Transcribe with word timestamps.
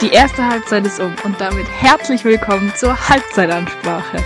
Die 0.00 0.10
erste 0.10 0.44
Halbzeit 0.44 0.84
ist 0.84 0.98
um 0.98 1.14
und 1.22 1.40
damit 1.40 1.68
herzlich 1.68 2.24
willkommen 2.24 2.74
zur 2.74 3.08
Halbzeitansprache. 3.08 4.24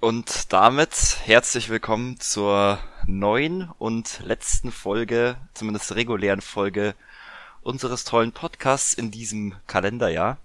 Und 0.00 0.52
damit 0.52 1.18
herzlich 1.24 1.68
willkommen 1.68 2.18
zur 2.18 2.80
neuen 3.06 3.70
und 3.78 4.20
letzten 4.24 4.72
Folge, 4.72 5.36
zumindest 5.54 5.94
regulären 5.94 6.40
Folge 6.40 6.94
unseres 7.62 8.04
tollen 8.04 8.32
Podcasts 8.32 8.94
in 8.94 9.10
diesem 9.10 9.54
Kalenderjahr. 9.66 10.38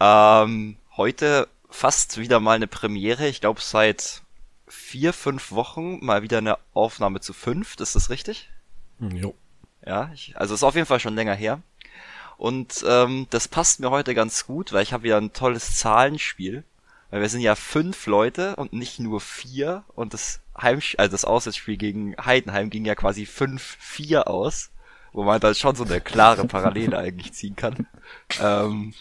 Ähm, 0.00 0.76
heute 0.96 1.48
fast 1.70 2.18
wieder 2.18 2.40
mal 2.40 2.56
eine 2.56 2.66
Premiere. 2.66 3.26
Ich 3.26 3.40
glaube 3.40 3.60
seit 3.60 4.22
vier, 4.68 5.12
fünf 5.12 5.52
Wochen 5.52 6.04
mal 6.04 6.22
wieder 6.22 6.38
eine 6.38 6.58
Aufnahme 6.72 7.20
zu 7.20 7.32
fünf. 7.32 7.78
Ist 7.80 7.96
das 7.96 8.10
richtig? 8.10 8.50
Hm, 8.98 9.16
jo. 9.16 9.34
Ja, 9.84 10.10
ich, 10.14 10.36
also 10.36 10.54
ist 10.54 10.62
auf 10.62 10.74
jeden 10.74 10.86
Fall 10.86 11.00
schon 11.00 11.14
länger 11.14 11.34
her. 11.34 11.60
Und 12.36 12.84
ähm, 12.86 13.26
das 13.30 13.48
passt 13.48 13.80
mir 13.80 13.90
heute 13.90 14.14
ganz 14.14 14.46
gut, 14.46 14.72
weil 14.72 14.82
ich 14.82 14.92
habe 14.92 15.04
wieder 15.04 15.18
ein 15.18 15.32
tolles 15.32 15.76
Zahlenspiel. 15.76 16.64
Weil 17.14 17.20
wir 17.20 17.28
sind 17.28 17.42
ja 17.42 17.54
fünf 17.54 18.08
Leute 18.08 18.56
und 18.56 18.72
nicht 18.72 18.98
nur 18.98 19.20
vier. 19.20 19.84
Und 19.94 20.14
das 20.14 20.40
Heimspiel, 20.60 20.98
also 20.98 21.12
das 21.12 21.24
Auswärtsspiel 21.24 21.76
gegen 21.76 22.16
Heidenheim 22.16 22.70
ging 22.70 22.84
ja 22.84 22.96
quasi 22.96 23.22
5-4 23.22 24.22
aus, 24.22 24.72
wo 25.12 25.22
man 25.22 25.38
dann 25.38 25.54
schon 25.54 25.76
so 25.76 25.84
eine 25.84 26.00
klare 26.00 26.44
Parallele 26.48 26.98
eigentlich 26.98 27.32
ziehen 27.32 27.54
kann. 27.54 27.86
Ähm, 28.40 28.94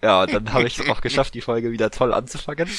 ja, 0.00 0.26
dann 0.26 0.52
habe 0.52 0.68
ich 0.68 0.78
es 0.78 0.88
auch 0.88 1.00
geschafft, 1.00 1.34
die 1.34 1.40
Folge 1.40 1.72
wieder 1.72 1.90
toll 1.90 2.14
anzufangen. 2.14 2.70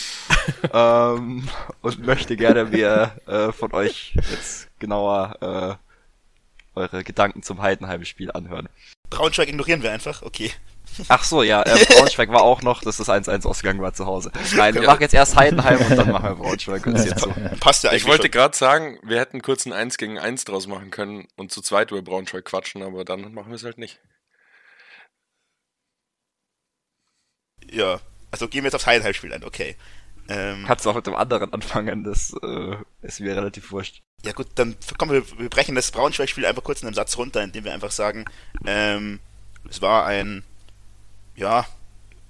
ähm, 0.71 1.49
und 1.81 2.05
möchte 2.05 2.37
gerne 2.37 2.63
mir 2.63 3.11
äh, 3.27 3.51
von 3.51 3.73
euch 3.73 4.13
jetzt 4.15 4.69
genauer 4.79 5.35
äh, 5.41 6.79
eure 6.79 7.03
Gedanken 7.03 7.43
zum 7.43 7.61
Heidenheim-Spiel 7.61 8.31
anhören. 8.31 8.69
Braunschweig 9.09 9.49
ignorieren 9.49 9.83
wir 9.83 9.91
einfach, 9.91 10.21
okay. 10.21 10.49
Ach 11.07 11.23
so, 11.23 11.43
ja, 11.43 11.63
äh, 11.63 11.85
Braunschweig 11.85 12.29
war 12.29 12.41
auch 12.41 12.61
noch, 12.61 12.81
dass 12.81 12.97
das 12.97 13.09
1-1 13.09 13.45
ausgegangen 13.45 13.81
war 13.81 13.93
zu 13.93 14.05
Hause. 14.05 14.31
Nein, 14.55 14.73
wir 14.73 14.83
machen 14.83 15.01
jetzt 15.01 15.13
erst 15.13 15.35
Heidenheim 15.35 15.79
und 15.79 15.95
dann 15.95 16.11
machen 16.11 16.29
wir 16.29 16.35
Braunschweig. 16.35 16.83
So. 16.85 17.33
Passt 17.59 17.83
ja 17.83 17.89
eigentlich 17.89 18.03
Ich 18.03 18.07
wollte 18.07 18.29
gerade 18.29 18.55
sagen, 18.55 18.99
wir 19.03 19.19
hätten 19.19 19.41
kurz 19.41 19.65
ein 19.65 19.73
1 19.73 19.97
gegen 19.97 20.19
1 20.19 20.45
draus 20.45 20.67
machen 20.67 20.91
können 20.91 21.27
und 21.35 21.51
zu 21.51 21.61
zweit 21.61 21.91
über 21.91 22.01
Braunschweig 22.01 22.45
quatschen, 22.45 22.83
aber 22.83 23.05
dann 23.05 23.33
machen 23.33 23.49
wir 23.49 23.55
es 23.55 23.63
halt 23.63 23.77
nicht. 23.77 23.99
Ja, 27.69 27.99
also 28.31 28.47
gehen 28.47 28.63
wir 28.63 28.67
jetzt 28.67 28.75
aufs 28.75 28.87
Heidenheim-Spiel 28.87 29.33
ein, 29.33 29.43
okay. 29.43 29.77
Ähm, 30.27 30.65
Kannst 30.67 30.85
du 30.85 30.89
auch 30.89 30.95
mit 30.95 31.07
dem 31.07 31.15
anderen 31.15 31.51
anfangen, 31.51 32.03
das 32.03 32.33
äh, 32.41 32.75
ist 33.01 33.19
mir 33.19 33.35
relativ 33.35 33.71
wurscht. 33.71 34.01
ja 34.23 34.33
gut, 34.33 34.47
dann 34.55 34.75
kommen 34.97 35.11
wir, 35.11 35.39
wir 35.39 35.49
brechen 35.49 35.75
das 35.75 35.91
Braunschweig-Spiel 35.91 36.45
einfach 36.45 36.63
kurz 36.63 36.81
in 36.81 36.87
einem 36.87 36.95
Satz 36.95 37.17
runter, 37.17 37.43
indem 37.43 37.63
wir 37.65 37.73
einfach 37.73 37.91
sagen, 37.91 38.25
ähm, 38.65 39.19
es 39.69 39.81
war 39.81 40.05
ein, 40.05 40.43
ja, 41.41 41.65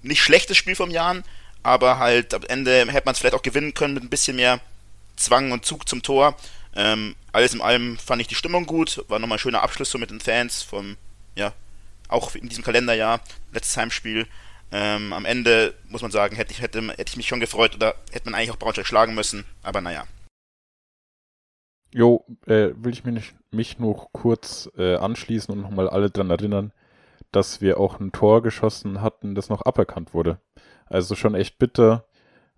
nicht 0.01 0.23
schlechtes 0.23 0.57
Spiel 0.57 0.75
vom 0.75 0.89
Jan, 0.89 1.23
aber 1.61 1.99
halt 1.99 2.33
am 2.33 2.44
Ende 2.44 2.79
hätte 2.91 3.05
man 3.05 3.13
es 3.13 3.19
vielleicht 3.19 3.35
auch 3.35 3.44
gewinnen 3.44 3.73
können 3.73 3.94
mit 3.94 4.03
ein 4.03 4.09
bisschen 4.09 4.38
mehr 4.38 4.59
Zwang 5.16 5.51
und 5.51 5.66
Zug 5.66 5.88
zum 5.88 6.01
Tor. 6.01 6.35
Ähm, 6.75 7.16
alles 7.31 7.53
in 7.53 7.61
allem 7.61 7.97
fand 7.97 8.22
ich 8.22 8.27
die 8.27 8.35
Stimmung 8.35 8.66
gut, 8.66 9.03
war 9.09 9.19
nochmal 9.19 9.35
ein 9.35 9.39
schöner 9.39 9.61
Abschluss 9.61 9.91
so 9.91 9.97
mit 9.97 10.09
den 10.09 10.22
Fans 10.22 10.63
vom, 10.63 10.97
ja, 11.35 11.53
auch 12.07 12.33
in 12.35 12.49
diesem 12.49 12.63
Kalenderjahr, 12.63 13.19
letztes 13.53 13.77
Heimspiel. 13.77 14.27
Ähm, 14.72 15.11
am 15.11 15.25
Ende 15.25 15.75
muss 15.89 16.01
man 16.01 16.11
sagen, 16.11 16.38
hätte 16.38 16.53
ich, 16.53 16.61
hätte, 16.61 16.81
hätte 16.81 17.09
ich 17.09 17.17
mich 17.17 17.28
schon 17.28 17.41
gefreut 17.41 17.75
oder 17.75 17.95
hätte 18.11 18.29
man 18.29 18.35
eigentlich 18.35 18.51
auch 18.51 18.57
Braunschweig 18.57 18.88
schlagen 18.88 19.13
müssen, 19.13 19.45
aber 19.61 19.81
naja. 19.81 20.05
Jo, 21.93 22.25
äh, 22.47 22.69
will 22.75 22.93
ich 22.93 23.03
mich, 23.03 23.33
mich 23.51 23.79
noch 23.79 24.07
kurz 24.13 24.69
äh, 24.78 24.95
anschließen 24.95 25.53
und 25.53 25.61
nochmal 25.61 25.89
alle 25.89 26.09
dran 26.09 26.29
erinnern, 26.29 26.72
dass 27.31 27.62
wir 27.62 27.80
auch 27.80 28.00
ein 28.00 28.12
Tor 28.12 28.42
geschossen 28.42 29.02
hatten, 29.02 29.36
das 29.36 29.50
noch 29.50 29.66
aberkannt 29.66 30.14
wurde. 30.14 30.40
Also 30.86 31.16
schon 31.16 31.36
echt 31.36 31.58
bitter. 31.59 32.06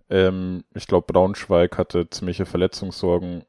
Ähm, 0.09 0.63
ich 0.73 0.88
glaube, 0.88 1.11
Braunschweig 1.11 1.78
hatte 1.78 2.09
ziemliche 2.09 2.45
Verletzungssorgen, 2.45 3.44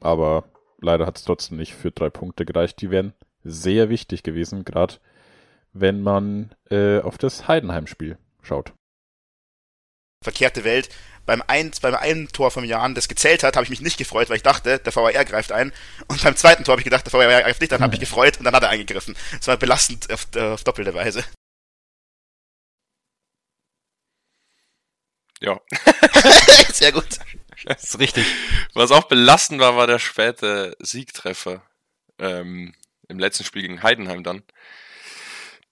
aber 0.00 0.44
leider 0.80 1.06
hat 1.06 1.18
es 1.18 1.24
trotzdem 1.24 1.58
nicht 1.58 1.74
für 1.74 1.90
drei 1.90 2.10
Punkte 2.10 2.44
gereicht. 2.44 2.80
Die 2.80 2.90
wären 2.90 3.12
sehr 3.44 3.88
wichtig 3.88 4.22
gewesen, 4.22 4.64
gerade 4.64 4.94
wenn 5.72 6.02
man 6.02 6.54
äh, 6.70 7.00
auf 7.00 7.18
das 7.18 7.48
Heidenheim-Spiel 7.48 8.18
schaut. 8.42 8.72
Verkehrte 10.22 10.64
Welt. 10.64 10.88
Beim, 11.24 11.42
ein, 11.46 11.70
beim 11.80 11.94
einen 11.94 12.28
Tor 12.28 12.50
vom 12.50 12.64
Jan, 12.64 12.96
das 12.96 13.06
gezählt 13.06 13.44
hat, 13.44 13.54
habe 13.54 13.64
ich 13.64 13.70
mich 13.70 13.80
nicht 13.80 13.96
gefreut, 13.96 14.28
weil 14.28 14.38
ich 14.38 14.42
dachte, 14.42 14.80
der 14.80 14.94
VAR 14.94 15.24
greift 15.24 15.52
ein. 15.52 15.72
Und 16.08 16.22
beim 16.22 16.36
zweiten 16.36 16.64
Tor 16.64 16.72
habe 16.72 16.80
ich 16.80 16.84
gedacht, 16.84 17.06
der 17.06 17.12
VAR 17.12 17.42
greift 17.42 17.60
nicht, 17.60 17.70
dann 17.70 17.82
habe 17.82 17.94
ich 17.94 18.00
gefreut 18.00 18.38
und 18.38 18.44
dann 18.44 18.54
hat 18.54 18.64
er 18.64 18.70
eingegriffen. 18.70 19.16
Das 19.38 19.46
war 19.46 19.56
belastend 19.56 20.12
auf, 20.12 20.26
äh, 20.34 20.40
auf 20.40 20.64
doppelte 20.64 20.94
Weise. 20.94 21.24
Ja. 25.40 25.60
Sehr 26.72 26.92
gut. 26.92 27.18
Das 27.64 27.84
ist 27.84 27.98
richtig. 27.98 28.26
Was 28.74 28.90
auch 28.90 29.04
belastend 29.04 29.60
war, 29.60 29.76
war 29.76 29.86
der 29.86 29.98
späte 29.98 30.76
Siegtreffer 30.80 31.62
ähm, 32.18 32.74
im 33.08 33.18
letzten 33.18 33.44
Spiel 33.44 33.62
gegen 33.62 33.82
Heidenheim 33.82 34.24
dann. 34.24 34.42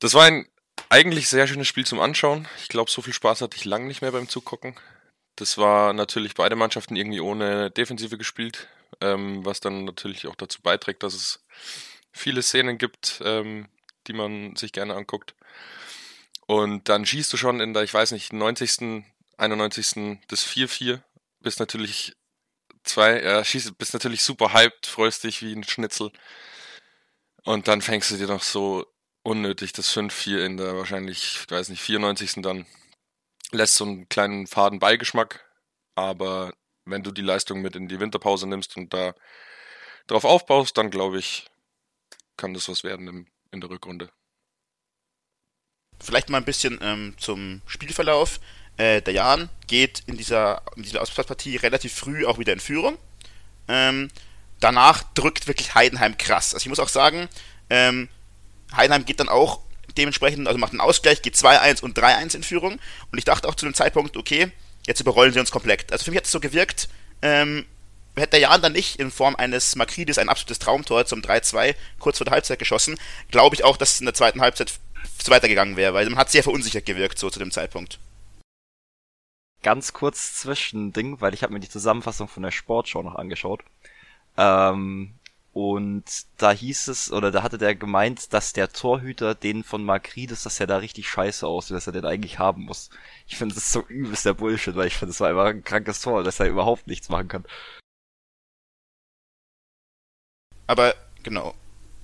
Das 0.00 0.14
war 0.14 0.24
ein 0.24 0.48
eigentlich 0.90 1.28
sehr 1.28 1.46
schönes 1.46 1.68
Spiel 1.68 1.86
zum 1.86 2.00
Anschauen. 2.00 2.46
Ich 2.60 2.68
glaube, 2.68 2.90
so 2.90 3.00
viel 3.00 3.14
Spaß 3.14 3.40
hatte 3.40 3.56
ich 3.56 3.64
lange 3.64 3.86
nicht 3.86 4.02
mehr 4.02 4.12
beim 4.12 4.28
Zugucken. 4.28 4.74
Das 5.36 5.56
war 5.56 5.92
natürlich 5.92 6.34
beide 6.34 6.56
Mannschaften 6.56 6.96
irgendwie 6.96 7.20
ohne 7.20 7.70
Defensive 7.70 8.18
gespielt, 8.18 8.68
ähm, 9.00 9.44
was 9.44 9.60
dann 9.60 9.84
natürlich 9.84 10.26
auch 10.26 10.34
dazu 10.34 10.60
beiträgt, 10.60 11.02
dass 11.02 11.14
es 11.14 11.46
viele 12.12 12.42
Szenen 12.42 12.76
gibt, 12.76 13.22
ähm, 13.24 13.68
die 14.08 14.12
man 14.12 14.56
sich 14.56 14.72
gerne 14.72 14.94
anguckt. 14.94 15.34
Und 16.46 16.88
dann 16.88 17.06
schießt 17.06 17.32
du 17.32 17.36
schon 17.36 17.60
in 17.60 17.72
der, 17.72 17.84
ich 17.84 17.94
weiß 17.94 18.10
nicht, 18.10 18.32
90., 18.32 19.04
91. 19.38 20.18
das 20.26 20.44
4-4, 20.44 21.00
bist 21.38 21.60
natürlich 21.60 22.16
zwei, 22.82 23.20
äh, 23.20 23.44
schießt, 23.44 23.78
bist 23.78 23.94
natürlich 23.94 24.22
super 24.22 24.52
hyped, 24.52 24.86
freust 24.86 25.22
dich 25.22 25.40
wie 25.40 25.52
ein 25.52 25.64
Schnitzel. 25.64 26.10
Und 27.44 27.68
dann 27.68 27.80
fängst 27.80 28.10
du 28.10 28.16
dir 28.16 28.26
noch 28.26 28.42
so 28.42 28.84
unnötig 29.30 29.72
das 29.72 29.94
5-4 29.96 30.44
in 30.44 30.56
der 30.56 30.76
wahrscheinlich, 30.76 31.38
ich 31.40 31.50
weiß 31.50 31.68
nicht, 31.68 31.80
94. 31.80 32.42
dann. 32.42 32.66
Lässt 33.52 33.76
so 33.76 33.84
einen 33.84 34.08
kleinen 34.08 34.46
faden 34.46 34.78
Beigeschmack, 34.78 35.44
aber 35.94 36.52
wenn 36.84 37.02
du 37.02 37.10
die 37.12 37.22
Leistung 37.22 37.62
mit 37.62 37.76
in 37.76 37.88
die 37.88 38.00
Winterpause 38.00 38.48
nimmst 38.48 38.76
und 38.76 38.92
da 38.92 39.14
drauf 40.06 40.24
aufbaust, 40.24 40.76
dann 40.76 40.90
glaube 40.90 41.18
ich, 41.18 41.46
kann 42.36 42.54
das 42.54 42.68
was 42.68 42.84
werden 42.84 43.08
im, 43.08 43.26
in 43.50 43.60
der 43.60 43.70
Rückrunde. 43.70 44.10
Vielleicht 46.00 46.28
mal 46.28 46.38
ein 46.38 46.44
bisschen 46.44 46.78
ähm, 46.82 47.14
zum 47.18 47.62
Spielverlauf. 47.66 48.40
Äh, 48.76 49.02
der 49.02 49.14
Jan 49.14 49.48
geht 49.66 50.02
in 50.06 50.16
dieser, 50.16 50.62
in 50.76 50.82
dieser 50.82 51.02
Auswärtspartie 51.02 51.56
relativ 51.56 51.92
früh 51.92 52.24
auch 52.24 52.38
wieder 52.38 52.52
in 52.52 52.60
Führung. 52.60 52.98
Ähm, 53.68 54.10
danach 54.58 55.02
drückt 55.14 55.46
wirklich 55.46 55.74
Heidenheim 55.74 56.16
krass. 56.18 56.54
Also 56.54 56.64
ich 56.64 56.68
muss 56.68 56.80
auch 56.80 56.88
sagen, 56.88 57.28
ähm, 57.68 58.08
Heidenheim 58.76 59.04
geht 59.04 59.20
dann 59.20 59.28
auch 59.28 59.60
dementsprechend, 59.96 60.46
also 60.46 60.58
macht 60.58 60.72
einen 60.72 60.80
Ausgleich, 60.80 61.22
geht 61.22 61.34
2-1 61.34 61.82
und 61.82 61.98
3-1 61.98 62.36
in 62.36 62.42
Führung. 62.42 62.78
Und 63.10 63.18
ich 63.18 63.24
dachte 63.24 63.48
auch 63.48 63.54
zu 63.54 63.66
dem 63.66 63.74
Zeitpunkt, 63.74 64.16
okay, 64.16 64.52
jetzt 64.86 65.00
überrollen 65.00 65.32
sie 65.32 65.40
uns 65.40 65.50
komplett. 65.50 65.92
Also 65.92 66.04
für 66.04 66.10
mich 66.10 66.18
hat 66.18 66.24
es 66.24 66.32
so 66.32 66.40
gewirkt, 66.40 66.88
ähm, 67.22 67.66
hätte 68.16 68.32
der 68.32 68.40
Jan 68.40 68.62
dann 68.62 68.72
nicht 68.72 68.96
in 68.96 69.10
Form 69.10 69.36
eines 69.36 69.76
Makridis 69.76 70.18
ein 70.18 70.28
absolutes 70.28 70.58
Traumtor 70.58 71.06
zum 71.06 71.20
3-2 71.20 71.74
kurz 71.98 72.18
vor 72.18 72.24
der 72.24 72.34
Halbzeit 72.34 72.58
geschossen, 72.58 72.98
glaube 73.30 73.54
ich 73.54 73.64
auch, 73.64 73.76
dass 73.76 73.94
es 73.94 74.00
in 74.00 74.06
der 74.06 74.14
zweiten 74.14 74.40
Halbzeit 74.40 74.72
weitergegangen 75.26 75.76
wäre, 75.76 75.94
weil 75.94 76.08
man 76.08 76.18
hat 76.18 76.30
sehr 76.30 76.42
verunsichert 76.42 76.86
gewirkt 76.86 77.18
so 77.18 77.30
zu 77.30 77.38
dem 77.38 77.50
Zeitpunkt. 77.50 77.98
Ganz 79.62 79.92
kurz 79.92 80.34
Zwischending, 80.36 81.20
weil 81.20 81.34
ich 81.34 81.42
habe 81.42 81.52
mir 81.52 81.60
die 81.60 81.68
Zusammenfassung 81.68 82.28
von 82.28 82.42
der 82.42 82.50
Sportschau 82.50 83.02
noch 83.02 83.14
angeschaut. 83.14 83.62
Ähm, 84.38 85.14
Und 85.52 86.04
da 86.36 86.52
hieß 86.52 86.88
es, 86.88 87.10
oder 87.10 87.32
da 87.32 87.42
hatte 87.42 87.58
der 87.58 87.74
gemeint, 87.74 88.32
dass 88.32 88.52
der 88.52 88.72
Torhüter 88.72 89.34
den 89.34 89.64
von 89.64 89.84
Makrides, 89.84 90.44
dass 90.44 90.60
er 90.60 90.68
da 90.68 90.76
richtig 90.76 91.08
scheiße 91.08 91.44
aussieht, 91.46 91.76
dass 91.76 91.88
er 91.88 91.92
den 91.92 92.04
eigentlich 92.04 92.38
haben 92.38 92.62
muss. 92.66 92.90
Ich 93.26 93.36
finde 93.36 93.56
das 93.56 93.72
so 93.72 93.82
übelst 93.88 94.24
der 94.24 94.34
Bullshit, 94.34 94.76
weil 94.76 94.86
ich 94.86 94.94
finde, 94.94 95.10
das 95.10 95.20
war 95.20 95.28
einfach 95.28 95.46
ein 95.46 95.64
krankes 95.64 96.00
Tor, 96.02 96.22
dass 96.22 96.38
er 96.38 96.46
überhaupt 96.46 96.86
nichts 96.86 97.08
machen 97.08 97.26
kann. 97.26 97.44
Aber, 100.68 100.94
genau. 101.24 101.54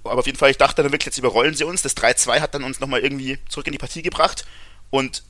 Aber 0.02 0.19
auf 0.19 0.26
jeden 0.26 0.38
Fall, 0.38 0.50
ich 0.50 0.58
dachte 0.58 0.82
dann 0.82 0.90
wirklich, 0.90 1.06
jetzt 1.06 1.19
überrollen 1.19 1.54
sie 1.54 1.64
uns. 1.64 1.82
Das 1.82 1.96
3-2 1.96 2.40
hat 2.40 2.54
dann 2.54 2.64
uns 2.64 2.81
nochmal 2.81 3.00
irgendwie 3.00 3.38
zurück 3.48 3.66
in 3.69 3.72
die 3.72 3.78
Partie 3.78 4.02
gebracht. 4.02 4.44
Und 4.90 5.22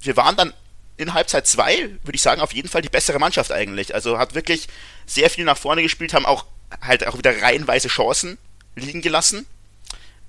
wir 0.00 0.16
waren 0.16 0.36
dann 0.36 0.54
in 0.96 1.12
Halbzeit 1.12 1.46
2, 1.48 1.98
würde 2.04 2.14
ich 2.14 2.22
sagen, 2.22 2.40
auf 2.40 2.52
jeden 2.52 2.68
Fall 2.68 2.82
die 2.82 2.88
bessere 2.88 3.18
Mannschaft 3.18 3.50
eigentlich. 3.50 3.94
Also 3.94 4.18
hat 4.18 4.34
wirklich 4.34 4.68
sehr 5.06 5.28
viel 5.28 5.44
nach 5.44 5.58
vorne 5.58 5.82
gespielt, 5.82 6.14
haben 6.14 6.26
auch 6.26 6.46
halt 6.80 7.06
auch 7.06 7.16
wieder 7.18 7.40
reihenweise 7.42 7.88
Chancen 7.88 8.38
liegen 8.76 9.00
gelassen. 9.02 9.46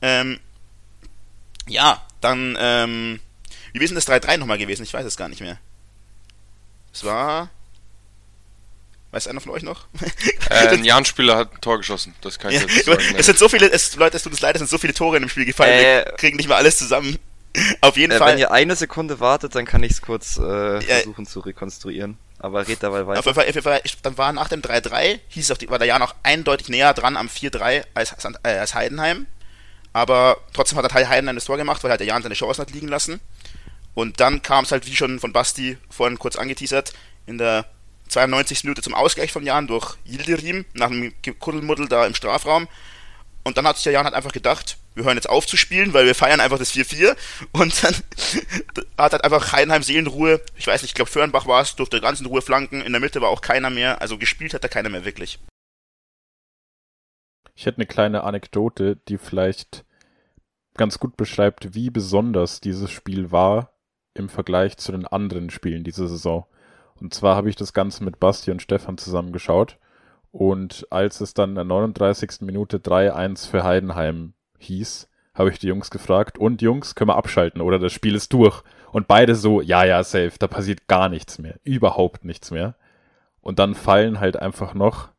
Ähm, 0.01 0.39
ja, 1.67 2.01
dann, 2.21 2.57
ähm, 2.59 3.19
wie 3.73 3.83
ist 3.83 3.89
denn 3.89 3.95
das 3.95 4.07
3-3 4.07 4.37
nochmal 4.37 4.57
gewesen? 4.57 4.83
Ich 4.83 4.93
weiß 4.93 5.05
es 5.05 5.17
gar 5.17 5.29
nicht 5.29 5.41
mehr. 5.41 5.57
Es 6.93 7.03
war. 7.03 7.49
Weiß 9.11 9.27
einer 9.27 9.41
von 9.41 9.51
euch 9.51 9.63
noch? 9.63 9.87
Äh, 10.49 10.67
ein 10.69 10.83
Jan-Spieler 10.85 11.35
hat 11.35 11.53
ein 11.53 11.61
Tor 11.61 11.77
geschossen. 11.79 12.13
Das 12.21 12.37
kann 12.39 12.51
ich 12.51 12.61
Ja, 12.61 12.67
jetzt 12.67 12.85
sagen. 12.85 13.15
es 13.17 13.25
sind 13.25 13.39
so 13.39 13.49
viele, 13.49 13.69
es, 13.71 13.95
Leute, 13.95 14.17
es 14.17 14.23
tut 14.23 14.31
uns 14.31 14.41
leid, 14.41 14.55
es 14.55 14.59
sind 14.59 14.69
so 14.69 14.77
viele 14.77 14.93
Tore 14.93 15.17
in 15.17 15.23
dem 15.23 15.29
Spiel 15.29 15.45
gefallen, 15.45 15.73
Äh, 15.79 16.05
wir 16.05 16.13
kriegen 16.17 16.37
nicht 16.37 16.47
mal 16.47 16.55
alles 16.57 16.77
zusammen. 16.77 17.17
Auf 17.81 17.97
jeden 17.97 18.11
Äh, 18.11 18.17
Fall. 18.19 18.33
wenn 18.33 18.39
ihr 18.39 18.51
eine 18.51 18.75
Sekunde 18.75 19.19
wartet, 19.19 19.55
dann 19.55 19.65
kann 19.65 19.81
ich 19.81 19.93
es 19.93 20.01
kurz 20.01 20.37
äh, 20.37 20.81
versuchen 20.81 21.25
zu 21.25 21.39
rekonstruieren. 21.39 22.17
Aber 22.39 22.67
red 22.67 22.81
dabei 22.81 23.05
weiter. 23.05 23.19
auf 23.19 23.45
jeden 23.45 23.61
Fall 23.61 23.81
dann 24.01 24.17
war 24.17 24.31
nach 24.31 24.47
dem 24.47 24.61
3-3, 24.61 25.19
hieß 25.27 25.53
die, 25.59 25.69
war 25.69 25.77
der 25.77 25.87
Jahr 25.87 25.99
noch 25.99 26.15
eindeutig 26.23 26.69
näher 26.69 26.93
dran 26.93 27.17
am 27.17 27.27
4-3 27.27 27.83
als, 27.93 28.15
äh, 28.43 28.49
als 28.49 28.73
Heidenheim. 28.73 29.27
Aber 29.91 30.37
trotzdem 30.53 30.77
hat 30.77 30.89
der 30.89 31.09
Heidenheim 31.09 31.35
das 31.35 31.45
Tor 31.45 31.57
gemacht, 31.57 31.83
weil 31.83 31.91
halt 31.91 31.99
der 31.99 32.07
Jan 32.07 32.23
seine 32.23 32.35
Chancen 32.35 32.61
hat 32.61 32.71
liegen 32.71 32.87
lassen. 32.87 33.19
Und 33.93 34.19
dann 34.19 34.41
kam 34.41 34.63
es 34.63 34.71
halt, 34.71 34.87
wie 34.87 34.95
schon 34.95 35.19
von 35.19 35.33
Basti 35.33 35.77
vorhin 35.89 36.19
kurz 36.19 36.37
angeteasert, 36.37 36.93
in 37.25 37.37
der 37.37 37.65
92. 38.07 38.63
Minute 38.63 38.81
zum 38.81 38.93
Ausgleich 38.93 39.31
von 39.31 39.43
Jan 39.43 39.67
durch 39.67 39.97
Yildirim 40.05 40.65
nach 40.73 40.89
einem 40.89 41.13
Kuddelmuddel 41.39 41.87
da 41.89 42.05
im 42.05 42.15
Strafraum. 42.15 42.67
Und 43.43 43.57
dann 43.57 43.65
hat 43.65 43.77
sich 43.77 43.85
der 43.85 43.93
Jan 43.93 44.05
halt 44.05 44.15
einfach 44.15 44.31
gedacht, 44.31 44.77
wir 44.95 45.05
hören 45.05 45.15
jetzt 45.15 45.29
auf 45.29 45.47
zu 45.47 45.57
spielen, 45.57 45.93
weil 45.93 46.05
wir 46.05 46.13
feiern 46.13 46.41
einfach 46.41 46.59
das 46.59 46.73
4-4. 46.73 47.15
Und 47.51 47.83
dann 47.83 47.95
hat 48.97 49.13
halt 49.13 49.23
einfach 49.23 49.53
Heidenheim 49.53 49.83
Seelenruhe. 49.83 50.41
Ich 50.57 50.67
weiß 50.67 50.81
nicht, 50.81 50.91
ich 50.91 50.95
glaube 50.95 51.09
Föhrenbach 51.09 51.47
war 51.47 51.61
es, 51.61 51.75
durfte 51.75 52.01
ganz 52.01 52.19
in 52.19 52.25
Ruhe 52.25 52.41
flanken. 52.41 52.81
In 52.81 52.91
der 52.91 52.99
Mitte 53.01 53.21
war 53.21 53.29
auch 53.29 53.41
keiner 53.41 53.69
mehr. 53.69 54.01
Also 54.01 54.17
gespielt 54.17 54.53
hat 54.53 54.63
da 54.63 54.67
keiner 54.67 54.89
mehr 54.89 55.05
wirklich. 55.05 55.39
Ich 57.55 57.65
hätte 57.65 57.77
eine 57.77 57.87
kleine 57.87 58.23
Anekdote, 58.23 58.97
die 59.07 59.17
vielleicht 59.17 59.83
ganz 60.75 60.99
gut 60.99 61.17
beschreibt, 61.17 61.75
wie 61.75 61.89
besonders 61.89 62.61
dieses 62.61 62.89
Spiel 62.89 63.31
war 63.31 63.73
im 64.13 64.29
Vergleich 64.29 64.77
zu 64.77 64.91
den 64.91 65.05
anderen 65.05 65.49
Spielen 65.49 65.83
dieser 65.83 66.07
Saison. 66.07 66.45
Und 66.95 67.13
zwar 67.13 67.35
habe 67.35 67.49
ich 67.49 67.55
das 67.55 67.73
Ganze 67.73 68.03
mit 68.03 68.19
Basti 68.19 68.51
und 68.51 68.61
Stefan 68.61 68.97
zusammen 68.97 69.31
geschaut. 69.31 69.77
Und 70.31 70.87
als 70.91 71.21
es 71.21 71.33
dann 71.33 71.49
in 71.49 71.55
der 71.55 71.63
39. 71.63 72.41
Minute 72.41 72.77
3-1 72.77 73.49
für 73.49 73.63
Heidenheim 73.63 74.33
hieß, 74.59 75.09
habe 75.33 75.51
ich 75.51 75.59
die 75.59 75.67
Jungs 75.67 75.89
gefragt, 75.89 76.37
und 76.37 76.61
Jungs, 76.61 76.95
können 76.95 77.09
wir 77.09 77.15
abschalten 77.15 77.61
oder 77.61 77.79
das 77.79 77.93
Spiel 77.93 78.13
ist 78.13 78.33
durch? 78.33 78.61
Und 78.91 79.07
beide 79.07 79.35
so, 79.35 79.61
ja, 79.61 79.85
ja, 79.85 80.03
safe, 80.03 80.33
da 80.37 80.47
passiert 80.47 80.87
gar 80.87 81.09
nichts 81.09 81.39
mehr, 81.39 81.59
überhaupt 81.63 82.25
nichts 82.25 82.51
mehr. 82.51 82.75
Und 83.41 83.57
dann 83.57 83.73
fallen 83.73 84.19
halt 84.19 84.37
einfach 84.37 84.73
noch, 84.73 85.09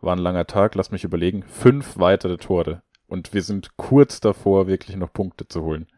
war 0.00 0.14
ein 0.14 0.22
langer 0.22 0.46
Tag, 0.46 0.74
lass 0.76 0.92
mich 0.92 1.04
überlegen, 1.04 1.42
fünf 1.42 1.98
weitere 1.98 2.36
Tore. 2.36 2.82
Und 3.06 3.34
wir 3.34 3.42
sind 3.42 3.76
kurz 3.76 4.20
davor, 4.20 4.68
wirklich 4.68 4.96
noch 4.96 5.12
Punkte 5.12 5.48
zu 5.48 5.62
holen. 5.62 5.88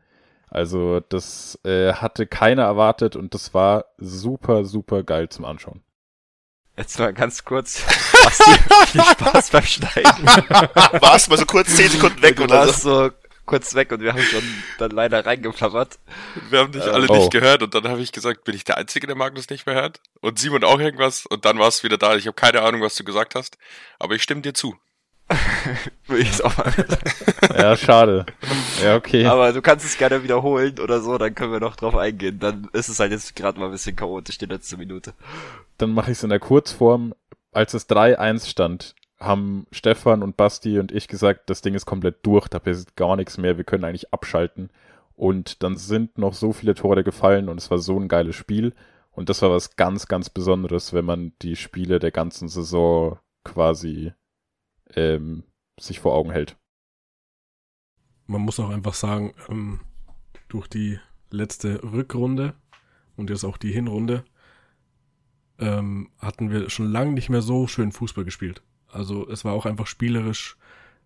Also 0.48 1.00
das 1.00 1.58
äh, 1.64 1.92
hatte 1.92 2.26
keiner 2.26 2.62
erwartet 2.62 3.16
und 3.16 3.34
das 3.34 3.54
war 3.54 3.86
super, 3.98 4.64
super 4.64 5.02
geil 5.02 5.28
zum 5.28 5.44
Anschauen. 5.44 5.82
Jetzt 6.76 6.98
mal 6.98 7.12
ganz 7.12 7.44
kurz. 7.44 7.82
Basti, 8.24 8.50
viel 8.86 9.02
Spaß 9.02 9.50
beim 9.50 9.64
Schneiden. 9.64 10.26
War 10.26 11.16
es 11.16 11.28
mal 11.28 11.38
so 11.38 11.44
kurz 11.44 11.74
10 11.76 11.90
Sekunden 11.90 12.22
weg 12.22 12.36
du 12.36 12.44
oder 12.44 12.66
warst 12.66 12.82
so. 12.82 13.04
so 13.06 13.10
kurz 13.44 13.74
weg 13.74 13.92
und 13.92 14.00
wir 14.00 14.12
haben 14.12 14.22
schon 14.22 14.42
dann 14.78 14.90
leider 14.92 15.26
reingeplappert. 15.26 15.98
Wir 16.48 16.60
haben 16.60 16.72
dich 16.72 16.84
Äh, 16.84 16.90
alle 16.90 17.08
oh. 17.08 17.16
nicht 17.16 17.30
gehört 17.30 17.62
und 17.62 17.74
dann 17.74 17.86
habe 17.88 18.00
ich 18.00 18.12
gesagt, 18.12 18.44
bin 18.44 18.54
ich 18.54 18.64
der 18.64 18.78
Einzige, 18.78 19.06
der 19.06 19.16
Magnus 19.16 19.50
nicht 19.50 19.66
mehr 19.66 19.74
hört? 19.74 20.00
Und 20.20 20.38
Simon 20.38 20.64
auch 20.64 20.80
irgendwas 20.80 21.26
und 21.26 21.44
dann 21.44 21.58
warst 21.58 21.80
du 21.80 21.84
wieder 21.84 21.98
da. 21.98 22.16
Ich 22.16 22.26
habe 22.26 22.34
keine 22.34 22.62
Ahnung, 22.62 22.80
was 22.80 22.94
du 22.94 23.04
gesagt 23.04 23.34
hast, 23.34 23.58
aber 23.98 24.14
ich 24.14 24.22
stimme 24.22 24.40
dir 24.40 24.54
zu. 24.54 24.76
Würde 26.06 26.22
ich 26.22 26.28
jetzt 26.28 26.44
auch 26.44 26.56
mal. 26.56 26.72
Ja, 27.56 27.76
schade. 27.76 28.26
Ja, 28.82 28.96
okay. 28.96 29.26
Aber 29.26 29.52
du 29.52 29.62
kannst 29.62 29.84
es 29.84 29.96
gerne 29.96 30.22
wiederholen 30.22 30.78
oder 30.78 31.00
so, 31.00 31.18
dann 31.18 31.34
können 31.34 31.52
wir 31.52 31.60
noch 31.60 31.76
drauf 31.76 31.96
eingehen. 31.96 32.38
Dann 32.38 32.68
ist 32.72 32.88
es 32.88 33.00
halt 33.00 33.12
jetzt 33.12 33.36
gerade 33.36 33.58
mal 33.58 33.66
ein 33.66 33.72
bisschen 33.72 33.96
chaotisch, 33.96 34.38
die 34.38 34.46
letzte 34.46 34.76
Minute. 34.76 35.14
Dann 35.78 35.92
mache 35.92 36.10
ich 36.10 36.18
es 36.18 36.24
in 36.24 36.30
der 36.30 36.40
Kurzform. 36.40 37.14
Als 37.52 37.74
es 37.74 37.88
3-1 37.88 38.48
stand, 38.48 38.94
haben 39.20 39.66
Stefan 39.70 40.22
und 40.22 40.36
Basti 40.36 40.78
und 40.78 40.90
ich 40.90 41.08
gesagt, 41.08 41.50
das 41.50 41.60
Ding 41.60 41.74
ist 41.74 41.86
komplett 41.86 42.24
durch, 42.24 42.48
da 42.48 42.58
passiert 42.58 42.96
gar 42.96 43.16
nichts 43.16 43.38
mehr, 43.38 43.56
wir 43.56 43.64
können 43.64 43.84
eigentlich 43.84 44.12
abschalten. 44.12 44.70
Und 45.14 45.62
dann 45.62 45.76
sind 45.76 46.18
noch 46.18 46.34
so 46.34 46.52
viele 46.52 46.74
Tore 46.74 47.04
gefallen 47.04 47.48
und 47.48 47.58
es 47.58 47.70
war 47.70 47.78
so 47.78 47.98
ein 47.98 48.08
geiles 48.08 48.34
Spiel. 48.34 48.74
Und 49.12 49.28
das 49.28 49.42
war 49.42 49.50
was 49.50 49.76
ganz, 49.76 50.08
ganz 50.08 50.30
Besonderes, 50.30 50.92
wenn 50.94 51.04
man 51.04 51.32
die 51.42 51.56
Spiele 51.56 51.98
der 51.98 52.10
ganzen 52.10 52.48
Saison 52.48 53.18
quasi 53.44 54.12
ähm, 54.94 55.44
sich 55.78 56.00
vor 56.00 56.14
Augen 56.14 56.30
hält. 56.30 56.56
Man 58.26 58.42
muss 58.42 58.60
auch 58.60 58.70
einfach 58.70 58.94
sagen, 58.94 59.34
ähm, 59.48 59.80
durch 60.48 60.68
die 60.68 60.98
letzte 61.30 61.82
Rückrunde 61.82 62.54
und 63.16 63.30
jetzt 63.30 63.44
auch 63.44 63.56
die 63.56 63.72
Hinrunde 63.72 64.24
ähm, 65.58 66.10
hatten 66.18 66.50
wir 66.50 66.70
schon 66.70 66.90
lange 66.90 67.12
nicht 67.12 67.28
mehr 67.28 67.42
so 67.42 67.66
schön 67.66 67.92
Fußball 67.92 68.24
gespielt. 68.24 68.62
Also 68.88 69.28
es 69.28 69.44
war 69.44 69.54
auch 69.54 69.66
einfach 69.66 69.86
spielerisch 69.86 70.56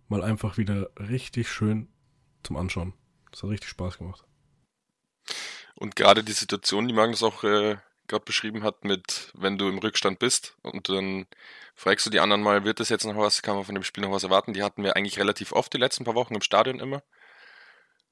mal 0.09 0.23
einfach 0.23 0.57
wieder 0.57 0.91
richtig 0.99 1.49
schön 1.49 1.89
zum 2.43 2.57
Anschauen. 2.57 2.93
Das 3.31 3.43
hat 3.43 3.51
richtig 3.51 3.71
Spaß 3.71 3.99
gemacht. 3.99 4.25
Und 5.75 5.95
gerade 5.95 6.25
die 6.25 6.33
Situation, 6.33 6.89
die 6.89 6.95
Magnus 6.95 7.23
auch 7.23 7.45
äh, 7.45 7.77
gerade 8.09 8.25
beschrieben 8.25 8.63
hat, 8.63 8.85
mit 8.85 9.31
wenn 9.35 9.59
du 9.59 9.69
im 9.69 9.79
Rückstand 9.79 10.19
bist 10.19 10.57
und 10.63 10.89
dann 10.89 11.27
fragst 11.75 12.07
du 12.07 12.11
die 12.11 12.21
anderen 12.21 12.43
mal, 12.43 12.65
wird 12.65 12.81
das 12.81 12.89
jetzt 12.89 13.05
noch 13.05 13.17
was, 13.17 13.43
kann 13.43 13.57
man 13.57 13.65
von 13.65 13.75
dem 13.75 13.85
Spiel 13.85 14.03
noch 14.03 14.13
was 14.13 14.25
erwarten? 14.25 14.53
Die 14.53 14.63
hatten 14.63 14.83
wir 14.83 14.97
eigentlich 14.97 15.19
relativ 15.19 15.53
oft 15.53 15.73
die 15.73 15.79
letzten 15.79 16.05
paar 16.05 16.15
Wochen 16.15 16.35
im 16.35 16.43
Stadion 16.43 16.81
immer. 16.81 17.03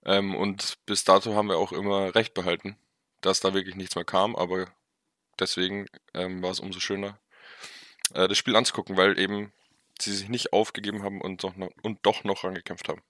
Ähm, 0.05 0.35
und 0.35 0.79
bis 0.87 1.05
dato 1.05 1.35
haben 1.35 1.49
wir 1.49 1.59
auch 1.59 1.73
immer 1.73 2.15
recht 2.15 2.35
behalten, 2.35 2.77
dass 3.21 3.41
da 3.41 3.55
wirklich 3.55 3.75
nichts 3.77 3.97
mehr 3.97 4.05
kam, 4.05 4.37
aber 4.37 4.67
deswegen 5.39 5.87
ähm, 6.15 6.43
war 6.43 6.51
es 6.51 6.61
umso 6.61 6.81
schöner, 6.81 7.19
äh, 8.13 8.29
das 8.29 8.39
Spiel 8.39 8.57
anzugucken, 8.57 8.97
weil 8.97 9.19
eben 9.19 9.53
sie 10.01 10.13
sich 10.13 10.29
nicht 10.29 10.53
aufgegeben 10.53 11.03
haben 11.03 11.21
und 11.21 11.45
doch 11.45 11.57
noch, 11.57 11.71
und 11.83 12.05
doch 12.05 12.25
noch 12.25 12.45
rangekämpft 12.45 12.89
haben. 12.89 13.03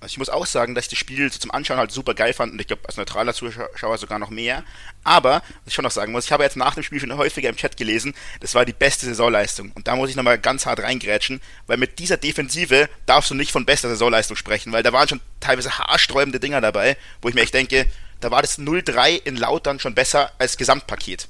Also 0.00 0.14
ich 0.14 0.18
muss 0.18 0.30
auch 0.30 0.46
sagen, 0.46 0.74
dass 0.74 0.86
ich 0.86 0.90
das 0.90 0.98
Spiel 0.98 1.30
zum 1.30 1.50
Anschauen 1.50 1.76
halt 1.76 1.92
super 1.92 2.14
geil 2.14 2.32
fand 2.32 2.52
und 2.52 2.60
ich 2.60 2.66
glaube 2.66 2.82
als 2.86 2.96
neutraler 2.96 3.34
Zuschauer 3.34 3.98
sogar 3.98 4.18
noch 4.18 4.30
mehr. 4.30 4.64
Aber, 5.04 5.34
was 5.34 5.66
ich 5.66 5.74
schon 5.74 5.82
noch 5.82 5.90
sagen 5.90 6.12
muss, 6.12 6.24
ich 6.24 6.32
habe 6.32 6.42
jetzt 6.42 6.56
nach 6.56 6.74
dem 6.74 6.82
Spiel 6.82 6.98
schon 6.98 7.14
häufiger 7.16 7.50
im 7.50 7.56
Chat 7.56 7.76
gelesen, 7.76 8.14
das 8.40 8.54
war 8.54 8.64
die 8.64 8.72
beste 8.72 9.04
Saisonleistung. 9.04 9.72
Und 9.72 9.88
da 9.88 9.96
muss 9.96 10.08
ich 10.08 10.16
nochmal 10.16 10.38
ganz 10.38 10.64
hart 10.64 10.80
reingrätschen, 10.80 11.42
weil 11.66 11.76
mit 11.76 11.98
dieser 11.98 12.16
Defensive 12.16 12.88
darfst 13.04 13.30
du 13.30 13.34
nicht 13.34 13.52
von 13.52 13.66
bester 13.66 13.90
Saisonleistung 13.90 14.36
sprechen, 14.36 14.72
weil 14.72 14.82
da 14.82 14.92
waren 14.94 15.06
schon 15.06 15.20
teilweise 15.38 15.76
haarsträubende 15.76 16.40
Dinger 16.40 16.62
dabei, 16.62 16.96
wo 17.20 17.28
ich 17.28 17.34
mir 17.34 17.42
echt 17.42 17.54
denke, 17.54 17.86
da 18.20 18.30
war 18.30 18.40
das 18.40 18.58
0-3 18.58 19.22
in 19.22 19.36
Lautern 19.36 19.80
schon 19.80 19.94
besser 19.94 20.32
als 20.38 20.56
Gesamtpaket. 20.56 21.28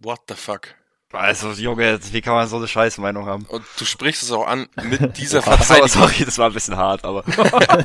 What 0.00 0.22
the 0.28 0.34
fuck? 0.34 0.74
Also, 1.14 1.52
Junge, 1.52 1.98
wie 2.12 2.20
kann 2.20 2.34
man 2.34 2.48
so 2.48 2.56
eine 2.56 2.68
Scheißmeinung 2.68 3.26
haben? 3.26 3.44
Und 3.46 3.64
du 3.78 3.84
sprichst 3.84 4.22
es 4.22 4.32
auch 4.32 4.46
an 4.46 4.68
mit 4.82 5.00
dieser 5.18 5.42
Verteidigung. 5.42 5.88
sorry, 5.88 6.24
das 6.24 6.38
war 6.38 6.46
ein 6.46 6.54
bisschen 6.54 6.76
hart, 6.76 7.04
aber. 7.04 7.24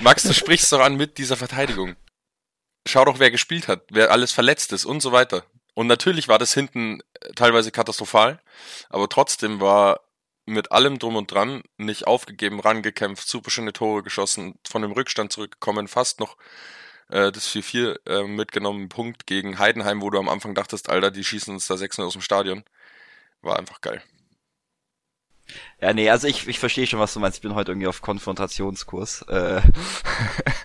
Max, 0.00 0.22
du 0.22 0.34
sprichst 0.34 0.72
doch 0.72 0.80
an 0.80 0.96
mit 0.96 1.18
dieser 1.18 1.36
Verteidigung. 1.36 1.96
Schau 2.86 3.04
doch, 3.04 3.18
wer 3.18 3.30
gespielt 3.30 3.68
hat, 3.68 3.82
wer 3.90 4.10
alles 4.10 4.32
verletzt 4.32 4.72
ist 4.72 4.84
und 4.84 5.00
so 5.00 5.12
weiter. 5.12 5.44
Und 5.74 5.86
natürlich 5.86 6.28
war 6.28 6.38
das 6.38 6.54
hinten 6.54 7.00
äh, 7.20 7.32
teilweise 7.34 7.70
katastrophal, 7.70 8.40
aber 8.90 9.08
trotzdem 9.08 9.60
war 9.60 10.00
mit 10.46 10.72
allem 10.72 10.98
drum 10.98 11.16
und 11.16 11.32
dran 11.32 11.62
nicht 11.78 12.06
aufgegeben, 12.06 12.60
rangekämpft, 12.60 13.26
super 13.26 13.50
schöne 13.50 13.72
Tore 13.72 14.02
geschossen, 14.02 14.56
von 14.68 14.82
dem 14.82 14.92
Rückstand 14.92 15.32
zurückgekommen, 15.32 15.88
fast 15.88 16.20
noch 16.20 16.36
äh, 17.08 17.32
das 17.32 17.48
4-4 17.48 17.98
äh, 18.06 18.24
mitgenommen, 18.24 18.88
Punkt 18.88 19.26
gegen 19.26 19.58
Heidenheim, 19.58 20.02
wo 20.02 20.10
du 20.10 20.18
am 20.18 20.28
Anfang 20.28 20.54
dachtest, 20.54 20.88
Alter, 20.88 21.10
die 21.10 21.24
schießen 21.24 21.52
uns 21.54 21.66
da 21.66 21.76
6 21.76 22.00
aus 22.00 22.12
dem 22.12 22.22
Stadion. 22.22 22.64
War 23.42 23.58
einfach 23.58 23.80
geil. 23.80 24.02
Ja, 25.80 25.92
nee, 25.92 26.08
also 26.08 26.26
ich, 26.26 26.48
ich 26.48 26.58
verstehe 26.58 26.86
schon, 26.86 27.00
was 27.00 27.12
du 27.12 27.20
meinst. 27.20 27.38
Ich 27.38 27.42
bin 27.42 27.54
heute 27.54 27.72
irgendwie 27.72 27.88
auf 27.88 28.00
Konfrontationskurs. 28.02 29.22
Äh, 29.28 29.60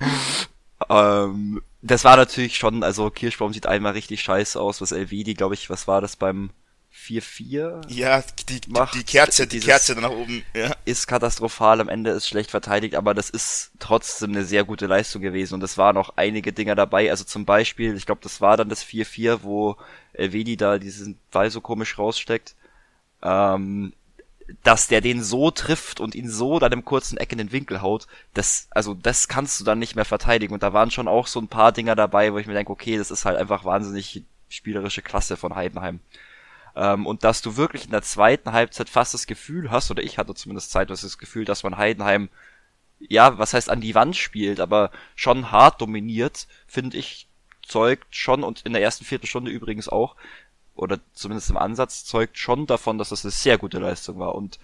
ähm, 0.89 1.62
das 1.81 2.03
war 2.03 2.17
natürlich 2.17 2.58
schon, 2.58 2.84
also 2.84 3.10
Kirschbaum 3.10 3.53
sieht 3.53 3.65
einmal 3.67 3.93
richtig 3.93 4.22
scheiße 4.22 4.60
aus, 4.60 4.81
was 4.81 4.91
Elvedi, 4.91 5.34
glaube 5.34 5.55
ich, 5.55 5.69
was 5.69 5.88
war 5.88 6.01
das 6.01 6.15
beim 6.15 6.51
4-4 6.93 7.81
Ja, 7.88 8.24
die, 8.50 8.62
Macht 8.67 8.96
die 8.96 9.03
Kerze, 9.03 9.48
die 9.48 9.60
Kerze 9.60 9.96
nach 9.96 10.10
oben. 10.10 10.43
Ja. 10.53 10.75
ist 10.86 11.08
katastrophal, 11.08 11.81
am 11.81 11.89
Ende 11.89 12.12
ist 12.12 12.27
schlecht 12.27 12.51
verteidigt, 12.51 12.96
aber 12.96 13.13
das 13.13 13.29
ist 13.29 13.72
trotzdem 13.79 14.31
eine 14.31 14.43
sehr 14.43 14.63
gute 14.63 14.88
Leistung 14.88 15.22
gewesen 15.22 15.55
und 15.55 15.63
es 15.63 15.77
waren 15.77 15.96
noch 15.96 16.13
einige 16.17 16.51
Dinger 16.51 16.75
dabei, 16.75 17.10
also 17.10 17.24
zum 17.24 17.46
Beispiel, 17.46 17.96
ich 17.96 18.05
glaube, 18.05 18.22
das 18.24 18.41
war 18.41 18.58
dann 18.58 18.69
das 18.69 18.84
4-4, 18.86 19.39
wo 19.43 19.77
Elvedi 20.13 20.58
da 20.58 20.77
diesen 20.77 21.17
Ball 21.31 21.51
so 21.51 21.62
komisch 21.62 21.98
raussteckt, 21.98 22.55
ähm, 23.22 23.93
dass 24.63 24.88
der 24.88 25.01
den 25.01 25.24
so 25.24 25.51
trifft 25.51 26.00
und 26.00 26.15
ihn 26.15 26.29
so 26.29 26.60
dann 26.60 26.72
im 26.72 26.84
kurzen 26.86 27.17
Eck 27.17 27.31
in 27.31 27.38
den 27.38 27.51
Winkel 27.51 27.81
haut, 27.81 28.08
das, 28.34 28.67
also 28.72 28.96
das 28.96 29.27
kannst 29.27 29.60
du 29.60 29.63
dann 29.63 29.79
nicht 29.79 29.96
mehr 29.96 30.05
verteidigen 30.05 30.53
und 30.53 30.63
da 30.63 30.74
waren 30.74 30.91
schon 30.91 31.08
auch 31.08 31.27
so 31.27 31.39
ein 31.39 31.48
paar 31.48 31.72
Dinger 31.72 31.96
dabei, 31.96 32.34
wo 32.34 32.39
ich 32.39 32.48
mir 32.48 32.53
denke, 32.53 32.72
okay, 32.72 32.98
das 32.98 33.12
ist 33.12 33.25
halt 33.25 33.38
einfach 33.38 33.63
wahnsinnig 33.63 34.24
spielerische 34.50 35.03
Klasse 35.03 35.38
von 35.38 35.55
Heidenheim. 35.55 36.00
Ähm, 36.79 37.05
und 37.05 37.25
dass 37.25 37.41
du 37.41 37.57
wirklich 37.57 37.86
in 37.86 37.91
der 37.91 38.03
zweiten 38.03 38.53
Halbzeit 38.53 38.88
fast 38.88 39.13
das 39.13 39.27
Gefühl 39.27 39.69
hast, 39.69 39.91
oder 39.91 40.01
ich 40.01 40.17
hatte 40.17 40.33
zumindest 40.33 40.71
zeitweise 40.71 41.07
das 41.07 41.17
Gefühl, 41.17 41.43
dass 41.43 41.63
man 41.63 41.77
Heidenheim, 41.77 42.29
ja, 43.00 43.38
was 43.38 43.53
heißt 43.53 43.69
an 43.69 43.81
die 43.81 43.95
Wand 43.95 44.15
spielt, 44.15 44.62
aber 44.62 44.91
schon 45.15 45.51
hart 45.51 45.81
dominiert, 45.81 46.48
finde 46.67 46.95
ich, 46.98 47.27
zeugt 47.67 48.15
schon, 48.15 48.45
und 48.45 48.62
in 48.62 48.71
der 48.71 48.81
ersten 48.81 49.03
Viertelstunde 49.03 49.51
übrigens 49.51 49.89
auch, 49.89 50.15
oder 50.74 51.00
zumindest 51.12 51.50
im 51.50 51.57
Ansatz, 51.57 52.05
zeugt 52.05 52.38
schon 52.38 52.65
davon, 52.65 52.98
dass 52.98 53.09
das 53.09 53.25
eine 53.25 53.31
sehr 53.31 53.57
gute 53.57 53.79
Leistung 53.79 54.17
war. 54.17 54.36
Und 54.36 54.57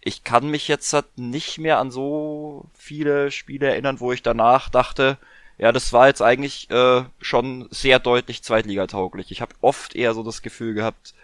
ich 0.00 0.24
kann 0.24 0.50
mich 0.50 0.68
jetzt 0.68 0.90
halt 0.94 1.18
nicht 1.18 1.58
mehr 1.58 1.78
an 1.78 1.90
so 1.90 2.64
viele 2.72 3.30
Spiele 3.30 3.66
erinnern, 3.66 4.00
wo 4.00 4.12
ich 4.12 4.22
danach 4.22 4.70
dachte, 4.70 5.18
ja, 5.58 5.70
das 5.72 5.92
war 5.92 6.06
jetzt 6.08 6.22
eigentlich 6.22 6.70
äh, 6.70 7.04
schon 7.20 7.68
sehr 7.70 7.98
deutlich 7.98 8.42
zweitligatauglich. 8.42 9.30
Ich 9.30 9.42
habe 9.42 9.54
oft 9.60 9.94
eher 9.94 10.14
so 10.14 10.22
das 10.22 10.40
Gefühl 10.40 10.72
gehabt, 10.72 11.14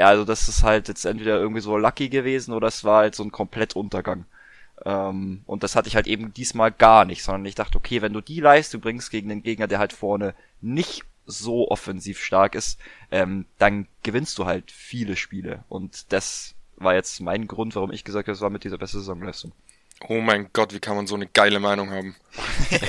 ja, 0.00 0.08
also 0.08 0.24
das 0.24 0.48
ist 0.48 0.62
halt 0.62 0.88
jetzt 0.88 1.04
entweder 1.04 1.38
irgendwie 1.38 1.60
so 1.60 1.76
lucky 1.76 2.08
gewesen 2.08 2.54
oder 2.54 2.68
es 2.68 2.84
war 2.84 3.00
halt 3.00 3.14
so 3.14 3.22
ein 3.22 3.30
Komplettuntergang. 3.30 4.24
Ähm, 4.86 5.42
und 5.44 5.62
das 5.62 5.76
hatte 5.76 5.88
ich 5.88 5.94
halt 5.94 6.06
eben 6.06 6.32
diesmal 6.32 6.72
gar 6.72 7.04
nicht, 7.04 7.22
sondern 7.22 7.44
ich 7.44 7.54
dachte, 7.54 7.76
okay, 7.76 8.00
wenn 8.00 8.14
du 8.14 8.22
die 8.22 8.40
Leistung 8.40 8.80
bringst 8.80 9.10
gegen 9.10 9.28
den 9.28 9.42
Gegner, 9.42 9.66
der 9.66 9.78
halt 9.78 9.92
vorne 9.92 10.34
nicht 10.62 11.04
so 11.26 11.70
offensiv 11.70 12.18
stark 12.22 12.54
ist, 12.54 12.80
ähm, 13.10 13.44
dann 13.58 13.88
gewinnst 14.02 14.38
du 14.38 14.46
halt 14.46 14.72
viele 14.72 15.16
Spiele. 15.16 15.64
Und 15.68 16.10
das 16.14 16.54
war 16.76 16.94
jetzt 16.94 17.20
mein 17.20 17.46
Grund, 17.46 17.76
warum 17.76 17.92
ich 17.92 18.02
gesagt 18.02 18.28
habe, 18.28 18.34
es 18.34 18.40
war 18.40 18.48
mit 18.48 18.64
dieser 18.64 18.78
beste 18.78 19.00
Saisonleistung. 19.00 19.52
Oh 20.08 20.20
mein 20.20 20.48
Gott, 20.52 20.72
wie 20.72 20.80
kann 20.80 20.96
man 20.96 21.06
so 21.06 21.14
eine 21.14 21.26
geile 21.26 21.60
Meinung 21.60 21.90
haben? 21.90 22.16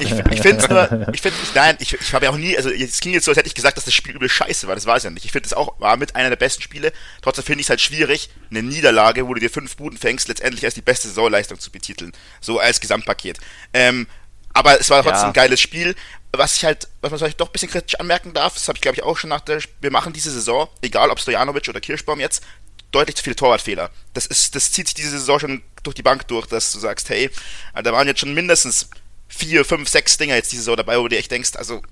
Ich, 0.00 0.10
ich 0.12 0.40
finde 0.42 0.68
nur, 0.68 1.08
ich 1.12 1.20
finde, 1.22 1.38
nein, 1.54 1.76
ich, 1.80 1.94
ich 1.94 2.14
habe 2.14 2.26
ja 2.26 2.30
auch 2.30 2.36
nie, 2.36 2.56
also 2.56 2.70
es 2.70 3.00
klingt 3.00 3.14
jetzt 3.14 3.24
so, 3.24 3.30
als 3.30 3.38
hätte 3.38 3.48
ich 3.48 3.54
gesagt, 3.54 3.76
dass 3.76 3.84
das 3.84 3.94
Spiel 3.94 4.14
übel 4.14 4.28
scheiße 4.28 4.66
war. 4.68 4.74
Das 4.74 4.86
war 4.86 4.96
es 4.96 5.02
ja 5.02 5.10
nicht. 5.10 5.24
Ich 5.24 5.32
finde 5.32 5.46
es 5.46 5.52
auch, 5.54 5.78
war 5.80 5.96
mit 5.96 6.14
einer 6.14 6.28
der 6.28 6.36
besten 6.36 6.62
Spiele. 6.62 6.92
Trotzdem 7.22 7.44
finde 7.44 7.60
ich 7.60 7.66
es 7.66 7.70
halt 7.70 7.80
schwierig, 7.80 8.30
eine 8.50 8.62
Niederlage, 8.62 9.26
wo 9.26 9.34
du 9.34 9.40
dir 9.40 9.50
fünf 9.50 9.76
Buden 9.76 9.98
fängst, 9.98 10.28
letztendlich 10.28 10.64
als 10.64 10.74
die 10.74 10.82
beste 10.82 11.08
Saisonleistung 11.08 11.58
zu 11.58 11.70
betiteln. 11.72 12.12
So 12.40 12.58
als 12.58 12.80
Gesamtpaket. 12.80 13.38
Ähm, 13.72 14.06
aber 14.52 14.80
es 14.80 14.90
war 14.90 15.02
trotzdem 15.02 15.22
Ja. 15.22 15.26
ein 15.28 15.32
geiles 15.32 15.60
Spiel. 15.60 15.94
Was 16.32 16.56
ich 16.56 16.64
halt, 16.64 16.88
was 17.00 17.10
man 17.10 17.18
vielleicht 17.18 17.40
doch 17.40 17.48
ein 17.48 17.52
bisschen 17.52 17.70
kritisch 17.70 17.98
anmerken 17.98 18.32
darf, 18.34 18.54
das 18.54 18.68
habe 18.68 18.76
ich 18.76 18.82
glaube 18.82 18.96
ich 18.96 19.02
auch 19.02 19.18
schon 19.18 19.30
nach 19.30 19.40
der, 19.40 19.60
wir 19.80 19.90
machen 19.90 20.12
diese 20.12 20.30
Saison, 20.30 20.68
egal 20.82 21.10
ob 21.10 21.18
Stojanovic 21.20 21.68
oder 21.68 21.80
Kirschbaum 21.80 22.20
jetzt, 22.20 22.42
deutlich 22.90 23.16
zu 23.16 23.22
viele 23.24 23.36
Torwartfehler. 23.36 23.90
Das 24.14 24.26
ist, 24.26 24.54
das 24.54 24.70
zieht 24.72 24.86
sich 24.88 24.94
diese 24.94 25.10
Saison 25.10 25.40
schon 25.40 25.62
durch 25.82 25.94
die 25.94 26.02
Bank 26.02 26.28
durch, 26.28 26.46
dass 26.46 26.72
du 26.72 26.78
sagst, 26.78 27.08
hey, 27.08 27.30
da 27.74 27.92
waren 27.92 28.06
jetzt 28.06 28.20
schon 28.20 28.34
mindestens 28.34 28.88
vier, 29.28 29.64
fünf, 29.64 29.88
sechs 29.88 30.16
Dinger 30.18 30.34
jetzt 30.34 30.52
diese 30.52 30.62
Saison 30.62 30.76
dabei, 30.76 30.98
wo 30.98 31.02
du 31.02 31.08
dir 31.08 31.18
echt 31.18 31.30
denkst, 31.30 31.56
also 31.56 31.82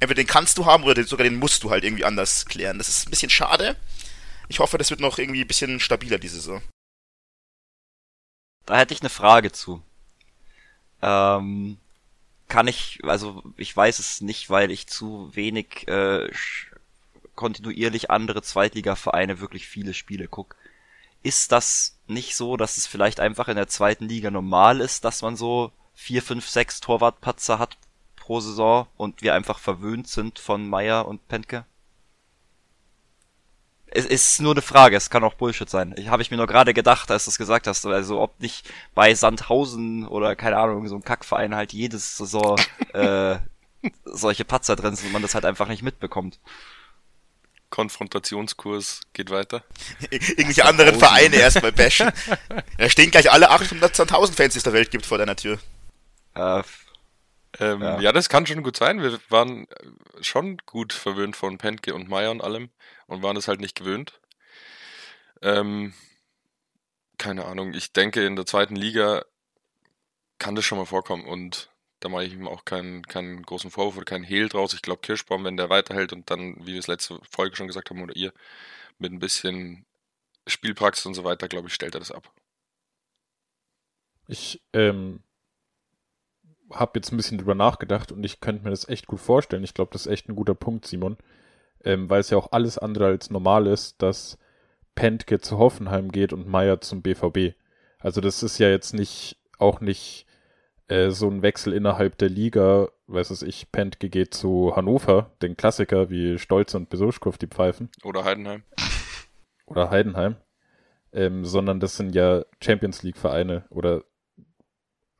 entweder 0.00 0.22
den 0.22 0.26
kannst 0.26 0.58
du 0.58 0.66
haben 0.66 0.84
oder 0.84 0.94
den, 0.94 1.06
sogar 1.06 1.24
den 1.24 1.38
musst 1.38 1.62
du 1.62 1.70
halt 1.70 1.84
irgendwie 1.84 2.04
anders 2.04 2.46
klären. 2.46 2.78
Das 2.78 2.88
ist 2.88 3.06
ein 3.06 3.10
bisschen 3.10 3.30
schade. 3.30 3.76
Ich 4.48 4.58
hoffe, 4.58 4.76
das 4.76 4.90
wird 4.90 5.00
noch 5.00 5.18
irgendwie 5.18 5.42
ein 5.42 5.46
bisschen 5.46 5.80
stabiler 5.80 6.18
diese 6.18 6.36
Saison. 6.36 6.62
Da 8.66 8.78
hätte 8.78 8.94
ich 8.94 9.00
eine 9.00 9.10
Frage 9.10 9.52
zu. 9.52 9.82
Ähm, 11.00 11.78
kann 12.48 12.68
ich, 12.68 13.00
also 13.04 13.42
ich 13.56 13.74
weiß 13.74 13.98
es 13.98 14.20
nicht, 14.20 14.50
weil 14.50 14.70
ich 14.70 14.86
zu 14.86 15.30
wenig 15.34 15.88
äh, 15.88 16.30
kontinuierlich 17.34 18.10
andere 18.10 18.42
Zweitligavereine 18.42 19.40
wirklich 19.40 19.66
viele 19.66 19.94
Spiele 19.94 20.28
guck. 20.28 20.54
Ist 21.22 21.52
das 21.52 21.98
nicht 22.06 22.36
so, 22.36 22.56
dass 22.56 22.76
es 22.76 22.86
vielleicht 22.86 23.20
einfach 23.20 23.48
in 23.48 23.56
der 23.56 23.68
zweiten 23.68 24.08
Liga 24.08 24.30
normal 24.30 24.80
ist, 24.80 25.04
dass 25.04 25.22
man 25.22 25.36
so 25.36 25.72
vier, 25.94 26.22
fünf, 26.22 26.48
sechs 26.48 26.80
Torwartpatzer 26.80 27.58
hat 27.58 27.76
pro 28.16 28.40
Saison 28.40 28.86
und 28.96 29.22
wir 29.22 29.34
einfach 29.34 29.58
verwöhnt 29.58 30.08
sind 30.08 30.38
von 30.38 30.68
Meier 30.68 31.06
und 31.06 31.26
Pentke? 31.28 31.64
Es 33.94 34.06
ist 34.06 34.40
nur 34.40 34.52
eine 34.52 34.62
Frage, 34.62 34.96
es 34.96 35.10
kann 35.10 35.22
auch 35.22 35.34
Bullshit 35.34 35.68
sein. 35.68 35.94
Ich 35.98 36.08
habe 36.08 36.22
ich 36.22 36.30
mir 36.30 36.38
nur 36.38 36.46
gerade 36.46 36.72
gedacht, 36.72 37.10
als 37.10 37.24
du 37.24 37.30
es 37.30 37.36
gesagt 37.36 37.66
hast, 37.66 37.84
also 37.84 38.20
ob 38.20 38.40
nicht 38.40 38.70
bei 38.94 39.14
Sandhausen 39.14 40.06
oder 40.06 40.34
keine 40.34 40.56
Ahnung, 40.56 40.88
so 40.88 40.96
ein 40.96 41.04
Kackverein 41.04 41.54
halt 41.54 41.74
jedes 41.74 42.16
Saison 42.16 42.58
äh, 42.94 43.36
solche 44.04 44.44
Patzer 44.44 44.76
drin 44.76 44.96
sind 44.96 45.08
und 45.08 45.12
man 45.12 45.22
das 45.22 45.34
halt 45.34 45.44
einfach 45.44 45.68
nicht 45.68 45.82
mitbekommt. 45.82 46.40
Konfrontationskurs 47.72 49.00
geht 49.14 49.30
weiter. 49.30 49.64
Irgendwelche 50.10 50.66
anderen 50.66 50.98
Vereine 50.98 51.36
erstmal 51.36 51.72
bashen. 51.72 52.12
Da 52.78 52.88
stehen 52.88 53.10
gleich 53.10 53.32
alle 53.32 53.50
800.000 53.50 54.34
Fans, 54.34 54.52
die 54.52 54.58
es 54.58 54.62
der 54.64 54.72
Welt 54.74 54.90
gibt, 54.90 55.06
vor 55.06 55.18
deiner 55.18 55.34
Tür. 55.36 55.58
Äh, 56.34 56.62
Ähm, 57.58 57.82
Ja. 57.82 58.00
ja. 58.00 58.12
das 58.12 58.28
kann 58.28 58.46
schon 58.46 58.62
gut 58.62 58.76
sein. 58.76 59.02
Wir 59.02 59.18
waren 59.30 59.66
äh, 59.68 60.22
schon 60.22 60.58
gut 60.66 60.92
verwöhnt 60.92 61.34
von 61.36 61.58
Pentke 61.58 61.94
und 61.94 62.08
Meier 62.08 62.30
und 62.30 62.42
allem 62.42 62.70
und 63.06 63.22
waren 63.22 63.36
es 63.36 63.48
halt 63.48 63.60
nicht 63.60 63.74
gewöhnt. 63.74 64.20
Ähm, 65.42 65.92
keine 67.18 67.44
Ahnung. 67.46 67.72
Ich 67.74 67.92
denke, 67.92 68.24
in 68.24 68.36
der 68.36 68.46
zweiten 68.46 68.76
Liga 68.76 69.24
kann 70.38 70.54
das 70.54 70.64
schon 70.64 70.78
mal 70.78 70.86
vorkommen 70.86 71.24
und 71.26 71.70
da 72.02 72.08
mache 72.08 72.24
ich 72.24 72.32
ihm 72.32 72.48
auch 72.48 72.64
keinen, 72.64 73.06
keinen 73.06 73.42
großen 73.42 73.70
Vorwurf 73.70 73.96
oder 73.96 74.04
keinen 74.04 74.24
Hehl 74.24 74.48
draus. 74.48 74.74
Ich 74.74 74.82
glaube, 74.82 75.00
Kirschbaum, 75.00 75.44
wenn 75.44 75.56
der 75.56 75.70
weiterhält 75.70 76.12
und 76.12 76.28
dann, 76.30 76.56
wie 76.66 76.72
wir 76.72 76.78
es 76.78 76.88
letzte 76.88 77.20
Folge 77.30 77.54
schon 77.54 77.68
gesagt 77.68 77.90
haben, 77.90 78.02
oder 78.02 78.16
ihr, 78.16 78.32
mit 78.98 79.12
ein 79.12 79.20
bisschen 79.20 79.86
Spielpraxis 80.48 81.06
und 81.06 81.14
so 81.14 81.22
weiter, 81.22 81.46
glaube 81.46 81.68
ich, 81.68 81.74
stellt 81.74 81.94
er 81.94 82.00
das 82.00 82.10
ab. 82.10 82.32
Ich 84.26 84.60
ähm, 84.72 85.22
habe 86.72 86.92
jetzt 86.96 87.12
ein 87.12 87.16
bisschen 87.16 87.38
drüber 87.38 87.54
nachgedacht 87.54 88.10
und 88.10 88.24
ich 88.24 88.40
könnte 88.40 88.64
mir 88.64 88.70
das 88.70 88.88
echt 88.88 89.06
gut 89.06 89.20
vorstellen. 89.20 89.62
Ich 89.62 89.74
glaube, 89.74 89.92
das 89.92 90.06
ist 90.06 90.12
echt 90.12 90.28
ein 90.28 90.36
guter 90.36 90.54
Punkt, 90.54 90.86
Simon. 90.86 91.16
Ähm, 91.84 92.10
weil 92.10 92.20
es 92.20 92.30
ja 92.30 92.38
auch 92.38 92.50
alles 92.50 92.78
andere 92.78 93.06
als 93.06 93.30
normal 93.30 93.66
ist, 93.68 94.02
dass 94.02 94.38
Pentke 94.94 95.40
zu 95.40 95.58
Hoffenheim 95.58 96.10
geht 96.10 96.32
und 96.32 96.48
Meier 96.48 96.80
zum 96.80 97.02
BVB. 97.02 97.56
Also 97.98 98.20
das 98.20 98.42
ist 98.42 98.58
ja 98.58 98.68
jetzt 98.68 98.92
nicht, 98.92 99.36
auch 99.58 99.80
nicht 99.80 100.26
äh, 100.92 101.10
so 101.10 101.28
ein 101.28 101.42
Wechsel 101.42 101.72
innerhalb 101.72 102.18
der 102.18 102.28
Liga, 102.28 102.88
weiß 103.06 103.30
es 103.30 103.42
ich, 103.42 103.72
Pentke 103.72 104.10
geht 104.10 104.34
zu 104.34 104.76
Hannover, 104.76 105.30
den 105.40 105.56
Klassiker 105.56 106.10
wie 106.10 106.38
Stolze 106.38 106.76
und 106.76 106.90
Besuschkow, 106.90 107.38
die 107.38 107.46
pfeifen 107.46 107.88
Oder 108.04 108.24
Heidenheim. 108.24 108.62
oder 109.66 109.90
Heidenheim, 109.90 110.36
ähm, 111.12 111.46
sondern 111.46 111.80
das 111.80 111.96
sind 111.96 112.14
ja 112.14 112.44
Champions 112.62 113.02
League 113.02 113.16
Vereine 113.16 113.64
oder 113.70 114.04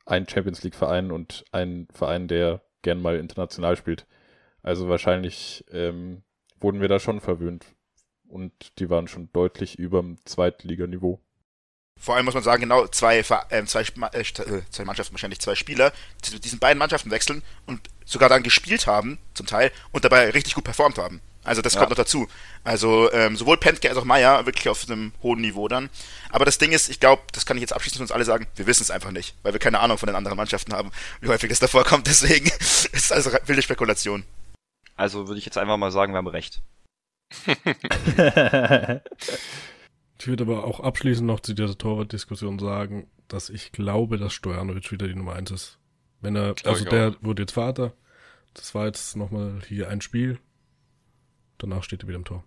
ein 0.05 0.27
Champions 0.27 0.63
League 0.63 0.75
Verein 0.75 1.11
und 1.11 1.43
ein 1.51 1.87
Verein, 1.91 2.27
der 2.27 2.61
gern 2.83 3.01
mal 3.01 3.17
international 3.17 3.75
spielt. 3.75 4.05
Also 4.61 4.89
wahrscheinlich 4.89 5.65
ähm, 5.71 6.23
wurden 6.59 6.81
wir 6.81 6.87
da 6.87 6.99
schon 6.99 7.19
verwöhnt 7.19 7.65
und 8.27 8.79
die 8.79 8.89
waren 8.89 9.07
schon 9.07 9.29
deutlich 9.33 9.79
über 9.79 10.01
dem 10.01 10.17
Zweitliganiveau. 10.25 11.19
Vor 11.99 12.15
allem 12.15 12.25
muss 12.25 12.33
man 12.33 12.43
sagen, 12.43 12.61
genau 12.63 12.85
zwei, 12.87 13.23
ähm, 13.49 13.65
zwei, 13.67 13.81
äh, 13.81 13.85
st- 14.23 14.41
äh, 14.45 14.61
zwei 14.71 14.83
Mannschaften, 14.83 15.13
wahrscheinlich 15.13 15.39
zwei 15.39 15.55
Spieler, 15.55 15.93
die 16.25 16.31
zu 16.31 16.39
diesen 16.39 16.59
beiden 16.59 16.77
Mannschaften 16.77 17.11
wechseln 17.11 17.41
und 17.65 17.79
sogar 18.05 18.27
dann 18.27 18.43
gespielt 18.43 18.87
haben, 18.87 19.19
zum 19.33 19.45
Teil, 19.45 19.71
und 19.91 20.03
dabei 20.03 20.29
richtig 20.31 20.55
gut 20.55 20.65
performt 20.65 20.97
haben. 20.97 21.21
Also 21.45 21.61
das 21.61 21.73
Ja. 21.73 21.79
kommt 21.79 21.91
noch 21.91 21.97
dazu. 21.97 22.27
Also 22.65 23.11
ähm, 23.13 23.35
sowohl 23.37 23.57
Pentke 23.57 23.89
als 23.89 23.97
auch 23.97 24.03
Meier 24.05 24.45
wirklich 24.45 24.67
auf 24.69 24.85
einem 24.89 25.13
hohen 25.21 25.39
Niveau 25.41 25.67
dann. 25.69 25.89
Aber 26.29 26.43
das 26.45 26.57
Ding 26.57 26.71
ist, 26.73 26.89
ich 26.89 26.99
glaube, 26.99 27.21
das 27.31 27.45
kann 27.45 27.55
ich 27.57 27.61
jetzt 27.61 27.73
abschließend 27.73 27.97
für 27.99 28.03
uns 28.03 28.11
alle 28.11 28.25
sagen, 28.25 28.47
wir 28.55 28.65
wissen 28.67 28.83
es 28.83 28.91
einfach 28.91 29.11
nicht, 29.11 29.35
weil 29.43 29.53
wir 29.53 29.59
keine 29.59 29.79
Ahnung 29.79 29.97
von 29.97 30.07
den 30.07 30.15
anderen 30.15 30.37
Mannschaften 30.37 30.73
haben, 30.73 30.91
wie 31.21 31.27
häufig 31.29 31.49
das 31.49 31.59
davor 31.59 31.83
kommt. 31.85 32.07
Deswegen 32.13 32.47
ist 32.47 32.89
es 32.93 33.11
also 33.13 33.31
wilde 33.45 33.61
Spekulation. 33.61 34.23
also 34.97 35.27
würde 35.27 35.39
ich 35.39 35.45
jetzt 35.45 35.57
einfach 35.57 35.77
mal 35.77 35.91
sagen, 35.91 36.13
wir 36.13 36.17
haben 36.17 36.27
recht. 36.27 36.61
Ich 40.23 40.27
würde 40.27 40.45
aber 40.45 40.63
auch 40.63 40.79
abschließend 40.79 41.27
noch 41.27 41.41
zu 41.41 41.53
dieser 41.53 41.77
Torwart-Diskussion 41.77 42.57
sagen, 42.57 43.07
dass 43.27 43.49
ich 43.49 43.73
glaube, 43.73 44.17
dass 44.17 44.31
Stojanovic 44.31 44.89
wieder 44.89 45.05
die 45.05 45.15
Nummer 45.15 45.33
eins 45.33 45.51
ist. 45.51 45.77
Wenn 46.21 46.37
er, 46.37 46.53
Glaub 46.53 46.75
also 46.75 46.85
der 46.85 47.17
wurde 47.19 47.41
jetzt 47.41 47.51
Vater. 47.51 47.91
Das 48.53 48.73
war 48.73 48.85
jetzt 48.85 49.17
nochmal 49.17 49.59
hier 49.67 49.89
ein 49.89 49.99
Spiel. 49.99 50.39
Danach 51.57 51.83
steht 51.83 52.03
er 52.03 52.07
wieder 52.07 52.19
im 52.19 52.23
Tor. 52.23 52.45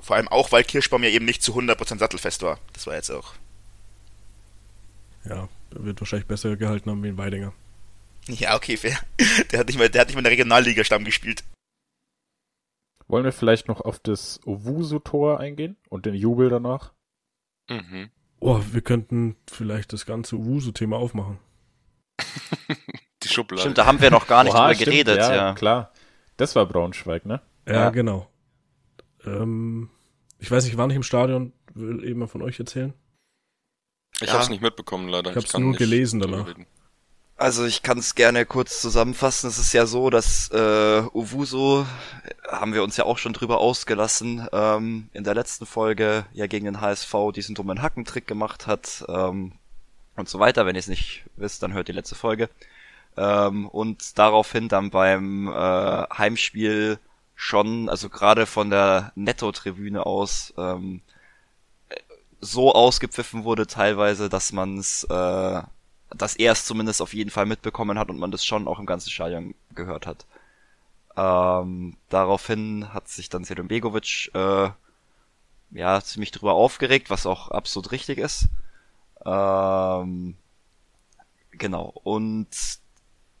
Vor 0.00 0.16
allem 0.16 0.26
auch, 0.26 0.50
weil 0.50 0.64
Kirschbaum 0.64 1.04
ja 1.04 1.10
eben 1.10 1.26
nicht 1.26 1.44
zu 1.44 1.56
100% 1.56 1.98
sattelfest 1.98 2.42
war. 2.42 2.58
Das 2.72 2.88
war 2.88 2.96
jetzt 2.96 3.10
auch. 3.10 3.34
Ja, 5.24 5.48
wird 5.70 6.00
wahrscheinlich 6.00 6.26
besser 6.26 6.56
gehalten 6.56 6.90
haben 6.90 7.04
wie 7.04 7.08
ein 7.08 7.18
Weidinger. 7.18 7.52
Ja, 8.26 8.56
okay, 8.56 8.76
fair. 8.76 8.98
Der 9.52 9.60
hat 9.60 9.68
nicht 9.68 9.78
mal, 9.78 9.88
der 9.88 10.00
hat 10.00 10.08
nicht 10.08 10.16
mal 10.16 10.20
in 10.20 10.24
der 10.24 10.32
Regionalliga 10.32 10.82
Stamm 10.82 11.04
gespielt. 11.04 11.44
Wollen 13.12 13.24
wir 13.24 13.32
vielleicht 13.32 13.68
noch 13.68 13.82
auf 13.82 13.98
das 13.98 14.40
Owusu-Tor 14.46 15.38
eingehen 15.38 15.76
und 15.90 16.06
den 16.06 16.14
Jubel 16.14 16.48
danach? 16.48 16.94
Mhm. 17.68 18.08
Oh, 18.40 18.58
wir 18.72 18.80
könnten 18.80 19.36
vielleicht 19.50 19.92
das 19.92 20.06
ganze 20.06 20.36
Uwusu-Thema 20.36 20.96
aufmachen. 20.96 21.38
Die 23.22 23.28
Schublade. 23.28 23.60
Stimmt, 23.60 23.76
da 23.76 23.84
haben 23.84 24.00
wir 24.00 24.10
noch 24.10 24.26
gar 24.26 24.44
nicht 24.44 24.54
Oha, 24.54 24.68
drüber 24.68 24.74
stimmt, 24.76 24.90
geredet, 24.90 25.18
ja, 25.18 25.34
ja. 25.34 25.54
klar. 25.54 25.92
Das 26.38 26.56
war 26.56 26.64
Braunschweig, 26.64 27.26
ne? 27.26 27.42
Ja, 27.68 27.74
Ja. 27.74 27.90
genau. 27.90 28.28
Ähm, 29.26 29.90
ich 30.38 30.50
weiß 30.50 30.64
nicht, 30.64 30.78
war 30.78 30.86
nicht 30.86 30.96
im 30.96 31.02
Stadion, 31.02 31.52
will 31.74 32.02
eben 32.04 32.18
mal 32.20 32.28
von 32.28 32.40
euch 32.40 32.58
erzählen. 32.58 32.94
ich 34.22 34.28
Ja. 34.28 34.32
hab's 34.34 34.48
nicht 34.48 34.62
mitbekommen, 34.62 35.08
leider. 35.08 35.30
Ich 35.32 35.36
hab's 35.36 35.52
kann 35.52 35.62
nur 35.62 35.74
gelesen 35.74 36.18
danach. 36.18 36.46
reden. 36.48 36.66
Also 37.42 37.64
ich 37.64 37.82
kann 37.82 37.98
es 37.98 38.14
gerne 38.14 38.46
kurz 38.46 38.80
zusammenfassen. 38.80 39.48
Es 39.48 39.58
ist 39.58 39.72
ja 39.72 39.84
so, 39.84 40.10
dass 40.10 40.48
äh, 40.52 41.02
Owusu, 41.12 41.84
haben 42.48 42.72
wir 42.72 42.84
uns 42.84 42.96
ja 42.96 43.04
auch 43.04 43.18
schon 43.18 43.32
drüber 43.32 43.58
ausgelassen, 43.58 44.46
ähm, 44.52 45.08
in 45.12 45.24
der 45.24 45.34
letzten 45.34 45.66
Folge 45.66 46.24
ja 46.34 46.46
gegen 46.46 46.66
den 46.66 46.80
HSV 46.80 47.12
diesen 47.34 47.56
dummen 47.56 47.82
Hackentrick 47.82 48.28
gemacht 48.28 48.68
hat 48.68 49.04
ähm, 49.08 49.54
und 50.14 50.28
so 50.28 50.38
weiter. 50.38 50.66
Wenn 50.66 50.76
ihr 50.76 50.78
es 50.78 50.86
nicht 50.86 51.24
wisst, 51.34 51.64
dann 51.64 51.72
hört 51.72 51.88
die 51.88 51.92
letzte 51.92 52.14
Folge. 52.14 52.48
Ähm, 53.16 53.66
und 53.68 54.18
daraufhin 54.18 54.68
dann 54.68 54.90
beim 54.90 55.48
äh, 55.48 55.52
Heimspiel 56.16 57.00
schon, 57.34 57.88
also 57.88 58.08
gerade 58.08 58.46
von 58.46 58.70
der 58.70 59.10
Netto-Tribüne 59.16 60.06
aus, 60.06 60.54
ähm, 60.56 61.02
so 62.40 62.72
ausgepfiffen 62.72 63.42
wurde 63.42 63.66
teilweise, 63.66 64.28
dass 64.28 64.52
man 64.52 64.78
es, 64.78 65.02
äh, 65.10 65.62
dass 66.14 66.36
er 66.36 66.52
es 66.52 66.64
zumindest 66.64 67.02
auf 67.02 67.14
jeden 67.14 67.30
Fall 67.30 67.46
mitbekommen 67.46 67.98
hat 67.98 68.10
und 68.10 68.18
man 68.18 68.30
das 68.30 68.44
schon 68.44 68.68
auch 68.68 68.78
im 68.78 68.86
ganzen 68.86 69.10
Stadion 69.10 69.54
gehört 69.74 70.06
hat. 70.06 70.26
Ähm, 71.16 71.96
daraufhin 72.08 72.92
hat 72.92 73.08
sich 73.08 73.28
dann 73.28 73.44
Selim 73.44 73.68
Begovic 73.68 74.30
äh, 74.34 74.70
ja 75.70 76.00
ziemlich 76.00 76.30
drüber 76.30 76.54
aufgeregt, 76.54 77.10
was 77.10 77.26
auch 77.26 77.50
absolut 77.50 77.92
richtig 77.92 78.18
ist. 78.18 78.48
Ähm, 79.24 80.36
genau. 81.52 81.92
Und 82.02 82.48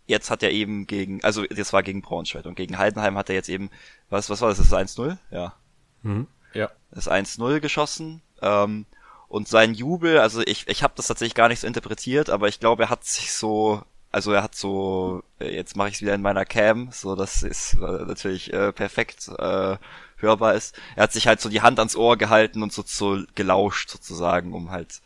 jetzt 0.06 0.30
hat 0.30 0.42
er 0.42 0.50
eben 0.50 0.86
gegen, 0.86 1.22
also 1.24 1.44
das 1.44 1.72
war 1.72 1.82
gegen 1.82 2.02
Braunschweig 2.02 2.44
und 2.44 2.54
gegen 2.54 2.78
Heidenheim 2.78 3.16
hat 3.16 3.28
er 3.28 3.34
jetzt 3.34 3.48
eben, 3.48 3.70
was, 4.10 4.28
was 4.30 4.40
war 4.40 4.48
das, 4.48 4.58
das 4.58 4.66
ist 4.66 4.98
1-0? 4.98 5.16
Ja. 5.30 5.54
Mhm. 6.02 6.26
Ja. 6.54 6.70
Das 6.90 7.10
1-0 7.10 7.60
geschossen. 7.60 8.22
Ähm, 8.42 8.86
und 9.32 9.48
sein 9.48 9.72
Jubel, 9.72 10.18
also 10.18 10.42
ich, 10.42 10.68
ich 10.68 10.82
habe 10.82 10.92
das 10.94 11.06
tatsächlich 11.06 11.34
gar 11.34 11.48
nicht 11.48 11.60
so 11.60 11.66
interpretiert, 11.66 12.28
aber 12.28 12.48
ich 12.48 12.60
glaube, 12.60 12.82
er 12.82 12.90
hat 12.90 13.04
sich 13.06 13.32
so, 13.32 13.82
also 14.10 14.30
er 14.30 14.42
hat 14.42 14.54
so, 14.54 15.22
äh, 15.40 15.54
jetzt 15.54 15.74
mache 15.74 15.88
ich 15.88 15.94
es 15.94 16.02
wieder 16.02 16.14
in 16.14 16.20
meiner 16.20 16.44
Cam, 16.44 16.90
so 16.92 17.16
dass 17.16 17.42
es 17.42 17.72
äh, 17.72 17.78
natürlich 17.78 18.52
äh, 18.52 18.74
perfekt 18.74 19.28
äh, 19.38 19.78
hörbar 20.18 20.52
ist. 20.52 20.78
Er 20.96 21.04
hat 21.04 21.14
sich 21.14 21.28
halt 21.28 21.40
so 21.40 21.48
die 21.48 21.62
Hand 21.62 21.78
ans 21.78 21.96
Ohr 21.96 22.18
gehalten 22.18 22.62
und 22.62 22.74
so, 22.74 22.82
so 22.84 23.22
gelauscht 23.34 23.88
sozusagen, 23.88 24.52
um 24.52 24.70
halt 24.70 25.00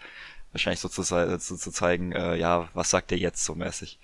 wahrscheinlich 0.50 0.80
so 0.80 0.88
zu, 0.88 1.04
zu, 1.04 1.56
zu 1.56 1.70
zeigen, 1.70 2.10
äh, 2.10 2.34
ja, 2.34 2.68
was 2.74 2.90
sagt 2.90 3.12
er 3.12 3.18
jetzt 3.18 3.44
so 3.44 3.54
mäßig. 3.54 4.00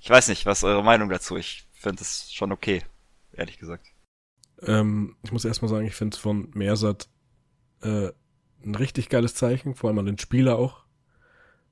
Ich 0.00 0.10
weiß 0.10 0.26
nicht, 0.26 0.44
was 0.46 0.58
ist 0.58 0.64
eure 0.64 0.82
Meinung 0.82 1.08
dazu? 1.08 1.36
Ich 1.36 1.68
finde 1.72 2.02
es 2.02 2.32
schon 2.32 2.50
okay, 2.50 2.82
ehrlich 3.32 3.58
gesagt. 3.58 3.86
Ähm, 4.62 5.14
ich 5.22 5.30
muss 5.30 5.44
erstmal 5.44 5.68
sagen, 5.68 5.86
ich 5.86 5.94
finde 5.94 6.16
es 6.16 6.20
von 6.20 6.50
Mersat 6.52 7.06
äh, 7.82 8.10
ein 8.64 8.74
richtig 8.74 9.08
geiles 9.08 9.34
Zeichen, 9.34 9.74
vor 9.74 9.88
allem 9.88 9.98
an 9.98 10.06
den 10.06 10.18
Spieler 10.18 10.58
auch. 10.58 10.84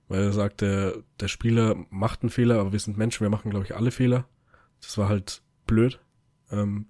Weil 0.08 0.22
er 0.22 0.32
sagt, 0.32 0.60
der, 0.60 1.02
der 1.20 1.28
Spieler 1.28 1.76
macht 1.90 2.22
einen 2.22 2.30
Fehler, 2.30 2.60
aber 2.60 2.72
wir 2.72 2.78
sind 2.78 2.98
Menschen, 2.98 3.22
wir 3.22 3.30
machen, 3.30 3.50
glaube 3.50 3.64
ich, 3.64 3.74
alle 3.74 3.90
Fehler. 3.90 4.26
Das 4.80 4.98
war 4.98 5.08
halt 5.08 5.42
blöd. 5.66 5.98
Ähm, 6.50 6.86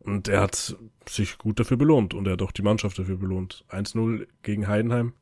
und 0.00 0.28
er 0.28 0.40
hat 0.40 0.76
sich 1.06 1.38
gut 1.38 1.60
dafür 1.60 1.76
belohnt 1.76 2.14
und 2.14 2.26
er 2.26 2.32
hat 2.32 2.42
auch 2.42 2.52
die 2.52 2.62
Mannschaft 2.62 2.98
dafür 2.98 3.16
belohnt. 3.16 3.64
1-0 3.68 4.26
gegen 4.42 4.66
Heidenheim. 4.66 5.12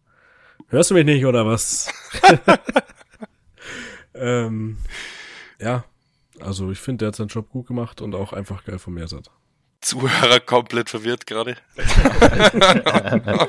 Hörst 0.68 0.90
du 0.90 0.94
mich 0.94 1.04
nicht, 1.04 1.26
oder 1.26 1.46
was? 1.46 1.92
ähm, 4.14 4.78
ja, 5.60 5.84
also 6.40 6.70
ich 6.70 6.78
finde, 6.78 6.98
der 6.98 7.08
hat 7.08 7.16
seinen 7.16 7.28
Job 7.28 7.50
gut 7.50 7.66
gemacht 7.66 8.00
und 8.00 8.14
auch 8.14 8.32
einfach 8.32 8.64
geil 8.64 8.78
von 8.78 8.94
Mersat. 8.94 9.30
Zuhörer 9.88 10.40
komplett 10.40 10.90
verwirrt 10.90 11.26
gerade. 11.26 11.56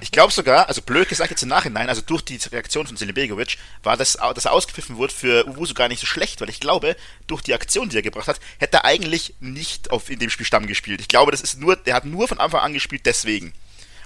Ich 0.00 0.10
glaube 0.10 0.32
sogar, 0.32 0.68
also 0.68 0.82
blöd 0.82 1.08
gesagt 1.08 1.30
jetzt 1.30 1.42
im 1.42 1.48
Nachhinein, 1.48 1.88
also 1.88 2.02
durch 2.02 2.22
die 2.22 2.38
Reaktion 2.50 2.86
von 2.86 2.96
Selim 2.96 3.14
Begovic, 3.14 3.58
war 3.82 3.96
das, 3.96 4.14
dass 4.34 4.44
er 4.44 4.52
ausgepfiffen 4.52 4.96
wurde 4.96 5.12
für 5.12 5.46
Uwusu 5.46 5.74
gar 5.74 5.88
nicht 5.88 6.00
so 6.00 6.06
schlecht, 6.06 6.40
weil 6.40 6.48
ich 6.48 6.58
glaube, 6.58 6.96
durch 7.26 7.42
die 7.42 7.54
Aktion, 7.54 7.88
die 7.88 7.96
er 7.96 8.02
gebracht 8.02 8.26
hat, 8.26 8.40
hätte 8.58 8.78
er 8.78 8.84
eigentlich 8.84 9.34
nicht 9.38 9.90
auf, 9.90 10.10
in 10.10 10.18
dem 10.18 10.30
Spiel 10.30 10.46
Stamm 10.46 10.66
gespielt. 10.66 11.00
Ich 11.00 11.08
glaube, 11.08 11.30
das 11.30 11.40
ist 11.40 11.60
nur, 11.60 11.76
der 11.76 11.94
hat 11.94 12.04
nur 12.04 12.26
von 12.26 12.40
Anfang 12.40 12.60
an 12.60 12.72
gespielt, 12.72 13.02
deswegen. 13.04 13.52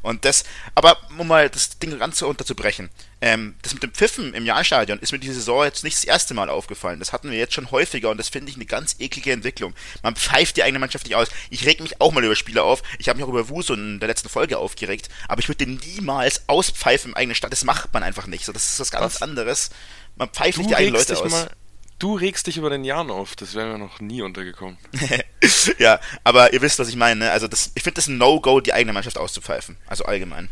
Und 0.05 0.27
das, 0.27 0.45
aber 0.75 0.99
um 1.19 1.27
mal 1.27 1.49
das 1.49 1.79
Ding 1.79 1.99
ganz 1.99 2.19
so 2.19 2.29
unterzubrechen, 2.29 2.91
ähm, 3.23 3.55
das 3.63 3.73
mit 3.73 3.83
dem 3.83 3.93
Pfiffen 3.93 4.35
im 4.35 4.45
Jahrstadion 4.45 4.99
ist 4.99 5.13
mir 5.13 5.19
diese 5.19 5.33
Saison 5.33 5.65
jetzt 5.65 5.83
nicht 5.83 5.97
das 5.97 6.05
erste 6.05 6.35
Mal 6.35 6.51
aufgefallen. 6.51 6.99
Das 6.99 7.15
hatten 7.15 7.31
wir 7.31 7.39
jetzt 7.39 7.55
schon 7.55 7.71
häufiger 7.71 8.11
und 8.11 8.19
das 8.19 8.29
finde 8.29 8.51
ich 8.51 8.57
eine 8.57 8.67
ganz 8.67 8.97
eklige 8.99 9.33
Entwicklung. 9.33 9.73
Man 10.03 10.15
pfeift 10.15 10.59
die 10.59 10.63
eigene 10.63 10.79
Mannschaft 10.79 11.07
nicht 11.07 11.17
aus. 11.17 11.29
Ich 11.49 11.65
reg 11.65 11.81
mich 11.81 12.03
auch 12.03 12.13
mal 12.13 12.23
über 12.23 12.37
Spieler 12.37 12.65
auf. 12.65 12.83
Ich 12.99 13.09
habe 13.09 13.17
mich 13.17 13.25
auch 13.25 13.31
über 13.31 13.49
Wuso 13.49 13.73
in 13.73 13.99
der 13.99 14.09
letzten 14.09 14.29
Folge 14.29 14.59
aufgeregt, 14.59 15.09
aber 15.27 15.41
ich 15.41 15.49
würde 15.49 15.65
den 15.65 15.77
niemals 15.77 16.51
auspfeifen 16.51 17.13
im 17.13 17.17
eigenen 17.17 17.35
Stadt. 17.35 17.53
Das 17.53 17.65
macht 17.65 17.95
man 17.95 18.03
einfach 18.03 18.27
nicht. 18.27 18.45
So, 18.45 18.53
das 18.53 18.73
ist 18.73 18.81
was 18.81 18.91
ganz 18.91 19.15
Was? 19.15 19.23
anderes. 19.23 19.71
Man 20.17 20.29
pfeift 20.29 20.59
Du 20.59 20.61
nicht 20.61 20.71
die 20.71 20.77
eigenen 20.77 20.97
Leute 20.97 21.17
aus. 21.19 21.31
mal, 21.31 21.51
du 22.05 22.15
regst 22.17 22.47
dich 22.47 22.59
über 22.59 22.69
den 22.69 22.85
Jan 22.85 23.11
auf. 23.11 23.35
Das 23.35 23.55
wäre 23.55 23.73
mir 23.73 23.79
noch 23.79 23.99
nie 23.99 24.21
untergekommen. 24.21 24.77
ja, 25.79 25.99
aber 26.23 26.53
ihr 26.53 26.61
wisst, 26.61 26.79
was 26.79 26.89
ich 26.91 26.97
meine. 26.97 27.25
ne? 27.25 27.31
Also 27.31 27.49
das, 27.49 27.73
ich 27.75 27.83
finde 27.83 27.95
das 27.95 28.09
ein 28.09 28.19
No-Go, 28.19 28.61
die 28.61 28.75
eigene 28.75 28.93
Mannschaft 28.93 29.17
auszupfeifen. 29.17 29.79
Also 29.87 30.05
allgemein. 30.05 30.51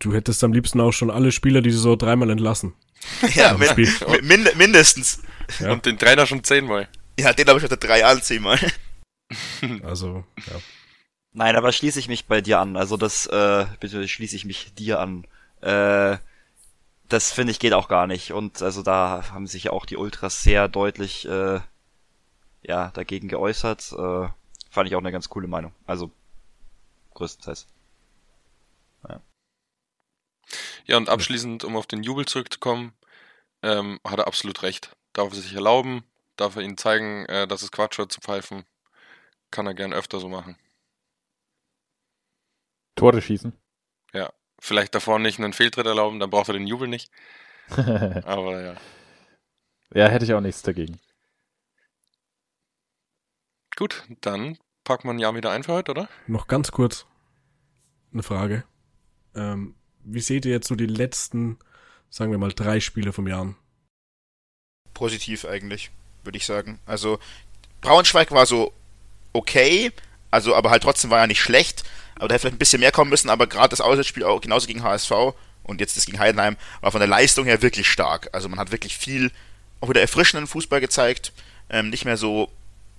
Du 0.00 0.12
hättest 0.12 0.42
am 0.42 0.52
liebsten 0.52 0.80
auch 0.80 0.90
schon 0.90 1.12
alle 1.12 1.30
Spieler, 1.30 1.62
die 1.62 1.70
so 1.70 1.94
dreimal 1.94 2.28
entlassen. 2.28 2.74
Ja, 3.34 3.52
Am 3.52 3.58
min 3.60 3.68
Spiel. 3.68 3.92
min 4.22 4.48
mindestens. 4.56 5.22
Ja. 5.58 5.72
Und 5.72 5.86
den 5.86 5.98
Trainer 5.98 6.26
schon 6.26 6.42
zehnmal. 6.44 6.88
Ja, 7.18 7.32
den 7.32 7.48
habe 7.48 7.58
ich 7.58 7.64
unter 7.64 7.76
drei 7.76 8.00
Jahren 8.00 8.22
zehnmal. 8.22 8.58
Also, 9.82 10.24
ja. 10.38 10.60
Nein, 11.32 11.56
aber 11.56 11.72
schließe 11.72 11.98
ich 11.98 12.08
mich 12.08 12.26
bei 12.26 12.40
dir 12.40 12.58
an. 12.60 12.76
Also 12.76 12.96
das, 12.96 13.26
äh, 13.26 13.66
bitte 13.80 14.06
schließe 14.06 14.36
ich 14.36 14.44
mich 14.44 14.74
dir 14.74 15.00
an. 15.00 15.24
Äh, 15.62 16.18
das 17.12 17.32
finde 17.32 17.50
ich 17.52 17.58
geht 17.58 17.72
auch 17.74 17.88
gar 17.88 18.06
nicht. 18.06 18.32
Und 18.32 18.62
also 18.62 18.82
da 18.82 19.30
haben 19.30 19.46
sich 19.46 19.64
ja 19.64 19.72
auch 19.72 19.86
die 19.86 19.96
Ultras 19.96 20.42
sehr 20.42 20.68
deutlich 20.68 21.26
äh, 21.26 21.60
ja 22.62 22.90
dagegen 22.90 23.28
geäußert. 23.28 23.92
Äh, 23.92 24.28
fand 24.70 24.88
ich 24.88 24.94
auch 24.94 25.00
eine 25.00 25.12
ganz 25.12 25.28
coole 25.28 25.48
Meinung. 25.48 25.74
Also 25.86 26.10
größtenteils. 27.14 27.66
Ja, 30.86 30.96
und 30.96 31.08
abschließend, 31.08 31.64
um 31.64 31.76
auf 31.76 31.86
den 31.86 32.02
Jubel 32.02 32.26
zurückzukommen, 32.26 32.92
ähm, 33.62 34.00
hat 34.06 34.18
er 34.18 34.26
absolut 34.26 34.62
recht. 34.62 34.96
Darf 35.12 35.32
er 35.32 35.40
sich 35.40 35.54
erlauben, 35.54 36.04
darf 36.36 36.56
er 36.56 36.62
ihnen 36.62 36.76
zeigen, 36.76 37.26
äh, 37.26 37.46
dass 37.46 37.62
es 37.62 37.70
Quatsch 37.70 37.98
wird 37.98 38.12
zu 38.12 38.20
pfeifen. 38.20 38.64
Kann 39.50 39.66
er 39.66 39.74
gern 39.74 39.92
öfter 39.92 40.18
so 40.18 40.28
machen. 40.28 40.56
Tore 42.96 43.22
schießen. 43.22 43.52
Vielleicht 44.64 44.94
davor 44.94 45.18
nicht 45.18 45.40
einen 45.40 45.52
Fehltritt 45.52 45.86
erlauben, 45.86 46.20
dann 46.20 46.30
braucht 46.30 46.48
er 46.48 46.52
den 46.52 46.68
Jubel 46.68 46.86
nicht. 46.86 47.10
Aber 47.70 48.62
ja. 48.62 48.76
ja, 49.92 50.06
hätte 50.06 50.24
ich 50.24 50.32
auch 50.34 50.40
nichts 50.40 50.62
dagegen. 50.62 51.00
Gut, 53.74 54.04
dann 54.20 54.56
packt 54.84 55.04
man 55.04 55.18
ja 55.18 55.34
wieder 55.34 55.50
ein 55.50 55.64
für 55.64 55.72
heute, 55.72 55.90
oder? 55.90 56.08
Noch 56.28 56.46
ganz 56.46 56.70
kurz 56.70 57.06
eine 58.12 58.22
Frage. 58.22 58.62
Ähm, 59.34 59.74
wie 60.04 60.20
seht 60.20 60.44
ihr 60.44 60.52
jetzt 60.52 60.68
so 60.68 60.76
die 60.76 60.86
letzten, 60.86 61.58
sagen 62.08 62.30
wir 62.30 62.38
mal, 62.38 62.52
drei 62.52 62.78
Spiele 62.78 63.12
vom 63.12 63.26
Jahr? 63.26 63.56
Positiv 64.94 65.44
eigentlich, 65.44 65.90
würde 66.22 66.38
ich 66.38 66.46
sagen. 66.46 66.78
Also 66.86 67.18
Braunschweig 67.80 68.30
war 68.30 68.46
so 68.46 68.72
okay, 69.32 69.90
also 70.32 70.56
aber 70.56 70.70
halt 70.70 70.82
trotzdem 70.82 71.10
war 71.10 71.20
er 71.20 71.28
nicht 71.28 71.40
schlecht. 71.40 71.84
Aber 72.16 72.28
da 72.28 72.34
hätte 72.34 72.42
vielleicht 72.42 72.56
ein 72.56 72.58
bisschen 72.58 72.80
mehr 72.80 72.92
kommen 72.92 73.10
müssen, 73.10 73.30
aber 73.30 73.46
gerade 73.46 73.68
das 73.70 73.80
Auswärtsspiel 73.80 74.24
auch 74.24 74.40
genauso 74.40 74.66
gegen 74.66 74.82
HSV 74.82 75.10
und 75.64 75.80
jetzt 75.80 75.96
das 75.96 76.06
gegen 76.06 76.18
Heidenheim 76.18 76.56
war 76.80 76.90
von 76.92 77.00
der 77.00 77.08
Leistung 77.08 77.44
her 77.46 77.62
wirklich 77.62 77.88
stark. 77.88 78.28
Also 78.32 78.48
man 78.48 78.58
hat 78.58 78.72
wirklich 78.72 78.96
viel 78.98 79.30
auch 79.80 79.88
wieder 79.88 80.00
erfrischenden 80.00 80.46
Fußball 80.46 80.80
gezeigt. 80.80 81.32
Ähm, 81.70 81.90
nicht 81.90 82.04
mehr 82.04 82.16
so, 82.16 82.50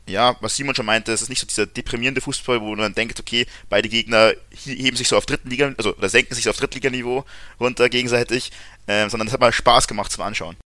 ja, 0.08 0.36
was 0.42 0.56
Simon 0.56 0.76
schon 0.76 0.86
meinte, 0.86 1.12
es 1.14 1.22
ist 1.22 1.30
nicht 1.30 1.40
so 1.40 1.48
dieser 1.48 1.66
deprimierende 1.68 2.22
Fußball, 2.22 2.60
wo 2.60 2.70
man 2.72 2.80
dann 2.80 2.96
denkt, 2.96 3.20
okay, 3.20 3.46
beide 3.70 3.88
Gegner 3.88 4.34
he- 4.50 4.76
heben 4.76 4.98
sich 4.98 5.08
so 5.08 5.16
auf 5.16 5.26
Drittliga, 5.26 5.74
also 5.78 5.96
oder 5.96 6.10
senken 6.10 6.34
sich 6.36 6.44
so 6.46 6.50
auf 6.50 6.58
Drittliganiveau 6.58 7.24
runter 7.60 7.88
gegenseitig, 7.90 8.52
ähm, 8.88 9.10
sondern 9.10 9.28
das 9.28 9.34
hat 9.34 9.42
mal 9.42 9.54
Spaß 9.54 9.88
gemacht 9.88 10.12
zum 10.12 10.24
Anschauen. 10.24 10.58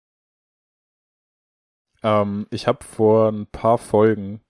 Ähm, 2.02 2.46
ich 2.50 2.66
habe 2.66 2.84
vor 2.84 3.30
ein 3.30 3.46
paar 3.46 3.78
Folgen, 3.78 4.40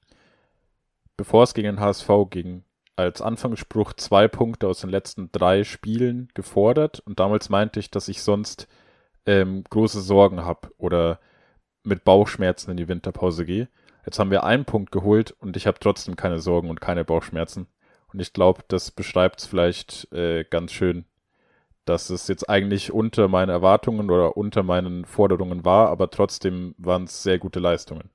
bevor 1.16 1.44
es 1.44 1.54
gegen 1.54 1.66
den 1.66 1.80
HSV 1.80 2.08
ging, 2.30 2.64
als 2.96 3.20
Anfangsspruch 3.20 3.92
zwei 3.94 4.26
Punkte 4.26 4.68
aus 4.68 4.80
den 4.80 4.90
letzten 4.90 5.30
drei 5.32 5.64
Spielen 5.64 6.28
gefordert 6.34 7.00
und 7.00 7.20
damals 7.20 7.50
meinte 7.50 7.78
ich, 7.78 7.90
dass 7.90 8.08
ich 8.08 8.22
sonst 8.22 8.68
ähm, 9.26 9.64
große 9.68 10.00
Sorgen 10.00 10.44
habe 10.44 10.70
oder 10.78 11.20
mit 11.82 12.04
Bauchschmerzen 12.04 12.70
in 12.70 12.76
die 12.76 12.88
Winterpause 12.88 13.44
gehe. 13.44 13.68
Jetzt 14.04 14.18
haben 14.18 14.30
wir 14.30 14.44
einen 14.44 14.64
Punkt 14.64 14.92
geholt 14.92 15.32
und 15.40 15.56
ich 15.56 15.66
habe 15.66 15.78
trotzdem 15.78 16.16
keine 16.16 16.38
Sorgen 16.38 16.70
und 16.70 16.80
keine 16.80 17.04
Bauchschmerzen. 17.04 17.66
Und 18.12 18.20
ich 18.20 18.32
glaube, 18.32 18.62
das 18.68 18.90
beschreibt 18.90 19.40
es 19.40 19.46
vielleicht 19.46 20.10
äh, 20.12 20.44
ganz 20.44 20.72
schön, 20.72 21.04
dass 21.84 22.10
es 22.10 22.28
jetzt 22.28 22.48
eigentlich 22.48 22.92
unter 22.92 23.28
meinen 23.28 23.48
Erwartungen 23.48 24.10
oder 24.10 24.36
unter 24.36 24.62
meinen 24.62 25.04
Forderungen 25.04 25.64
war, 25.64 25.88
aber 25.88 26.10
trotzdem 26.10 26.74
waren 26.78 27.04
es 27.04 27.22
sehr 27.22 27.38
gute 27.38 27.60
Leistungen. 27.60 28.10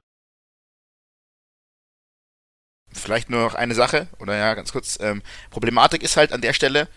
Vielleicht 2.94 3.30
nur 3.30 3.42
noch 3.42 3.56
eine 3.56 3.74
Sache, 3.74 4.08
oder 4.20 4.36
ja, 4.36 4.54
ganz 4.54 4.72
kurz. 4.72 5.00
Ähm, 5.02 5.22
Problematik 5.50 6.04
ist 6.04 6.18
halt 6.18 6.34
an 6.34 6.42
der 6.42 6.54
Stelle, 6.54 6.88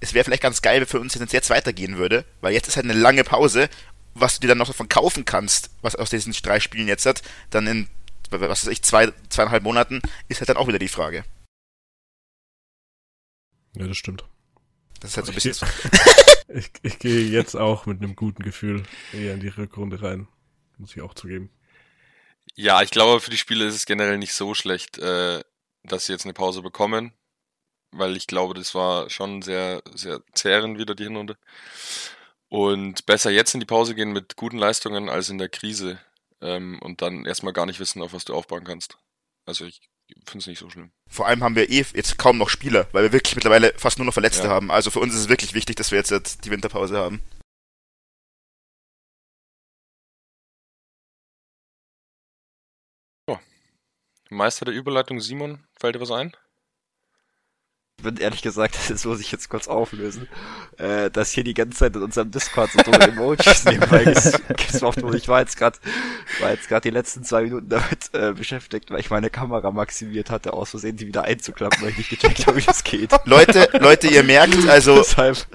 es 0.00 0.12
wäre 0.12 0.24
vielleicht 0.24 0.42
ganz 0.42 0.60
geil, 0.62 0.80
wenn 0.80 0.86
für 0.86 1.00
uns 1.00 1.14
jetzt 1.14 1.32
jetzt 1.32 1.50
weitergehen 1.50 1.96
würde, 1.96 2.24
weil 2.40 2.52
jetzt 2.52 2.68
ist 2.68 2.76
halt 2.76 2.84
eine 2.84 2.98
lange 2.98 3.24
Pause, 3.24 3.68
was 4.14 4.34
du 4.34 4.40
dir 4.40 4.48
dann 4.48 4.58
noch 4.58 4.66
davon 4.66 4.88
kaufen 4.88 5.24
kannst, 5.24 5.70
was 5.82 5.96
aus 5.96 6.10
diesen 6.10 6.32
drei 6.32 6.60
Spielen 6.60 6.88
jetzt 6.88 7.06
hat, 7.06 7.22
dann 7.50 7.66
in, 7.66 7.88
was 8.30 8.40
weiß 8.40 8.66
ich, 8.68 8.82
zwei, 8.82 9.12
zweieinhalb 9.28 9.62
Monaten, 9.62 10.00
ist 10.28 10.40
halt 10.40 10.48
dann 10.48 10.56
auch 10.56 10.68
wieder 10.68 10.78
die 10.78 10.88
Frage. 10.88 11.24
Ja, 13.74 13.86
das 13.86 13.96
stimmt. 13.96 14.24
Das 15.00 15.10
ist 15.10 15.16
halt 15.16 15.26
so 15.26 15.32
ein 15.32 15.38
Ich 15.38 15.44
bisschen. 15.44 15.68
Ich, 16.48 16.70
ich 16.82 17.00
gehe 17.00 17.28
jetzt 17.28 17.56
auch 17.56 17.86
mit 17.86 18.00
einem 18.00 18.14
guten 18.14 18.44
Gefühl 18.44 18.84
eher 19.12 19.34
in 19.34 19.40
die 19.40 19.48
Rückrunde 19.48 20.00
rein. 20.00 20.28
Muss 20.78 20.94
ich 20.94 21.02
auch 21.02 21.12
zugeben. 21.12 21.50
Ja, 22.54 22.82
ich 22.82 22.90
glaube, 22.90 23.20
für 23.20 23.30
die 23.30 23.36
Spieler 23.36 23.66
ist 23.66 23.74
es 23.74 23.86
generell 23.86 24.18
nicht 24.18 24.32
so 24.34 24.54
schlecht, 24.54 24.98
äh, 24.98 25.42
dass 25.82 26.06
sie 26.06 26.12
jetzt 26.12 26.24
eine 26.24 26.32
Pause 26.32 26.62
bekommen, 26.62 27.12
weil 27.90 28.16
ich 28.16 28.26
glaube, 28.26 28.54
das 28.54 28.74
war 28.74 29.10
schon 29.10 29.42
sehr, 29.42 29.82
sehr 29.94 30.20
zehrend 30.32 30.78
wieder 30.78 30.94
die 30.94 31.04
Hinrunde. 31.04 31.36
Und 32.48 33.06
besser 33.06 33.30
jetzt 33.30 33.54
in 33.54 33.60
die 33.60 33.66
Pause 33.66 33.94
gehen 33.94 34.12
mit 34.12 34.36
guten 34.36 34.58
Leistungen 34.58 35.08
als 35.08 35.28
in 35.28 35.38
der 35.38 35.48
Krise 35.48 35.98
ähm, 36.40 36.78
und 36.80 37.02
dann 37.02 37.24
erstmal 37.26 37.52
gar 37.52 37.66
nicht 37.66 37.80
wissen, 37.80 38.02
auf 38.02 38.12
was 38.12 38.24
du 38.24 38.34
aufbauen 38.34 38.64
kannst. 38.64 38.96
Also 39.46 39.64
ich 39.64 39.80
finde 40.26 40.38
es 40.38 40.46
nicht 40.46 40.58
so 40.60 40.70
schlimm. 40.70 40.92
Vor 41.08 41.26
allem 41.26 41.42
haben 41.42 41.56
wir 41.56 41.68
eh 41.68 41.84
jetzt 41.94 42.18
kaum 42.18 42.38
noch 42.38 42.48
Spieler, 42.48 42.86
weil 42.92 43.02
wir 43.04 43.12
wirklich 43.12 43.34
mittlerweile 43.34 43.74
fast 43.76 43.98
nur 43.98 44.06
noch 44.06 44.12
Verletzte 44.12 44.44
Ja. 44.46 44.50
haben. 44.50 44.70
Also 44.70 44.90
für 44.90 45.00
uns 45.00 45.14
ist 45.14 45.20
es 45.22 45.28
wirklich 45.28 45.54
wichtig, 45.54 45.76
dass 45.76 45.90
wir 45.90 45.98
jetzt 45.98 46.12
halt 46.12 46.44
die 46.44 46.50
Winterpause 46.50 46.96
haben. 46.98 47.20
Meister 54.30 54.64
der 54.64 54.74
Überleitung 54.74 55.20
Simon, 55.20 55.64
fällt 55.78 55.94
dir 55.94 56.00
was 56.00 56.10
ein? 56.10 56.32
Ich 57.98 58.04
bin 58.04 58.18
ehrlich 58.18 58.42
gesagt, 58.42 58.76
das 58.88 59.04
muss 59.04 59.20
ich 59.20 59.32
jetzt 59.32 59.48
kurz 59.48 59.68
auflösen, 59.68 60.28
äh, 60.78 61.10
dass 61.10 61.30
hier 61.30 61.44
die 61.44 61.54
ganze 61.54 61.78
Zeit 61.78 61.96
in 61.96 62.02
unserem 62.02 62.30
Discord 62.30 62.70
so 62.70 62.78
dumme 62.80 63.00
Emojis 63.00 63.64
nebenbei 63.64 64.04
ges 64.04 64.38
geswappt 64.48 65.02
wurden. 65.02 65.16
Ich 65.16 65.28
war 65.28 65.40
jetzt 65.40 65.56
gerade, 65.56 65.78
war 66.40 66.50
jetzt 66.50 66.68
gerade 66.68 66.82
die 66.82 66.90
letzten 66.90 67.24
zwei 67.24 67.42
Minuten 67.42 67.68
damit 67.68 68.12
äh, 68.12 68.32
beschäftigt, 68.32 68.90
weil 68.90 69.00
ich 69.00 69.10
meine 69.10 69.30
Kamera 69.30 69.70
maximiert 69.70 70.30
hatte, 70.30 70.52
aus 70.52 70.70
Versehen 70.70 70.96
die 70.96 71.06
wieder 71.06 71.24
einzuklappen, 71.24 71.80
weil 71.82 71.90
ich 71.90 71.98
nicht 71.98 72.10
gecheckt 72.10 72.46
habe, 72.46 72.58
wie 72.58 72.64
das 72.64 72.84
geht. 72.84 73.12
Leute, 73.24 73.70
Leute, 73.80 74.08
ihr 74.08 74.22
merkt, 74.24 74.68
also 74.68 74.96
Deshalb. 74.96 75.46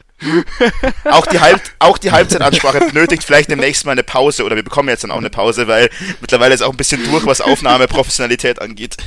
Auch 1.05 1.25
die, 1.27 1.39
Halb 1.39 1.61
auch 1.79 1.97
die 1.97 2.11
Halbzeitansprache 2.11 2.79
benötigt 2.91 3.23
vielleicht 3.23 3.49
demnächst 3.49 3.85
mal 3.85 3.93
eine 3.93 4.03
Pause 4.03 4.43
oder 4.43 4.55
wir 4.55 4.63
bekommen 4.63 4.89
jetzt 4.89 5.03
dann 5.03 5.11
auch 5.11 5.17
eine 5.17 5.29
Pause, 5.29 5.67
weil 5.67 5.89
mittlerweile 6.19 6.53
ist 6.53 6.61
auch 6.61 6.71
ein 6.71 6.77
bisschen 6.77 7.03
durch, 7.03 7.25
was 7.25 7.41
Aufnahmeprofessionalität 7.41 8.61
angeht. 8.61 8.97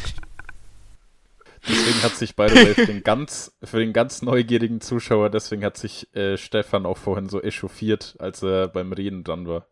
Deswegen 1.66 2.02
hat 2.02 2.14
sich, 2.14 2.36
by 2.36 2.48
the 2.48 2.56
way, 2.56 2.74
für 2.74 2.86
den 2.86 3.02
ganz, 3.02 3.56
für 3.62 3.78
den 3.78 3.92
ganz 3.92 4.20
neugierigen 4.20 4.80
Zuschauer, 4.80 5.30
deswegen 5.30 5.64
hat 5.64 5.78
sich 5.78 6.14
äh, 6.14 6.36
Stefan 6.36 6.84
auch 6.84 6.98
vorhin 6.98 7.28
so 7.28 7.40
echauffiert, 7.40 8.16
als 8.18 8.42
er 8.42 8.68
beim 8.68 8.92
Reden 8.92 9.24
dran 9.24 9.46
war. 9.46 9.66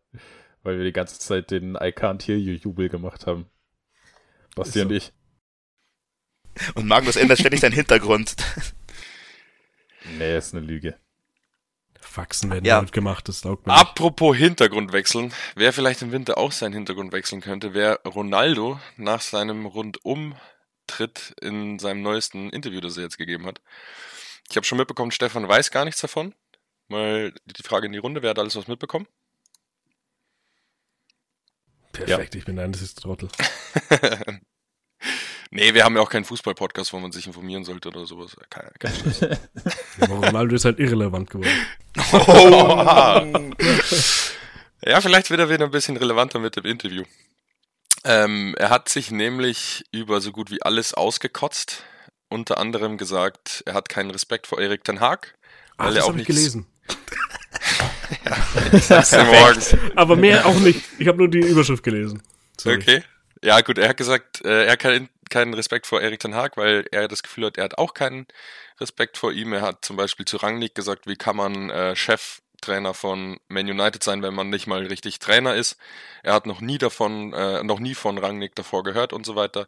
Weil 0.63 0.77
wir 0.77 0.85
die 0.85 0.93
ganze 0.93 1.19
Zeit 1.19 1.51
den 1.51 1.75
I 1.75 1.91
can't 1.91 2.25
hear 2.25 2.37
you 2.37 2.53
Jubel 2.53 2.89
gemacht 2.89 3.27
haben. 3.27 3.45
Basti 4.55 4.79
Ist 4.79 4.85
und 4.85 4.89
so. 4.89 4.95
ich. 4.95 5.13
Und 6.75 6.87
Magnus 6.87 7.15
ändert 7.15 7.39
ständig 7.39 7.59
seinen 7.59 7.73
Hintergrund. 7.73 8.35
Nee, 10.17 10.37
ist 10.37 10.53
eine 10.53 10.65
Lüge. 10.65 10.95
Faxen 12.03 12.51
werden 12.51 12.65
Ja. 12.65 12.79
ja. 12.79 12.85
gemacht, 12.85 13.27
das 13.27 13.41
taugt 13.41 13.65
mir. 13.67 13.73
Apropos 13.73 14.35
Hintergrund 14.35 14.91
wechseln, 14.93 15.33
wer 15.55 15.73
vielleicht 15.73 16.01
im 16.01 16.11
Winter 16.11 16.37
auch 16.37 16.51
seinen 16.51 16.73
Hintergrund 16.73 17.11
wechseln 17.11 17.41
könnte, 17.41 17.73
wäre 17.73 17.99
Ronaldo 18.05 18.79
nach 18.97 19.21
seinem 19.21 19.65
Rundumtritt 19.65 21.33
in 21.41 21.79
seinem 21.79 22.01
neuesten 22.01 22.49
Interview, 22.49 22.81
das 22.81 22.97
er 22.97 23.03
jetzt 23.03 23.17
gegeben 23.17 23.45
hat. 23.45 23.61
Ich 24.49 24.55
habe 24.55 24.65
schon 24.65 24.77
mitbekommen, 24.77 25.11
Stefan 25.11 25.47
weiß 25.47 25.71
gar 25.71 25.85
nichts 25.85 26.01
davon. 26.01 26.33
Mal 26.87 27.33
die 27.45 27.63
Frage 27.63 27.87
in 27.87 27.93
die 27.93 27.99
Runde, 27.99 28.21
wer 28.21 28.31
hat 28.31 28.39
alles 28.39 28.55
was 28.55 28.67
mitbekommen? 28.67 29.07
Perfekt, 31.91 32.35
ich 32.35 32.45
bin 32.45 32.57
ein 32.59 32.65
einziges 32.65 32.95
Trottel. 32.95 33.29
nee, 35.51 35.73
wir 35.73 35.83
haben 35.83 35.95
ja 35.95 36.01
auch 36.01 36.09
keinen 36.09 36.25
Fußball-Podcast, 36.25 36.93
wo 36.93 36.99
man 36.99 37.11
sich 37.11 37.27
informieren 37.27 37.63
sollte 37.63 37.89
oder 37.89 38.05
sowas. 38.05 38.35
Kein, 38.49 38.69
kein 38.79 38.93
Stress. 38.93 39.39
Ja, 39.99 40.07
Ronaldo 40.07 40.55
ist 40.55 40.65
halt 40.65 40.79
irrelevant 40.79 41.29
geworden. 41.29 41.51
Oh. 42.11 43.53
Ja, 44.85 44.99
vielleicht 45.01 45.29
wird 45.29 45.39
er 45.39 45.49
wieder 45.49 45.65
ein 45.65 45.71
bisschen 45.71 45.95
relevanter 45.97 46.39
mit 46.39 46.55
dem 46.55 46.65
Interview. 46.65 47.03
Ähm, 48.03 48.55
er 48.57 48.69
hat 48.69 48.89
sich 48.89 49.11
nämlich 49.11 49.85
über 49.91 50.19
so 50.19 50.31
gut 50.31 50.51
wie 50.51 50.61
alles 50.61 50.93
ausgekotzt. 50.93 51.83
Unter 52.27 52.57
anderem 52.57 52.97
gesagt, 52.97 53.63
er 53.65 53.75
hat 53.75 53.87
keinen 53.87 54.11
Respekt 54.11 54.47
vor 54.47 54.59
Erik 54.59 54.83
Ten 54.83 54.99
Haag. 54.99 55.35
Ach, 55.77 55.85
Weil 55.85 55.93
er 55.93 55.95
das 55.95 56.03
auch 56.05 56.09
habe 56.09 56.21
ich 56.21 56.27
gelesen. 56.27 56.65
Gestern 58.71 59.27
Morgen. 59.27 59.61
Aber 59.95 60.15
mehr 60.15 60.45
auch 60.45 60.59
nicht. 60.59 60.81
Ich 60.97 61.07
habe 61.07 61.17
nur 61.19 61.29
die 61.29 61.39
Überschrift 61.39 61.83
gelesen. 61.83 62.21
Sorry. 62.59 62.77
Okay. 62.77 63.03
Ja, 63.43 63.59
gut, 63.59 63.77
er 63.77 63.89
hat 63.89 63.97
gesagt, 63.97 64.45
äh, 64.45 64.67
er 64.67 64.71
hat 64.71 64.79
keinen, 64.79 65.09
keinen 65.29 65.53
Respekt 65.53 65.85
vor 65.85 65.99
Erik 65.99 66.21
Ten 66.21 66.33
Haag, 66.33 66.55
weil 66.55 66.85
er 66.91 67.09
das 67.09 67.23
Gefühl 67.23 67.47
hat, 67.47 67.57
er 67.57 67.65
hat 67.65 67.77
auch 67.77 67.93
keinen 67.93 68.25
Respekt 68.79 69.17
vor 69.17 69.33
ihm. 69.33 69.51
Er 69.51 69.61
hat 69.61 69.83
zum 69.83 69.97
Beispiel 69.97 70.25
zu 70.25 70.37
Rangnick 70.37 70.75
gesagt, 70.75 71.07
wie 71.07 71.17
kann 71.17 71.35
man 71.35 71.69
äh, 71.69 71.93
Cheftrainer 71.93 72.93
von 72.93 73.37
Man 73.49 73.69
United 73.69 74.01
sein, 74.01 74.23
wenn 74.23 74.33
man 74.33 74.49
nicht 74.49 74.65
mal 74.67 74.85
richtig 74.85 75.19
Trainer 75.19 75.55
ist. 75.55 75.75
Er 76.23 76.33
hat 76.33 76.45
noch 76.45 76.61
nie 76.61 76.77
davon, 76.77 77.33
äh, 77.33 77.63
noch 77.63 77.79
nie 77.79 77.95
von 77.95 78.17
Rangnick 78.17 78.55
davor 78.55 78.83
gehört 78.83 79.11
und 79.11 79.25
so 79.25 79.35
weiter. 79.35 79.67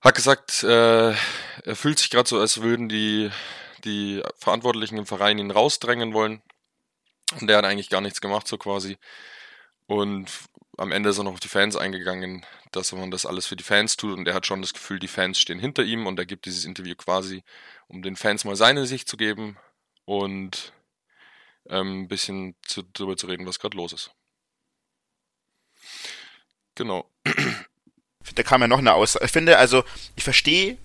Hat 0.00 0.14
gesagt, 0.14 0.62
äh, 0.62 1.10
er 1.10 1.76
fühlt 1.76 1.98
sich 1.98 2.08
gerade 2.08 2.28
so, 2.28 2.40
als 2.40 2.62
würden 2.62 2.88
die, 2.88 3.30
die 3.84 4.22
Verantwortlichen 4.38 4.96
im 4.96 5.06
Verein 5.06 5.36
ihn 5.36 5.50
rausdrängen 5.50 6.14
wollen. 6.14 6.40
Und 7.38 7.48
der 7.48 7.58
hat 7.58 7.66
eigentlich 7.66 7.90
gar 7.90 8.00
nichts 8.00 8.22
gemacht, 8.22 8.48
so 8.48 8.56
quasi. 8.56 8.96
Und 9.86 10.30
am 10.76 10.92
Ende 10.92 11.10
ist 11.10 11.18
er 11.18 11.24
noch 11.24 11.32
auf 11.32 11.40
die 11.40 11.48
Fans 11.48 11.76
eingegangen, 11.76 12.44
dass 12.72 12.92
man 12.92 13.10
das 13.10 13.26
alles 13.26 13.46
für 13.46 13.56
die 13.56 13.64
Fans 13.64 13.96
tut 13.96 14.16
und 14.16 14.28
er 14.28 14.34
hat 14.34 14.46
schon 14.46 14.60
das 14.60 14.74
Gefühl, 14.74 14.98
die 14.98 15.08
Fans 15.08 15.38
stehen 15.38 15.58
hinter 15.58 15.82
ihm 15.82 16.06
und 16.06 16.18
er 16.18 16.26
gibt 16.26 16.44
dieses 16.46 16.64
Interview 16.64 16.94
quasi, 16.94 17.42
um 17.88 18.02
den 18.02 18.16
Fans 18.16 18.44
mal 18.44 18.56
seine 18.56 18.86
Sicht 18.86 19.08
zu 19.08 19.16
geben 19.16 19.56
und 20.04 20.72
ähm, 21.68 22.02
ein 22.02 22.08
bisschen 22.08 22.54
zu, 22.62 22.82
darüber 22.82 23.16
zu 23.16 23.26
reden, 23.26 23.46
was 23.46 23.58
gerade 23.58 23.76
los 23.76 23.92
ist. 23.92 24.10
Genau. 26.74 27.10
Da 28.34 28.42
kam 28.42 28.60
ja 28.60 28.68
noch 28.68 28.78
eine 28.78 28.92
Aussage. 28.92 29.24
Ich 29.24 29.30
finde, 29.30 29.56
also, 29.56 29.84
ich 30.16 30.24
verstehe, 30.24 30.76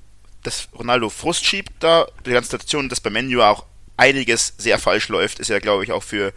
dass 0.43 0.69
Ronaldo 0.73 1.09
Frust 1.09 1.43
schiebt 1.43 1.71
da, 1.79 2.07
die 2.25 2.31
ganze 2.31 2.51
Situation, 2.51 2.87
dass 2.87 3.01
bei 3.01 3.09
Menu 3.09 3.41
auch 3.41 3.65
einiges 3.97 4.53
sehr 4.57 4.79
falsch 4.79 5.09
läuft, 5.09 5.39
ist 5.39 5.49
ja, 5.49 5.59
glaube 5.59 5.83
ich, 5.83 5.91
auch 5.91 6.03
für 6.03 6.33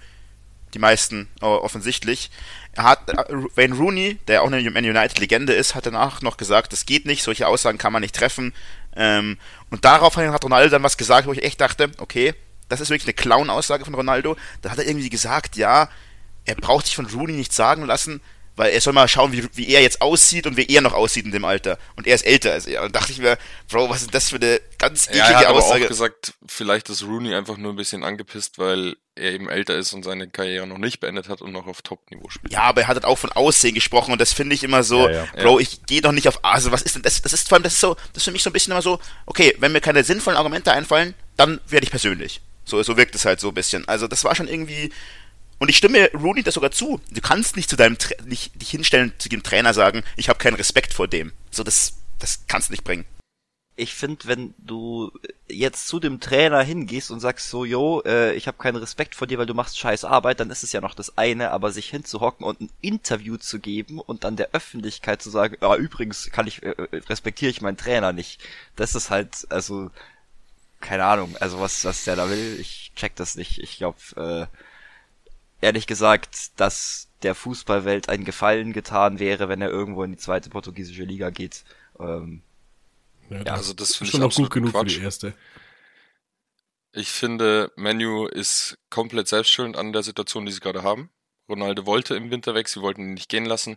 die 0.74 0.78
meisten 0.78 1.28
äh, 1.40 1.44
offensichtlich. 1.46 2.30
Er 2.72 2.84
hat, 2.84 3.08
äh, 3.08 3.24
Wayne 3.54 3.76
Rooney, 3.76 4.18
der 4.28 4.42
auch 4.42 4.50
eine 4.50 4.70
Man 4.70 4.84
United-Legende 4.84 5.52
ist, 5.52 5.74
hat 5.74 5.86
danach 5.86 6.22
noch 6.22 6.36
gesagt, 6.36 6.72
das 6.72 6.86
geht 6.86 7.06
nicht, 7.06 7.22
solche 7.22 7.46
Aussagen 7.46 7.78
kann 7.78 7.92
man 7.92 8.02
nicht 8.02 8.14
treffen. 8.14 8.52
Ähm, 8.96 9.38
und 9.70 9.84
daraufhin 9.84 10.32
hat 10.32 10.44
Ronaldo 10.44 10.70
dann 10.70 10.82
was 10.82 10.96
gesagt, 10.96 11.26
wo 11.26 11.32
ich 11.32 11.42
echt 11.42 11.60
dachte, 11.60 11.90
okay, 11.98 12.34
das 12.68 12.80
ist 12.80 12.90
wirklich 12.90 13.06
eine 13.06 13.14
Clown-Aussage 13.14 13.84
von 13.84 13.94
Ronaldo. 13.94 14.36
Da 14.62 14.70
hat 14.70 14.78
er 14.78 14.86
irgendwie 14.86 15.10
gesagt, 15.10 15.56
ja, 15.56 15.88
er 16.44 16.54
braucht 16.56 16.86
sich 16.86 16.96
von 16.96 17.06
Rooney 17.06 17.32
nichts 17.32 17.56
sagen 17.56 17.84
lassen, 17.84 18.20
weil 18.56 18.72
er 18.72 18.80
soll 18.80 18.92
mal 18.92 19.08
schauen, 19.08 19.32
wie, 19.32 19.48
wie 19.54 19.68
er 19.68 19.82
jetzt 19.82 20.00
aussieht 20.00 20.46
und 20.46 20.56
wie 20.56 20.66
er 20.66 20.80
noch 20.80 20.92
aussieht 20.92 21.24
in 21.24 21.32
dem 21.32 21.44
Alter. 21.44 21.78
Und 21.96 22.06
er 22.06 22.14
ist 22.14 22.24
älter 22.24 22.52
als 22.52 22.66
er. 22.66 22.82
Und 22.84 22.94
dachte 22.94 23.12
ich 23.12 23.18
mir, 23.18 23.36
Bro, 23.68 23.90
was 23.90 24.02
ist 24.02 24.14
das 24.14 24.30
für 24.30 24.36
eine 24.36 24.60
ganz 24.78 25.06
eklige 25.06 25.18
Ja, 25.18 25.30
er 25.30 25.38
hat 25.38 25.46
aber 25.46 25.58
Aussage? 25.58 25.84
auch 25.84 25.88
gesagt, 25.88 26.34
vielleicht 26.46 26.88
ist 26.88 27.02
Rooney 27.02 27.34
einfach 27.34 27.56
nur 27.56 27.72
ein 27.72 27.76
bisschen 27.76 28.04
angepisst, 28.04 28.58
weil 28.58 28.96
er 29.16 29.32
eben 29.32 29.48
älter 29.48 29.76
ist 29.76 29.92
und 29.92 30.02
seine 30.04 30.28
Karriere 30.28 30.66
noch 30.66 30.78
nicht 30.78 31.00
beendet 31.00 31.28
hat 31.28 31.40
und 31.40 31.52
noch 31.52 31.66
auf 31.66 31.82
Top-Niveau 31.82 32.28
spielt. 32.30 32.52
Ja, 32.52 32.62
aber 32.62 32.82
er 32.82 32.88
hat 32.88 32.96
halt 32.96 33.04
auch 33.04 33.18
von 33.18 33.30
Aussehen 33.32 33.74
gesprochen 33.74 34.12
und 34.12 34.20
das 34.20 34.32
finde 34.32 34.54
ich 34.54 34.64
immer 34.64 34.82
so, 34.82 35.08
Ja, 35.08 35.24
ja. 35.24 35.42
Bro, 35.42 35.60
ich 35.60 35.84
gehe 35.86 36.00
doch 36.00 36.12
nicht 36.12 36.26
auf, 36.28 36.44
also 36.44 36.72
was 36.72 36.82
ist 36.82 36.96
denn 36.96 37.02
das? 37.02 37.22
Das 37.22 37.32
ist 37.32 37.48
vor 37.48 37.56
allem, 37.56 37.62
das 37.62 37.74
ist 37.74 37.80
so, 37.80 37.94
das 37.94 38.18
ist 38.18 38.24
für 38.24 38.32
mich 38.32 38.42
so 38.42 38.50
ein 38.50 38.52
bisschen 38.52 38.72
immer 38.72 38.82
so, 38.82 38.98
okay, 39.26 39.54
wenn 39.58 39.72
mir 39.72 39.80
keine 39.80 40.02
sinnvollen 40.04 40.36
Argumente 40.36 40.72
einfallen, 40.72 41.14
dann 41.36 41.60
werde 41.68 41.84
ich 41.84 41.90
persönlich. 41.90 42.40
So, 42.64 42.82
so 42.82 42.96
wirkt 42.96 43.14
es 43.14 43.24
halt 43.24 43.40
so 43.40 43.48
ein 43.48 43.54
bisschen. 43.54 43.86
Also 43.86 44.08
das 44.08 44.24
war 44.24 44.34
schon 44.34 44.48
irgendwie, 44.48 44.90
und 45.58 45.68
ich 45.68 45.76
stimme 45.76 46.10
Rooney 46.12 46.42
das 46.42 46.54
sogar 46.54 46.70
zu. 46.70 47.00
Du 47.10 47.20
kannst 47.20 47.56
nicht 47.56 47.70
zu 47.70 47.76
deinem, 47.76 47.98
Tra 47.98 48.14
nicht, 48.24 48.60
dich 48.60 48.70
hinstellen, 48.70 49.12
zu 49.18 49.28
dem 49.28 49.42
Trainer 49.42 49.74
sagen, 49.74 50.02
ich 50.16 50.28
habe 50.28 50.38
keinen 50.38 50.54
Respekt 50.54 50.92
vor 50.94 51.08
dem. 51.08 51.32
So, 51.50 51.62
das, 51.62 51.94
das 52.18 52.44
kannst 52.46 52.68
du 52.68 52.72
nicht 52.72 52.84
bringen. 52.84 53.04
ich 53.76 53.94
finde, 53.94 54.26
wenn 54.26 54.54
du 54.58 55.10
jetzt 55.48 55.88
zu 55.88 55.98
dem 55.98 56.20
Trainer 56.20 56.62
hingehst 56.62 57.10
und 57.10 57.20
sagst 57.20 57.50
so, 57.50 57.64
yo, 57.64 58.02
äh, 58.04 58.32
ich 58.34 58.46
habe 58.46 58.58
keinen 58.58 58.76
Respekt 58.76 59.14
vor 59.14 59.26
dir, 59.26 59.38
weil 59.38 59.46
du 59.46 59.54
machst 59.54 59.78
scheiß 59.78 60.04
Arbeit, 60.04 60.40
dann 60.40 60.50
ist 60.50 60.62
es 60.62 60.72
ja 60.72 60.80
noch 60.80 60.94
das 60.94 61.18
eine, 61.18 61.50
aber 61.50 61.72
sich 61.72 61.90
hinzuhocken 61.90 62.46
und 62.46 62.60
ein 62.60 62.70
Interview 62.80 63.36
zu 63.36 63.58
geben 63.58 63.98
und 63.98 64.24
dann 64.24 64.36
der 64.36 64.50
Öffentlichkeit 64.52 65.22
zu 65.22 65.30
sagen, 65.30 65.56
ja, 65.60 65.74
übrigens 65.76 66.30
kann 66.30 66.46
ich, 66.46 66.62
äh, 66.62 66.70
äh 66.70 66.98
respektiere 67.08 67.50
ich 67.50 67.62
meinen 67.62 67.76
Trainer 67.76 68.12
nicht. 68.12 68.40
Das 68.76 68.94
ist 68.94 69.10
halt, 69.10 69.46
also, 69.50 69.90
keine 70.80 71.04
Ahnung, 71.04 71.36
also 71.40 71.60
was, 71.60 71.84
was 71.84 72.04
der 72.04 72.16
da 72.16 72.30
will, 72.30 72.58
ich 72.60 72.92
check 72.94 73.16
das 73.16 73.36
nicht. 73.36 73.58
Ich 73.58 73.78
glaube, 73.78 73.98
äh, 74.16 74.46
ehrlich 75.64 75.86
gesagt, 75.86 76.60
dass 76.60 77.10
der 77.22 77.34
Fußballwelt 77.34 78.08
ein 78.08 78.24
Gefallen 78.24 78.72
getan 78.72 79.18
wäre, 79.18 79.48
wenn 79.48 79.62
er 79.62 79.70
irgendwo 79.70 80.04
in 80.04 80.12
die 80.12 80.18
zweite 80.18 80.50
portugiesische 80.50 81.04
Liga 81.04 81.30
geht. 81.30 81.64
Ähm, 81.98 82.42
Ja, 83.28 83.42
Ja, 83.44 83.56
das 83.56 83.58
also 83.58 83.74
das 83.74 83.90
ist 83.90 83.96
finde 83.96 84.10
ich 84.10 84.16
schon 84.16 84.20
noch 84.20 84.32
gut 84.34 84.50
absolut 84.50 84.52
genug 84.52 84.76
für 84.76 84.86
Quatsch. 84.86 84.96
die 84.96 85.00
erste. 85.00 85.34
Ich 86.92 87.08
finde, 87.10 87.72
Menu 87.76 88.26
ist 88.26 88.78
komplett 88.90 89.28
selbstschuld 89.28 89.76
an 89.76 89.92
der 89.92 90.02
Situation, 90.02 90.46
die 90.46 90.52
sie 90.52 90.60
gerade 90.60 90.82
haben. 90.82 91.10
Ronaldo 91.48 91.86
wollte 91.86 92.14
im 92.16 92.30
Winter 92.30 92.54
weg, 92.54 92.68
sie 92.68 92.80
wollten 92.80 93.02
ihn 93.02 93.14
nicht 93.14 93.28
gehen 93.28 93.44
lassen. 93.44 93.76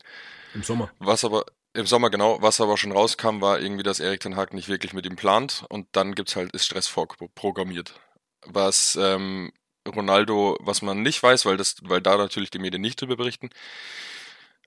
Im 0.54 0.64
Sommer. 0.64 0.94
Was 1.00 1.26
aber 1.26 1.46
im 1.74 1.86
Sommer 1.88 2.10
genau, 2.10 2.42
was 2.42 2.62
aber 2.62 2.78
schon 2.78 2.92
rauskam, 2.92 3.42
war 3.42 3.60
irgendwie, 3.60 3.84
dass 3.84 4.00
Erik 4.00 4.22
Ten 4.22 4.36
Hag 4.36 4.54
nicht 4.54 4.68
wirklich 4.70 4.94
mit 4.94 5.06
ihm 5.06 5.16
plant 5.16 5.66
und 5.70 5.88
dann 5.94 6.16
gibt's 6.16 6.36
halt 6.36 6.52
ist 6.54 6.66
Stress 6.66 6.88
vorprogrammiert. 6.88 8.00
Was 8.46 8.96
ähm, 9.00 9.52
Ronaldo, 9.90 10.58
was 10.62 10.82
man 10.82 11.02
nicht 11.02 11.22
weiß, 11.22 11.46
weil 11.46 11.58
das, 11.58 11.76
weil 11.84 12.02
da 12.02 12.18
natürlich 12.18 12.52
die 12.52 12.60
Medien 12.60 12.82
nicht 12.82 13.02
drüber 13.02 13.18
berichten. 13.18 13.50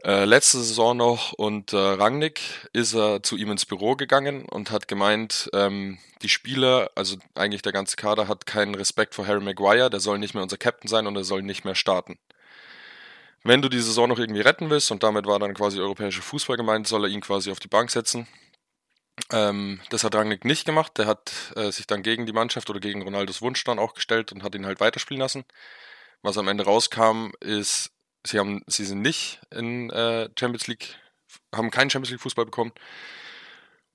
Äh, 0.02 0.24
letzte 0.24 0.58
Saison 0.58 0.96
noch 0.96 1.34
und 1.34 1.74
äh, 1.74 1.76
Rangnick 1.76 2.40
ist 2.72 2.94
er 2.94 3.22
zu 3.22 3.36
ihm 3.36 3.50
ins 3.50 3.66
Büro 3.66 3.96
gegangen 3.96 4.46
und 4.46 4.70
hat 4.70 4.88
gemeint, 4.88 5.50
ähm, 5.52 5.98
die 6.22 6.30
Spieler, 6.30 6.90
also 6.94 7.16
eigentlich 7.34 7.60
der 7.60 7.72
ganze 7.72 7.96
Kader, 7.96 8.26
hat 8.26 8.46
keinen 8.46 8.74
Respekt 8.74 9.14
vor 9.14 9.26
Harry 9.26 9.42
Maguire, 9.42 9.90
der 9.90 10.00
soll 10.00 10.18
nicht 10.18 10.32
mehr 10.32 10.42
unser 10.42 10.56
Captain 10.56 10.88
sein 10.88 11.06
und 11.06 11.16
er 11.16 11.24
soll 11.24 11.42
nicht 11.42 11.66
mehr 11.66 11.74
starten. 11.74 12.18
Wenn 13.42 13.62
du 13.62 13.68
die 13.68 13.80
Saison 13.80 14.08
noch 14.08 14.18
irgendwie 14.18 14.42
retten 14.42 14.70
willst, 14.70 14.90
und 14.90 15.02
damit 15.02 15.26
war 15.26 15.38
dann 15.38 15.54
quasi 15.54 15.80
europäischer 15.80 16.22
Fußball 16.22 16.56
gemeint, 16.56 16.86
soll 16.86 17.04
er 17.04 17.10
ihn 17.10 17.22
quasi 17.22 17.50
auf 17.50 17.60
die 17.60 17.68
Bank 17.68 17.90
setzen. 17.90 18.26
Ähm, 19.32 19.80
das 19.90 20.04
hat 20.04 20.14
Rangnick 20.14 20.44
nicht 20.44 20.64
gemacht. 20.64 20.98
Der 20.98 21.06
hat 21.06 21.32
äh, 21.56 21.70
sich 21.70 21.86
dann 21.86 22.02
gegen 22.02 22.26
die 22.26 22.32
Mannschaft 22.32 22.70
oder 22.70 22.80
gegen 22.80 23.02
Ronaldos 23.02 23.42
Wunsch 23.42 23.62
dann 23.64 23.78
auch 23.78 23.94
gestellt 23.94 24.32
und 24.32 24.42
hat 24.42 24.54
ihn 24.54 24.66
halt 24.66 24.80
weiterspielen 24.80 25.20
lassen. 25.20 25.44
Was 26.22 26.38
am 26.38 26.48
Ende 26.48 26.64
rauskam, 26.64 27.30
ist, 27.40 27.92
sie 28.26 28.38
haben, 28.38 28.62
sie 28.66 28.84
sind 28.84 29.02
nicht 29.02 29.40
in 29.50 29.90
äh, 29.90 30.28
Champions 30.38 30.66
League, 30.66 30.96
haben 31.54 31.70
keinen 31.70 31.90
Champions 31.90 32.10
League 32.10 32.20
Fußball 32.20 32.44
bekommen. 32.44 32.72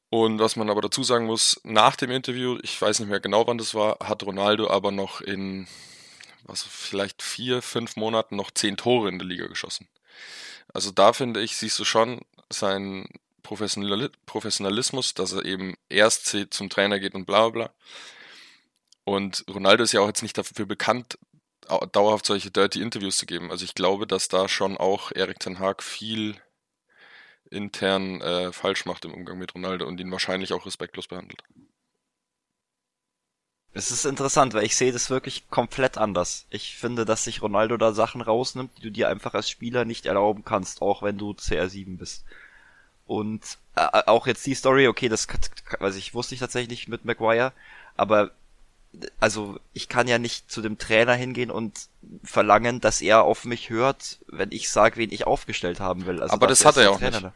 Und 0.10 0.40
was 0.40 0.56
man 0.56 0.70
aber 0.70 0.82
dazu 0.82 1.04
sagen 1.04 1.26
muss, 1.26 1.60
nach 1.64 1.96
dem 1.96 2.12
Interview, 2.12 2.58
ich 2.64 2.82
weiß 2.82 3.00
nicht 3.00 3.10
mehr 3.10 3.20
genau 3.20 3.48
wann 3.48 3.58
das 3.58 3.74
war, 3.74 3.98
hat 4.02 4.24
Ronaldo 4.24 4.70
aber 4.70 4.92
noch 4.92 5.22
in 5.22 5.68
was 6.44 6.64
vielleicht 6.64 7.24
vier, 7.24 7.62
fünf 7.62 7.96
Monaten 7.96 8.36
noch 8.36 8.52
zehn 8.52 8.78
Tore 8.78 9.10
in 9.10 9.18
der 9.18 9.28
Liga 9.28 9.48
geschossen. 9.48 9.88
Also 10.74 10.92
da 10.92 11.12
finde 11.14 11.42
ich, 11.42 11.58
siehst 11.58 11.80
du 11.80 11.86
schon 11.86 12.22
Professionali 12.50 13.08
Professionalismus, 14.26 15.14
dass 15.14 15.34
er 15.34 15.46
eben 15.46 15.76
erst 15.90 16.26
zu- 16.28 16.50
zum 16.50 16.70
Trainer 16.70 17.00
geht 17.00 17.16
und 17.16 17.26
bla 17.26 17.50
bla 17.50 17.66
bla. 17.68 17.74
Und 19.04 19.46
Ronaldo 19.50 19.84
ist 19.84 19.94
ja 19.94 20.02
auch 20.02 20.08
jetzt 20.08 20.22
nicht 20.24 20.38
dafür 20.38 20.66
bekannt, 20.66 21.18
au- 21.68 21.86
dauerhaft 21.86 22.26
solche 22.26 22.52
dirty 22.52 22.82
Interviews 22.82 23.18
zu 23.18 23.26
geben. 23.26 23.52
Also 23.52 23.64
ich 23.66 23.76
glaube, 23.76 24.08
dass 24.08 24.28
da 24.28 24.48
schon 24.50 24.78
auch 24.78 25.12
Erik 25.14 25.40
Ten 25.40 25.60
Hag 25.60 25.82
viel 25.84 26.36
intern 27.50 28.22
äh, 28.22 28.52
falsch 28.54 28.86
macht 28.86 29.06
im 29.06 29.14
Umgang 29.14 29.38
mit 29.40 29.56
Ronaldo 29.56 29.88
und 29.88 30.00
ihn 30.00 30.12
wahrscheinlich 30.12 30.54
auch 30.54 30.66
respektlos 30.66 31.08
behandelt. 31.08 31.42
Es 33.74 33.92
ist 33.92 34.06
interessant, 34.06 34.56
weil 34.56 34.66
ich 34.66 34.76
sehe 34.76 34.92
das 34.92 35.12
wirklich 35.12 35.48
komplett 35.52 36.00
anders. 36.00 36.48
Ich 36.50 36.78
finde, 36.78 37.06
dass 37.06 37.26
sich 37.26 37.44
Ronaldo 37.44 37.78
da 37.78 37.94
Sachen 37.94 38.22
rausnimmt, 38.22 38.76
die 38.78 38.82
du 38.82 38.92
dir 38.92 39.08
einfach 39.08 39.36
als 39.36 39.50
Spieler 39.52 39.86
nicht 39.86 40.08
erlauben 40.08 40.44
kannst, 40.44 40.82
auch 40.82 41.04
wenn 41.04 41.20
du 41.20 41.36
CR7 41.36 41.98
bist. 42.00 42.26
Und 43.08 43.42
äh, 43.76 43.82
auch 44.08 44.26
jetzt 44.28 44.46
die 44.46 44.56
Story, 44.56 44.88
okay, 44.88 45.10
das 45.10 45.28
also 45.80 45.98
ich 45.98 46.14
wusste 46.14 46.34
ich 46.36 46.40
tatsächlich 46.42 46.88
mit 46.88 47.06
Maguire, 47.06 47.52
aber 47.96 48.32
also 49.20 49.60
ich 49.74 49.90
kann 49.90 50.08
ja 50.08 50.18
nicht 50.18 50.50
zu 50.50 50.62
dem 50.62 50.78
Trainer 50.78 51.14
hingehen 51.14 51.52
und 51.52 51.88
verlangen, 52.24 52.80
dass 52.80 53.02
er 53.02 53.24
auf 53.24 53.44
mich 53.46 53.70
hört, 53.70 54.20
wenn 54.28 54.52
ich 54.52 54.70
sage, 54.70 54.96
wen 54.98 55.12
ich 55.12 55.28
aufgestellt 55.28 55.80
haben 55.82 56.06
will. 56.06 56.22
Also 56.22 56.34
Aber 56.34 56.48
das 56.48 56.64
hat 56.66 56.78
er 56.78 56.84
ja 56.84 56.90
auch 56.92 57.00
Trainer 57.00 57.20
nicht. 57.22 57.32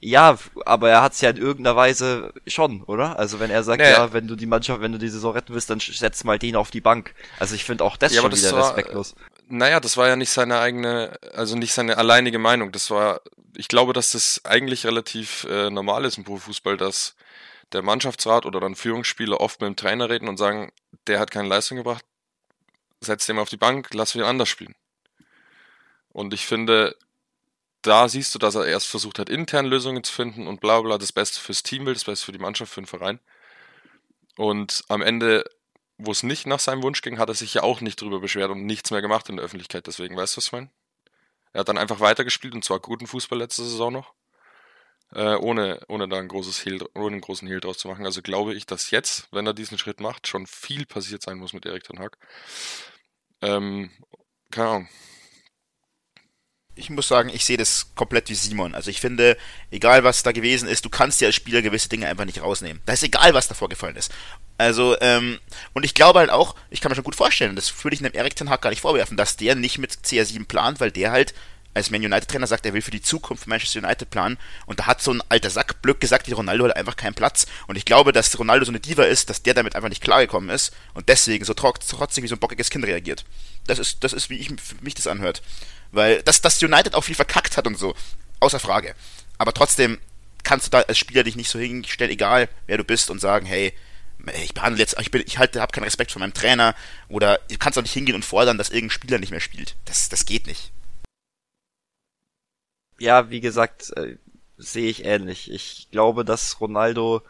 Ja, 0.00 0.38
aber 0.64 0.90
er 0.90 1.02
hat's 1.02 1.20
ja 1.20 1.30
in 1.30 1.36
irgendeiner 1.38 1.74
Weise 1.74 2.32
schon, 2.46 2.84
oder? 2.84 3.18
Also 3.18 3.40
wenn 3.40 3.50
er 3.50 3.64
sagt, 3.64 3.82
Nee. 3.82 3.90
ja, 3.90 4.12
wenn 4.12 4.28
du 4.28 4.36
die 4.36 4.46
Mannschaft, 4.46 4.80
wenn 4.80 4.92
du 4.92 4.98
die 4.98 5.08
Saison 5.08 5.32
retten 5.32 5.52
willst, 5.52 5.68
dann 5.70 5.80
setz 5.80 6.22
mal 6.22 6.38
den 6.38 6.54
auf 6.54 6.70
die 6.70 6.80
Bank. 6.80 7.16
Also 7.40 7.56
ich 7.56 7.64
finde 7.64 7.82
auch 7.82 7.96
das 7.96 8.14
Ja, 8.14 8.20
schon 8.22 8.30
das 8.30 8.40
wieder 8.40 8.52
war- 8.52 8.68
respektlos. 8.68 9.16
Naja, 9.50 9.80
das 9.80 9.96
war 9.96 10.08
ja 10.08 10.16
nicht 10.16 10.30
seine 10.30 10.60
eigene, 10.60 11.18
also 11.32 11.56
nicht 11.56 11.72
seine 11.72 11.96
alleinige 11.96 12.38
Meinung. 12.38 12.70
Das 12.70 12.90
war, 12.90 13.22
ich 13.56 13.68
glaube, 13.68 13.94
dass 13.94 14.12
das 14.12 14.44
eigentlich 14.44 14.84
relativ 14.84 15.44
äh, 15.44 15.70
normal 15.70 16.04
ist 16.04 16.18
im 16.18 16.24
Profifußball, 16.24 16.76
dass 16.76 17.16
der 17.72 17.82
Mannschaftsrat 17.82 18.44
oder 18.44 18.60
dann 18.60 18.74
Führungsspieler 18.74 19.40
oft 19.40 19.60
mit 19.60 19.68
dem 19.68 19.76
Trainer 19.76 20.10
reden 20.10 20.28
und 20.28 20.36
sagen, 20.36 20.70
der 21.06 21.18
hat 21.18 21.30
keine 21.30 21.48
Leistung 21.48 21.78
gebracht, 21.78 22.04
setz 23.00 23.24
den 23.24 23.36
mal 23.36 23.42
auf 23.42 23.48
die 23.48 23.56
Bank, 23.56 23.88
lass 23.94 24.14
wir 24.14 24.26
anders 24.26 24.50
spielen. 24.50 24.74
Und 26.10 26.34
ich 26.34 26.46
finde, 26.46 26.94
da 27.80 28.08
siehst 28.08 28.34
du, 28.34 28.38
dass 28.38 28.54
er 28.54 28.66
erst 28.66 28.88
versucht 28.88 29.18
hat, 29.18 29.30
intern 29.30 29.66
Lösungen 29.66 30.04
zu 30.04 30.12
finden 30.12 30.46
und 30.46 30.60
bla 30.60 30.80
bla, 30.82 30.98
das 30.98 31.12
Beste 31.12 31.40
fürs 31.40 31.62
Team 31.62 31.86
will, 31.86 31.94
das 31.94 32.04
Beste 32.04 32.26
für 32.26 32.32
die 32.32 32.38
Mannschaft, 32.38 32.72
für 32.72 32.82
den 32.82 32.86
Verein. 32.86 33.18
Und 34.36 34.84
am 34.88 35.00
Ende 35.00 35.44
wo 35.98 36.12
es 36.12 36.22
nicht 36.22 36.46
nach 36.46 36.60
seinem 36.60 36.82
Wunsch 36.82 37.02
ging, 37.02 37.18
hat 37.18 37.28
er 37.28 37.34
sich 37.34 37.54
ja 37.54 37.62
auch 37.62 37.80
nicht 37.80 38.00
drüber 38.00 38.20
beschwert 38.20 38.50
und 38.50 38.64
nichts 38.64 38.90
mehr 38.90 39.02
gemacht 39.02 39.28
in 39.28 39.36
der 39.36 39.44
Öffentlichkeit. 39.44 39.86
Deswegen, 39.86 40.16
weißt 40.16 40.34
du, 40.34 40.38
was 40.38 40.46
ich 40.46 40.52
meine? 40.52 40.70
Er 41.52 41.60
hat 41.60 41.68
dann 41.68 41.78
einfach 41.78 42.00
weitergespielt 42.00 42.54
und 42.54 42.64
zwar 42.64 42.80
guten 42.80 43.06
Fußball 43.06 43.38
letzte 43.38 43.64
Saison 43.64 43.92
noch. 43.92 44.14
Äh, 45.14 45.36
ohne, 45.36 45.80
ohne 45.88 46.06
da 46.06 46.18
ein 46.18 46.28
großes 46.28 46.64
Hehl, 46.64 46.84
ohne 46.94 47.12
einen 47.12 47.20
großen 47.20 47.48
Hehl 47.48 47.60
draus 47.60 47.78
zu 47.78 47.88
machen. 47.88 48.04
Also 48.04 48.22
glaube 48.22 48.54
ich, 48.54 48.66
dass 48.66 48.90
jetzt, 48.90 49.28
wenn 49.32 49.46
er 49.46 49.54
diesen 49.54 49.78
Schritt 49.78 50.00
macht, 50.00 50.28
schon 50.28 50.46
viel 50.46 50.86
passiert 50.86 51.22
sein 51.22 51.38
muss 51.38 51.54
mit 51.54 51.64
Erik 51.66 51.84
Ten 51.84 51.98
Hag. 51.98 52.18
Ähm, 53.40 53.90
keine 54.50 54.68
Ahnung. 54.68 54.88
Ich 56.78 56.90
muss 56.90 57.08
sagen, 57.08 57.28
ich 57.28 57.44
sehe 57.44 57.56
das 57.56 57.90
komplett 57.94 58.28
wie 58.30 58.34
Simon. 58.34 58.74
Also 58.74 58.90
ich 58.90 59.00
finde, 59.00 59.36
egal 59.70 60.04
was 60.04 60.22
da 60.22 60.32
gewesen 60.32 60.68
ist, 60.68 60.84
du 60.84 60.88
kannst 60.88 61.20
dir 61.20 61.26
als 61.26 61.34
Spieler 61.34 61.60
gewisse 61.60 61.88
Dinge 61.88 62.06
einfach 62.08 62.24
nicht 62.24 62.42
rausnehmen. 62.42 62.80
Da 62.86 62.92
ist 62.92 63.02
egal, 63.02 63.34
was 63.34 63.48
da 63.48 63.54
vorgefallen 63.54 63.96
ist. 63.96 64.12
Also, 64.56 64.96
ähm, 65.00 65.38
und 65.72 65.84
ich 65.84 65.94
glaube 65.94 66.20
halt 66.20 66.30
auch, 66.30 66.54
ich 66.70 66.80
kann 66.80 66.90
mir 66.90 66.96
schon 66.96 67.04
gut 67.04 67.16
vorstellen, 67.16 67.56
das 67.56 67.84
würde 67.84 67.94
ich 67.94 68.04
einem 68.04 68.14
Erik 68.14 68.34
Ten 68.34 68.50
Hag 68.50 68.60
gar 68.62 68.70
nicht 68.70 68.80
vorwerfen, 68.80 69.16
dass 69.16 69.36
der 69.36 69.54
nicht 69.54 69.78
mit 69.78 69.92
CR7 69.92 70.46
plant, 70.46 70.80
weil 70.80 70.90
der 70.90 71.12
halt 71.12 71.34
als 71.78 71.90
Man 71.90 72.04
United 72.04 72.28
Trainer 72.28 72.46
sagt, 72.46 72.66
er 72.66 72.74
will 72.74 72.82
für 72.82 72.90
die 72.90 73.00
Zukunft 73.00 73.46
Manchester 73.46 73.80
United 73.80 74.10
planen 74.10 74.38
und 74.66 74.80
da 74.80 74.86
hat 74.86 75.02
so 75.02 75.12
ein 75.12 75.22
alter 75.28 75.50
Sack 75.50 75.80
Blöck 75.80 76.00
gesagt, 76.00 76.28
wie 76.28 76.32
Ronaldo 76.32 76.64
hat 76.64 76.76
einfach 76.76 76.96
keinen 76.96 77.14
Platz 77.14 77.46
und 77.66 77.76
ich 77.76 77.84
glaube, 77.84 78.12
dass 78.12 78.38
Ronaldo 78.38 78.64
so 78.66 78.70
eine 78.70 78.80
Diva 78.80 79.04
ist, 79.04 79.30
dass 79.30 79.42
der 79.42 79.54
damit 79.54 79.74
einfach 79.74 79.88
nicht 79.88 80.02
klargekommen 80.02 80.50
ist 80.50 80.72
und 80.94 81.08
deswegen 81.08 81.44
so 81.44 81.54
tro- 81.54 81.72
trotzig 81.72 82.22
wie 82.24 82.28
so 82.28 82.36
ein 82.36 82.40
bockiges 82.40 82.70
Kind 82.70 82.84
reagiert. 82.84 83.24
Das 83.66 83.78
ist, 83.78 84.04
das 84.04 84.12
ist, 84.12 84.30
wie 84.30 84.36
ich 84.36 84.48
für 84.48 84.82
mich 84.82 84.94
das 84.94 85.06
anhört. 85.06 85.42
Weil, 85.90 86.22
dass, 86.22 86.42
dass 86.42 86.62
United 86.62 86.94
auch 86.94 87.02
viel 87.02 87.14
verkackt 87.14 87.56
hat 87.56 87.66
und 87.66 87.78
so, 87.78 87.94
außer 88.40 88.60
Frage. 88.60 88.94
Aber 89.38 89.54
trotzdem 89.54 89.98
kannst 90.42 90.66
du 90.66 90.70
da 90.70 90.80
als 90.80 90.98
Spieler 90.98 91.24
dich 91.24 91.36
nicht 91.36 91.50
so 91.50 91.58
hinstellen, 91.58 92.12
egal 92.12 92.48
wer 92.66 92.76
du 92.76 92.84
bist, 92.84 93.10
und 93.10 93.20
sagen, 93.20 93.46
hey, 93.46 93.72
ich 94.42 94.52
behandle 94.52 94.80
jetzt, 94.80 94.96
ich 95.00 95.14
ich 95.14 95.38
halte, 95.38 95.60
habe 95.60 95.72
keinen 95.72 95.84
Respekt 95.84 96.12
vor 96.12 96.20
meinem 96.20 96.34
Trainer, 96.34 96.74
oder 97.08 97.38
du 97.50 97.56
kannst 97.56 97.78
auch 97.78 97.82
nicht 97.82 97.92
hingehen 97.92 98.16
und 98.16 98.24
fordern, 98.24 98.58
dass 98.58 98.70
irgendein 98.70 98.94
Spieler 98.94 99.18
nicht 99.18 99.30
mehr 99.30 99.40
spielt. 99.40 99.76
Das, 99.84 100.08
das 100.08 100.26
geht 100.26 100.46
nicht. 100.46 100.72
Ja, 102.98 103.30
wie 103.30 103.40
gesagt, 103.40 103.96
äh, 103.96 104.16
sehe 104.56 104.90
ich 104.90 105.04
ähnlich. 105.04 105.50
Ich 105.50 105.88
glaube, 105.90 106.24
dass 106.24 106.60
Ronaldo 106.60 107.22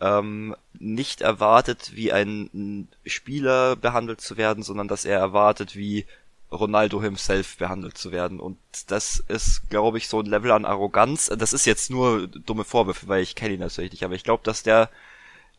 ähm, 0.00 0.54
nicht 0.78 1.20
erwartet, 1.20 1.92
wie 1.94 2.12
ein 2.12 2.88
Spieler 3.04 3.76
behandelt 3.76 4.20
zu 4.20 4.36
werden, 4.36 4.62
sondern 4.62 4.88
dass 4.88 5.04
er 5.04 5.18
erwartet, 5.18 5.76
wie 5.76 6.06
Ronaldo 6.50 7.02
himself 7.02 7.56
behandelt 7.58 7.98
zu 7.98 8.10
werden. 8.10 8.40
Und 8.40 8.58
das 8.86 9.22
ist, 9.28 9.68
glaube 9.68 9.98
ich, 9.98 10.08
so 10.08 10.20
ein 10.20 10.26
Level 10.26 10.52
an 10.52 10.64
Arroganz. 10.64 11.30
Das 11.36 11.52
ist 11.52 11.66
jetzt 11.66 11.90
nur 11.90 12.26
dumme 12.28 12.64
Vorwürfe, 12.64 13.08
weil 13.08 13.22
ich 13.22 13.34
kenne 13.34 13.54
ihn 13.54 13.60
natürlich 13.60 13.92
nicht. 13.92 14.04
Aber 14.04 14.14
ich 14.14 14.24
glaube, 14.24 14.44
dass 14.44 14.62
der 14.62 14.88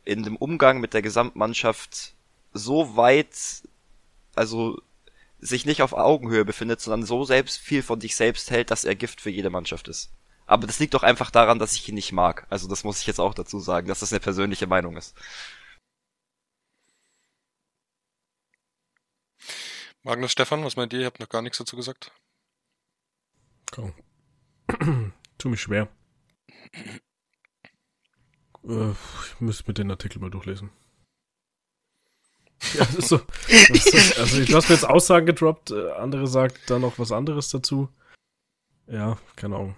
in 0.06 0.24
dem 0.24 0.36
Umgang 0.38 0.80
mit 0.80 0.94
der 0.94 1.02
Gesamtmannschaft 1.02 2.14
so 2.54 2.96
weit, 2.96 3.36
also 4.36 4.82
sich 5.40 5.66
nicht 5.66 5.82
auf 5.82 5.94
Augenhöhe 5.94 6.46
befindet, 6.46 6.82
sondern 6.82 7.06
so 7.06 7.24
selbst 7.24 7.58
viel 7.58 7.84
von 7.84 8.02
sich 8.02 8.16
selbst 8.16 8.52
hält, 8.52 8.72
dass 8.72 8.86
er 8.86 8.96
Gift 8.96 9.22
für 9.22 9.30
jede 9.30 9.50
Mannschaft 9.50 9.88
ist. 9.88 10.12
Aber 10.46 10.66
das 10.68 10.80
liegt 10.80 10.94
doch 10.96 11.04
einfach 11.04 11.32
daran, 11.32 11.60
dass 11.60 11.74
ich 11.74 11.88
ihn 11.88 11.96
nicht 11.96 12.12
mag. 12.12 12.48
Also 12.50 12.68
das 12.68 12.84
muss 12.84 13.00
ich 13.00 13.08
jetzt 13.08 13.20
auch 13.20 13.34
dazu 13.34 13.60
sagen, 13.60 13.88
dass 13.88 14.00
das 14.00 14.12
eine 14.12 14.20
persönliche 14.20 14.68
Meinung 14.68 14.98
ist. 14.98 15.16
Magnus 20.04 20.32
Stefan, 20.32 20.64
was 20.64 20.76
meint 20.76 20.94
ihr? 20.94 21.02
Ihr 21.02 21.06
habt 21.06 21.20
noch 21.20 21.30
gar 21.30 21.42
nichts 21.42 21.58
dazu 21.58 21.76
gesagt. 21.76 22.12
Komm. 23.72 23.94
tu 25.38 25.50
mich 25.50 25.62
schwer. 25.62 25.88
Äh, 28.64 28.92
ich 28.92 29.40
müsste 29.40 29.66
mir 29.68 29.74
den 29.74 29.92
Artikel 29.92 30.20
mal 30.20 30.32
durchlesen. 30.32 30.72
Ja, 32.74 32.86
das 32.86 32.96
ist 32.96 33.08
so. 33.08 33.20
Das 33.48 33.70
ist 33.70 34.16
so 34.16 34.22
also, 34.22 34.46
du 34.46 34.56
hast 34.56 34.70
mir 34.70 34.76
jetzt 34.76 34.88
Aussagen 34.88 35.26
gedroppt, 35.26 35.72
äh, 35.72 35.92
andere 35.92 36.28
sagt 36.28 36.70
da 36.70 36.78
noch 36.78 37.00
was 37.00 37.12
anderes 37.12 37.50
dazu. 37.50 37.90
Ja, 38.88 39.18
keine 39.36 39.56
Ahnung. 39.56 39.76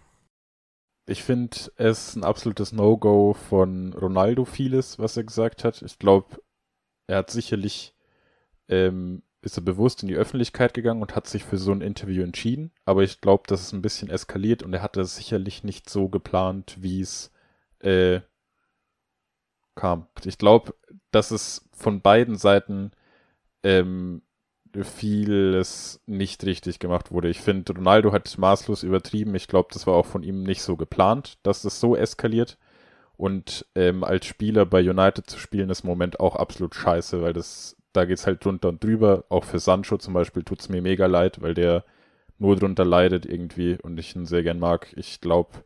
Ich 1.07 1.23
finde 1.23 1.57
es 1.75 2.15
ein 2.15 2.23
absolutes 2.23 2.71
No-Go 2.71 3.33
von 3.33 3.93
Ronaldo 3.93 4.45
vieles, 4.45 4.99
was 4.99 5.17
er 5.17 5.23
gesagt 5.23 5.63
hat. 5.63 5.81
Ich 5.81 5.99
glaube, 5.99 6.41
er 7.07 7.17
hat 7.17 7.31
sicherlich, 7.31 7.93
ähm, 8.69 9.23
ist 9.41 9.57
er 9.57 9.63
bewusst 9.63 10.03
in 10.03 10.07
die 10.07 10.15
Öffentlichkeit 10.15 10.73
gegangen 10.73 11.01
und 11.01 11.15
hat 11.15 11.27
sich 11.27 11.43
für 11.43 11.57
so 11.57 11.71
ein 11.71 11.81
Interview 11.81 12.23
entschieden. 12.23 12.71
Aber 12.85 13.03
ich 13.03 13.19
glaube, 13.19 13.43
das 13.47 13.61
ist 13.61 13.73
ein 13.73 13.81
bisschen 13.81 14.09
eskaliert 14.09 14.63
und 14.63 14.73
er 14.73 14.81
hatte 14.81 15.01
es 15.01 15.15
sicherlich 15.15 15.63
nicht 15.63 15.89
so 15.89 16.07
geplant, 16.07 16.77
wie 16.79 17.01
es 17.01 17.31
äh, 17.79 18.21
kam. 19.75 20.07
Ich 20.23 20.37
glaube, 20.37 20.73
dass 21.11 21.31
es 21.31 21.69
von 21.73 22.01
beiden 22.01 22.37
Seiten 22.37 22.91
ähm, 23.63 24.21
vieles 24.83 26.01
nicht 26.05 26.45
richtig 26.45 26.79
gemacht 26.79 27.11
wurde. 27.11 27.29
Ich 27.29 27.41
finde, 27.41 27.73
Ronaldo 27.73 28.11
hat 28.11 28.37
maßlos 28.37 28.83
übertrieben. 28.83 29.35
Ich 29.35 29.47
glaube, 29.47 29.69
das 29.73 29.85
war 29.87 29.95
auch 29.95 30.05
von 30.05 30.23
ihm 30.23 30.43
nicht 30.43 30.61
so 30.61 30.77
geplant, 30.77 31.37
dass 31.43 31.61
das 31.61 31.79
so 31.79 31.95
eskaliert. 31.95 32.57
Und 33.17 33.65
ähm, 33.75 34.03
als 34.03 34.25
Spieler 34.25 34.65
bei 34.65 34.79
United 34.81 35.29
zu 35.29 35.37
spielen, 35.37 35.69
ist 35.69 35.83
im 35.83 35.89
Moment 35.89 36.19
auch 36.19 36.35
absolut 36.35 36.73
scheiße, 36.73 37.21
weil 37.21 37.33
das, 37.33 37.75
da 37.93 38.05
geht's 38.05 38.25
halt 38.25 38.43
drunter 38.43 38.69
und 38.69 38.83
drüber. 38.83 39.25
Auch 39.29 39.43
für 39.43 39.59
Sancho 39.59 39.97
zum 39.97 40.13
Beispiel 40.13 40.43
tut's 40.43 40.69
mir 40.69 40.81
mega 40.81 41.05
leid, 41.05 41.41
weil 41.41 41.53
der 41.53 41.83
nur 42.39 42.55
drunter 42.55 42.85
leidet 42.85 43.25
irgendwie 43.25 43.77
und 43.81 43.99
ich 43.99 44.15
ihn 44.15 44.25
sehr 44.25 44.41
gern 44.41 44.57
mag. 44.59 44.91
Ich 44.95 45.21
glaube, 45.21 45.63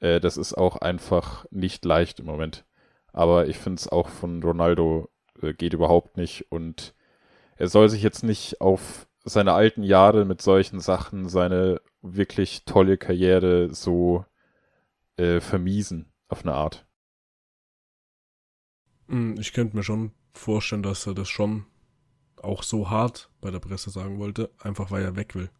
äh, 0.00 0.20
das 0.20 0.36
ist 0.36 0.54
auch 0.54 0.76
einfach 0.76 1.46
nicht 1.50 1.84
leicht 1.84 2.20
im 2.20 2.26
Moment. 2.26 2.64
Aber 3.12 3.46
ich 3.48 3.58
finde 3.58 3.80
es 3.80 3.88
auch 3.88 4.08
von 4.08 4.42
Ronaldo 4.42 5.08
äh, 5.40 5.52
geht 5.54 5.74
überhaupt 5.74 6.16
nicht 6.16 6.50
und 6.50 6.94
er 7.56 7.68
soll 7.68 7.88
sich 7.88 8.02
jetzt 8.02 8.24
nicht 8.24 8.60
auf 8.60 9.06
seine 9.24 9.52
alten 9.52 9.82
Jahre 9.82 10.24
mit 10.24 10.42
solchen 10.42 10.80
Sachen, 10.80 11.28
seine 11.28 11.80
wirklich 12.00 12.64
tolle 12.64 12.96
Karriere 12.98 13.72
so 13.72 14.24
äh, 15.16 15.40
vermiesen, 15.40 16.12
auf 16.28 16.42
eine 16.42 16.54
Art. 16.54 16.86
Hm, 19.08 19.36
ich 19.38 19.52
könnte 19.52 19.76
mir 19.76 19.82
schon 19.82 20.12
vorstellen, 20.32 20.82
dass 20.82 21.06
er 21.06 21.14
das 21.14 21.28
schon 21.28 21.66
auch 22.36 22.62
so 22.62 22.90
hart 22.90 23.30
bei 23.40 23.50
der 23.50 23.60
Presse 23.60 23.90
sagen 23.90 24.18
wollte, 24.18 24.50
einfach 24.58 24.90
weil 24.90 25.04
er 25.04 25.16
weg 25.16 25.34
will. 25.34 25.50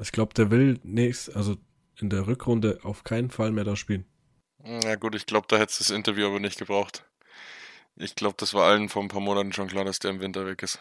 Ich 0.00 0.12
glaube, 0.12 0.34
der 0.34 0.50
will 0.50 0.80
nächst, 0.82 1.36
also 1.36 1.56
in 2.00 2.10
der 2.10 2.26
Rückrunde 2.26 2.80
auf 2.82 3.04
keinen 3.04 3.30
Fall 3.30 3.52
mehr 3.52 3.64
da 3.64 3.76
spielen. 3.76 4.06
Ja 4.64 4.94
gut, 4.96 5.14
ich 5.14 5.26
glaube, 5.26 5.46
da 5.48 5.56
hätte 5.56 5.72
es 5.72 5.78
das 5.78 5.90
Interview 5.90 6.26
aber 6.26 6.40
nicht 6.40 6.58
gebraucht. 6.58 7.04
Ich 7.96 8.14
glaube, 8.14 8.36
das 8.38 8.54
war 8.54 8.64
allen 8.64 8.88
vor 8.88 9.02
ein 9.02 9.08
paar 9.08 9.20
Monaten 9.20 9.52
schon 9.52 9.68
klar, 9.68 9.84
dass 9.84 9.98
der 9.98 10.10
im 10.10 10.20
Winter 10.20 10.46
weg 10.46 10.62
ist. 10.62 10.78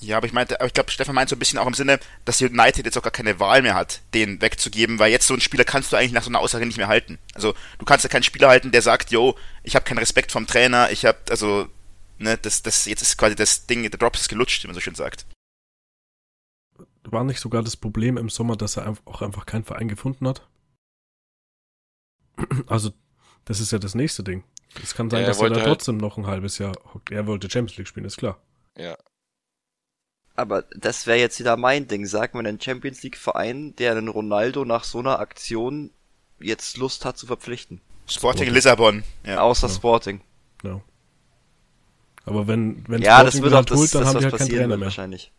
Ja, 0.00 0.16
aber 0.16 0.26
ich 0.26 0.32
meinte, 0.32 0.58
aber 0.60 0.66
ich 0.66 0.72
glaube, 0.72 0.90
Stefan 0.90 1.14
meint 1.14 1.28
so 1.28 1.36
ein 1.36 1.38
bisschen 1.38 1.58
auch 1.58 1.66
im 1.66 1.74
Sinne, 1.74 1.98
dass 2.24 2.40
United 2.40 2.86
jetzt 2.86 2.96
auch 2.96 3.02
gar 3.02 3.10
keine 3.10 3.38
Wahl 3.40 3.60
mehr 3.60 3.74
hat, 3.74 4.00
den 4.14 4.40
wegzugeben, 4.40 4.98
weil 4.98 5.10
jetzt 5.10 5.26
so 5.26 5.34
einen 5.34 5.40
Spieler 5.42 5.64
kannst 5.64 5.92
du 5.92 5.96
eigentlich 5.96 6.12
nach 6.12 6.22
so 6.22 6.30
einer 6.30 6.40
Aussage 6.40 6.64
nicht 6.64 6.78
mehr 6.78 6.88
halten. 6.88 7.18
Also 7.34 7.54
du 7.78 7.84
kannst 7.84 8.04
ja 8.04 8.08
keinen 8.08 8.22
Spieler 8.22 8.48
halten, 8.48 8.70
der 8.70 8.82
sagt, 8.82 9.10
yo, 9.10 9.36
ich 9.62 9.74
habe 9.74 9.84
keinen 9.84 9.98
Respekt 9.98 10.32
vom 10.32 10.46
Trainer, 10.46 10.90
ich 10.90 11.04
habe, 11.04 11.18
also, 11.28 11.68
ne, 12.18 12.38
das, 12.38 12.62
das, 12.62 12.86
jetzt 12.86 13.02
ist 13.02 13.18
quasi 13.18 13.34
das 13.34 13.66
Ding, 13.66 13.82
der 13.82 13.98
Drops 13.98 14.22
ist 14.22 14.28
gelutscht, 14.28 14.62
wie 14.62 14.68
man 14.68 14.74
so 14.74 14.80
schön 14.80 14.94
sagt. 14.94 15.26
War 17.04 17.24
nicht 17.24 17.40
sogar 17.40 17.62
das 17.62 17.76
Problem 17.76 18.16
im 18.16 18.30
Sommer, 18.30 18.56
dass 18.56 18.76
er 18.76 18.94
auch 19.04 19.20
einfach 19.20 19.44
keinen 19.44 19.64
Verein 19.64 19.88
gefunden 19.88 20.26
hat? 20.28 20.46
Also, 22.66 22.90
das 23.44 23.60
ist 23.60 23.72
ja 23.72 23.78
das 23.78 23.94
nächste 23.94 24.22
Ding. 24.22 24.44
Es 24.82 24.94
kann 24.94 25.10
sein, 25.10 25.22
ja, 25.22 25.28
dass 25.28 25.40
er 25.40 25.50
da 25.50 25.56
halt 25.56 25.66
trotzdem 25.66 25.96
noch 25.96 26.16
ein 26.16 26.26
halbes 26.26 26.58
Jahr 26.58 26.72
hockt. 26.94 27.10
Er 27.10 27.26
wollte 27.26 27.50
Champions 27.50 27.76
League 27.78 27.88
spielen, 27.88 28.06
ist 28.06 28.18
klar. 28.18 28.38
Ja. 28.76 28.96
Aber 30.36 30.62
das 30.76 31.06
wäre 31.06 31.18
jetzt 31.18 31.38
wieder 31.40 31.56
mein 31.56 31.88
Ding. 31.88 32.06
Sag 32.06 32.34
mir 32.34 32.40
einen 32.40 32.60
Champions 32.60 33.02
League 33.02 33.16
Verein, 33.16 33.74
der 33.76 33.92
einen 33.92 34.08
Ronaldo 34.08 34.64
nach 34.64 34.84
so 34.84 35.00
einer 35.00 35.18
Aktion 35.18 35.90
jetzt 36.38 36.76
Lust 36.76 37.04
hat 37.04 37.18
zu 37.18 37.26
verpflichten. 37.26 37.80
Sporting, 38.06 38.46
Sporting. 38.46 38.54
Lissabon. 38.54 39.04
Ja. 39.24 39.40
Außer 39.40 39.68
ja. 39.68 39.74
Sporting. 39.74 40.20
Ja. 40.62 40.80
Aber 42.24 42.46
wenn, 42.46 42.84
wenn 42.88 43.02
ja, 43.02 43.18
Sporting 43.18 43.26
das 43.26 43.42
wird 43.42 43.52
auch 43.52 43.56
halt 43.56 43.70
das, 43.70 43.78
holt, 43.78 43.94
dann 43.94 44.06
haben 44.06 44.18
die 44.18 44.24
halt 44.24 44.36
keinen 44.36 44.48
Trainer 44.48 44.76
mehr. 44.76 44.80
Wahrscheinlich. 44.80 45.32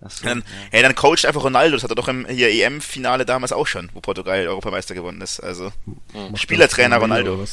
So, 0.00 0.24
dann, 0.24 0.40
ja. 0.40 0.44
Hey, 0.72 0.82
dann 0.82 0.94
coacht 0.94 1.24
einfach 1.24 1.42
Ronaldo. 1.42 1.76
Das 1.76 1.82
hat 1.82 1.90
er 1.90 1.96
doch 1.96 2.08
im 2.08 2.26
hier 2.26 2.50
EM-Finale 2.50 3.24
damals 3.24 3.52
auch 3.52 3.66
schon, 3.66 3.90
wo 3.94 4.00
Portugal 4.00 4.46
Europameister 4.46 4.94
gewonnen 4.94 5.20
ist. 5.20 5.40
Also 5.40 5.72
mhm. 6.12 6.36
Spielertrainer 6.36 6.98
Ronaldo. 6.98 7.44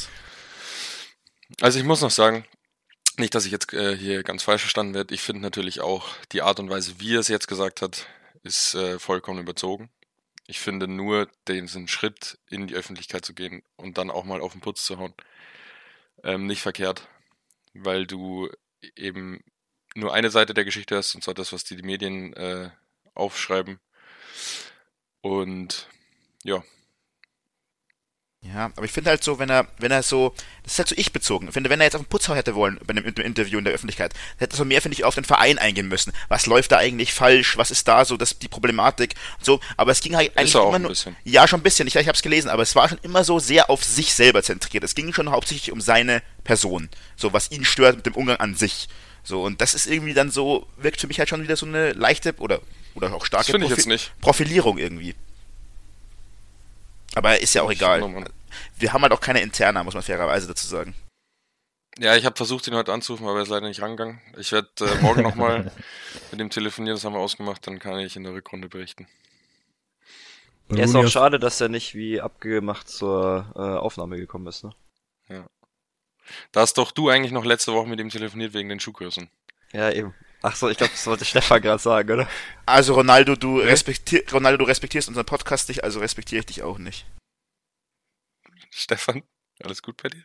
Also 1.60 1.78
ich 1.78 1.84
muss 1.84 2.00
noch 2.00 2.10
sagen, 2.10 2.44
nicht, 3.16 3.34
dass 3.34 3.46
ich 3.46 3.52
jetzt 3.52 3.72
äh, 3.72 3.96
hier 3.96 4.22
ganz 4.22 4.42
falsch 4.42 4.62
verstanden 4.62 4.94
werde. 4.94 5.14
Ich 5.14 5.22
finde 5.22 5.42
natürlich 5.42 5.80
auch 5.80 6.08
die 6.32 6.42
Art 6.42 6.58
und 6.58 6.68
Weise, 6.68 6.94
wie 6.98 7.14
er 7.14 7.20
es 7.20 7.28
jetzt 7.28 7.48
gesagt 7.48 7.80
hat, 7.80 8.06
ist 8.42 8.74
äh, 8.74 8.98
vollkommen 8.98 9.40
überzogen. 9.40 9.88
Ich 10.46 10.60
finde 10.60 10.86
nur 10.88 11.28
diesen 11.48 11.88
Schritt 11.88 12.38
in 12.50 12.66
die 12.66 12.74
Öffentlichkeit 12.74 13.24
zu 13.24 13.32
gehen 13.32 13.62
und 13.76 13.96
dann 13.96 14.10
auch 14.10 14.24
mal 14.24 14.40
auf 14.40 14.52
den 14.52 14.60
Putz 14.60 14.84
zu 14.84 14.98
hauen, 14.98 15.14
ähm, 16.22 16.46
nicht 16.46 16.60
verkehrt, 16.60 17.08
weil 17.72 18.06
du 18.06 18.50
eben 18.96 19.42
nur 19.94 20.12
eine 20.12 20.30
Seite 20.30 20.54
der 20.54 20.64
Geschichte 20.64 20.96
hast, 20.96 21.14
und 21.14 21.22
zwar 21.22 21.34
das, 21.34 21.52
was 21.52 21.64
die, 21.64 21.76
die 21.76 21.82
Medien 21.82 22.32
äh, 22.34 22.70
aufschreiben. 23.14 23.78
Und 25.20 25.88
ja. 26.42 26.62
Ja, 28.42 28.66
aber 28.76 28.84
ich 28.84 28.92
finde 28.92 29.08
halt 29.08 29.24
so, 29.24 29.38
wenn 29.38 29.48
er, 29.48 29.68
wenn 29.78 29.90
er 29.90 30.02
so, 30.02 30.34
das 30.64 30.72
ist 30.72 30.78
halt 30.78 30.88
so 30.88 30.94
ich 30.98 31.12
bezogen. 31.12 31.48
Ich 31.48 31.54
finde, 31.54 31.70
wenn 31.70 31.80
er 31.80 31.86
jetzt 31.86 31.94
auf 31.94 32.02
den 32.02 32.08
Putzhau 32.08 32.34
hätte 32.34 32.54
wollen, 32.54 32.78
bei 32.84 32.90
einem 32.90 33.06
Interview 33.06 33.58
in 33.58 33.64
der 33.64 33.72
Öffentlichkeit, 33.72 34.12
hätte 34.36 34.54
er 34.54 34.58
so 34.58 34.66
mehr, 34.66 34.82
finde 34.82 34.98
ich, 34.98 35.04
auf 35.04 35.14
den 35.14 35.24
Verein 35.24 35.58
eingehen 35.58 35.88
müssen. 35.88 36.12
Was 36.28 36.44
läuft 36.44 36.72
da 36.72 36.76
eigentlich 36.76 37.14
falsch? 37.14 37.56
Was 37.56 37.70
ist 37.70 37.88
da 37.88 38.04
so, 38.04 38.18
das, 38.18 38.38
die 38.38 38.48
Problematik? 38.48 39.14
So, 39.40 39.60
aber 39.78 39.92
es 39.92 40.02
ging 40.02 40.14
halt 40.14 40.36
eigentlich 40.36 40.54
immer 40.54 40.78
nur, 40.78 40.90
bisschen. 40.90 41.16
ja, 41.24 41.48
schon 41.48 41.60
ein 41.60 41.62
bisschen. 41.62 41.88
Ich, 41.88 41.96
ich 41.96 42.06
habe 42.06 42.16
es 42.16 42.22
gelesen, 42.22 42.50
aber 42.50 42.62
es 42.62 42.76
war 42.76 42.86
schon 42.90 42.98
immer 43.02 43.24
so 43.24 43.38
sehr 43.38 43.70
auf 43.70 43.82
sich 43.82 44.12
selber 44.12 44.42
zentriert. 44.42 44.84
Es 44.84 44.94
ging 44.94 45.14
schon 45.14 45.30
hauptsächlich 45.30 45.72
um 45.72 45.80
seine 45.80 46.22
Person. 46.42 46.90
So, 47.16 47.32
was 47.32 47.50
ihn 47.50 47.64
stört 47.64 47.96
mit 47.96 48.04
dem 48.04 48.14
Umgang 48.14 48.36
an 48.36 48.54
sich. 48.54 48.88
So, 49.24 49.42
und 49.42 49.60
das 49.60 49.74
ist 49.74 49.86
irgendwie 49.86 50.14
dann 50.14 50.30
so, 50.30 50.66
wirkt 50.76 51.00
für 51.00 51.06
mich 51.06 51.18
halt 51.18 51.30
schon 51.30 51.42
wieder 51.42 51.56
so 51.56 51.66
eine 51.66 51.92
leichte 51.92 52.34
oder, 52.38 52.60
oder 52.94 53.12
auch 53.14 53.24
starke 53.24 53.58
Profi 53.58 53.98
Profilierung 54.20 54.78
irgendwie. 54.78 55.14
Aber 57.14 57.40
ist 57.40 57.54
ja 57.54 57.62
auch 57.62 57.70
egal. 57.70 58.02
Wir 58.76 58.92
haben 58.92 59.02
halt 59.02 59.12
auch 59.12 59.20
keine 59.20 59.40
Interna, 59.40 59.82
muss 59.82 59.94
man 59.94 60.02
fairerweise 60.02 60.46
dazu 60.46 60.66
sagen. 60.66 60.94
Ja, 61.98 62.16
ich 62.16 62.26
habe 62.26 62.36
versucht, 62.36 62.66
ihn 62.66 62.74
heute 62.74 62.92
anzurufen, 62.92 63.26
aber 63.26 63.38
er 63.38 63.42
ist 63.44 63.48
leider 63.48 63.68
nicht 63.68 63.80
rangegangen. 63.80 64.20
Ich 64.36 64.50
werde 64.50 64.68
äh, 64.80 65.00
morgen 65.00 65.22
nochmal 65.22 65.70
mit 66.32 66.40
dem 66.40 66.50
telefonieren, 66.50 66.96
das 66.96 67.04
haben 67.04 67.12
wir 67.12 67.20
ausgemacht, 67.20 67.66
dann 67.66 67.78
kann 67.78 68.00
ich 68.00 68.16
in 68.16 68.24
der 68.24 68.32
Rückrunde 68.34 68.68
berichten. 68.68 69.06
Ja, 70.72 70.84
ist 70.84 70.96
auch 70.96 71.06
schade, 71.06 71.38
dass 71.38 71.60
er 71.60 71.68
nicht 71.68 71.94
wie 71.94 72.20
abgemacht 72.20 72.88
zur 72.88 73.52
äh, 73.54 73.60
Aufnahme 73.60 74.16
gekommen 74.16 74.46
ist, 74.48 74.64
ne? 74.64 74.72
Ja. 75.28 75.46
Da 76.52 76.60
hast 76.60 76.78
doch 76.78 76.90
du 76.90 77.08
eigentlich 77.08 77.32
noch 77.32 77.44
letzte 77.44 77.72
Woche 77.72 77.88
mit 77.88 78.00
ihm 78.00 78.10
telefoniert 78.10 78.54
wegen 78.54 78.68
den 78.68 78.80
Schuhkursen. 78.80 79.28
Ja, 79.72 79.90
eben. 79.90 80.14
Ach 80.42 80.54
so, 80.54 80.68
ich 80.68 80.76
glaube, 80.76 80.92
das 80.92 81.06
wollte 81.06 81.24
Stefan 81.24 81.62
gerade 81.62 81.82
sagen, 81.82 82.10
oder? 82.10 82.28
Also 82.66 82.94
Ronaldo, 82.94 83.34
du 83.34 83.58
respektier 83.58 84.22
Ronaldo, 84.30 84.58
du 84.58 84.64
respektierst 84.64 85.08
unseren 85.08 85.26
Podcast 85.26 85.68
nicht, 85.68 85.82
also 85.82 86.00
respektiere 86.00 86.40
ich 86.40 86.46
dich 86.46 86.62
auch 86.62 86.78
nicht. 86.78 87.06
Stefan, 88.70 89.22
alles 89.62 89.82
gut 89.82 90.02
bei 90.02 90.10
dir? 90.10 90.24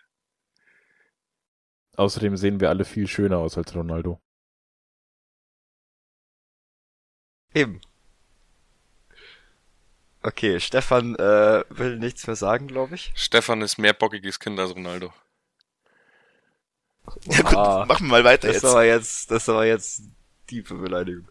Außerdem 1.96 2.38
sehen 2.38 2.60
wir 2.60 2.70
alle 2.70 2.86
viel 2.86 3.08
schöner 3.08 3.38
aus 3.38 3.58
als 3.58 3.74
Ronaldo. 3.76 4.22
Eben. 7.54 7.82
Okay, 10.22 10.60
Stefan 10.60 11.16
äh, 11.16 11.64
will 11.70 11.98
nichts 11.98 12.28
mehr 12.28 12.36
sagen, 12.36 12.68
glaube 12.68 12.96
ich. 12.96 13.12
Stefan 13.16 13.62
ist 13.62 13.78
mehr 13.78 13.94
bockiges 13.94 14.40
Kind 14.40 14.60
als 14.60 14.76
Ronaldo. 14.76 15.14
Ja 17.26 17.42
gut, 17.42 17.56
ah, 17.56 17.86
machen 17.88 18.08
wir 18.08 18.12
mal 18.12 18.24
weiter 18.24 18.48
das 18.48 18.58
jetzt. 18.58 18.64
Ist 18.64 18.72
aber 18.72 18.86
jetzt. 18.86 19.32
Das 19.32 19.44
ist 19.44 19.50
aber 19.50 19.66
jetzt 19.66 20.04
tiefe 20.48 20.76
Beleidigung. 20.76 21.28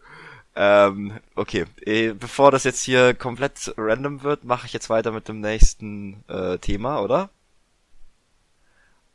Ähm, 0.55 1.19
okay, 1.35 1.65
äh, 1.85 2.13
bevor 2.13 2.51
das 2.51 2.63
jetzt 2.63 2.83
hier 2.83 3.13
komplett 3.13 3.73
random 3.77 4.23
wird, 4.23 4.43
mache 4.43 4.65
ich 4.67 4.73
jetzt 4.73 4.89
weiter 4.89 5.11
mit 5.11 5.27
dem 5.27 5.39
nächsten 5.41 6.23
äh, 6.27 6.57
Thema, 6.57 7.01
oder? 7.01 7.29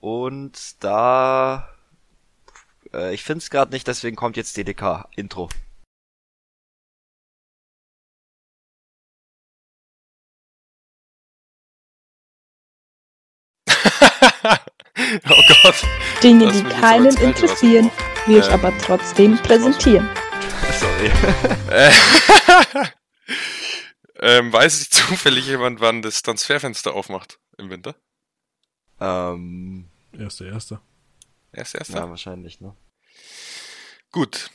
Und 0.01 0.83
da... 0.85 1.69
Äh, 2.93 3.15
ich 3.15 3.23
finde 3.25 3.39
es 3.39 3.51
gerade 3.51 3.73
nicht, 3.73 3.87
deswegen 3.89 4.17
kommt 4.17 4.37
jetzt 4.37 4.57
DDK-Intro. 4.57 5.49
Oh 15.31 15.43
Gott. 15.63 15.83
Dinge, 16.23 16.51
die 16.51 16.63
keinen 16.63 17.17
interessieren, 17.19 17.91
will 18.27 18.39
ich 18.39 18.47
ähm, 18.47 18.53
aber 18.53 18.77
trotzdem 18.79 19.37
präsentieren. 19.39 20.09
Sorry. 20.81 21.11
ähm, 24.21 24.53
weiß 24.53 24.83
ich 24.83 24.91
zufällig 24.91 25.47
jemand, 25.47 25.81
wann 25.81 26.03
das 26.03 26.23
Transferfenster 26.23 26.95
aufmacht 26.95 27.39
im 27.59 27.71
Winter? 27.71 27.95
Ähm, 29.01 29.89
erster, 30.19 30.47
erster. 30.47 30.81
Erster, 31.53 31.79
erster? 31.79 31.99
Ja, 31.99 32.11
wahrscheinlich, 32.11 32.61
ne? 32.61 32.75
Gut. 34.11 34.51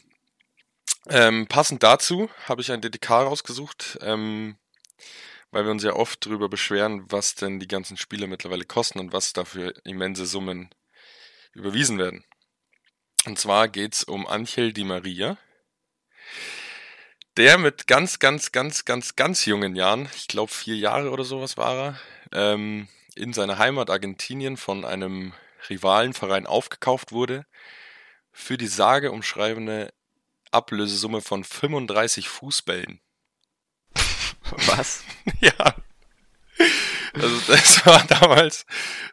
Ähm, 1.07 1.47
passend 1.47 1.83
dazu 1.83 2.29
habe 2.45 2.61
ich 2.61 2.71
ein 2.71 2.81
DDK 2.81 3.09
rausgesucht, 3.11 3.97
ähm, 4.01 4.57
weil 5.51 5.65
wir 5.65 5.71
uns 5.71 5.83
ja 5.83 5.93
oft 5.93 6.25
darüber 6.25 6.49
beschweren, 6.49 7.11
was 7.11 7.35
denn 7.35 7.59
die 7.59 7.67
ganzen 7.67 7.97
Spiele 7.97 8.27
mittlerweile 8.27 8.65
kosten 8.65 8.99
und 8.99 9.13
was 9.13 9.33
dafür 9.33 9.73
immense 9.83 10.25
Summen 10.25 10.69
überwiesen 11.53 11.97
werden. 11.97 12.23
Und 13.25 13.39
zwar 13.39 13.67
geht's 13.67 14.03
um 14.03 14.27
Angel 14.27 14.71
Di 14.73 14.83
Maria, 14.83 15.37
der 17.37 17.57
mit 17.57 17.87
ganz, 17.87 18.19
ganz, 18.19 18.51
ganz, 18.51 18.85
ganz, 18.85 19.15
ganz 19.15 19.45
jungen 19.45 19.75
Jahren, 19.75 20.09
ich 20.15 20.27
glaube 20.27 20.51
vier 20.51 20.77
Jahre 20.77 21.11
oder 21.11 21.23
sowas 21.23 21.57
war 21.57 21.99
er, 22.31 22.53
ähm, 22.53 22.87
in 23.15 23.33
seiner 23.33 23.57
Heimat 23.57 23.89
Argentinien 23.89 24.57
von 24.57 24.85
einem 24.85 25.33
Rivalenverein 25.69 26.45
aufgekauft 26.45 27.11
wurde 27.11 27.45
für 28.31 28.57
die 28.57 28.67
sage 28.67 29.11
umschreibende 29.11 29.93
Ablösesumme 30.51 31.21
von 31.21 31.43
35 31.43 32.29
Fußbällen. 32.29 33.01
Was? 34.67 35.03
ja. 35.41 35.75
Also 37.13 37.39
das 37.47 37.85
war 37.85 38.05
damals 38.05 38.65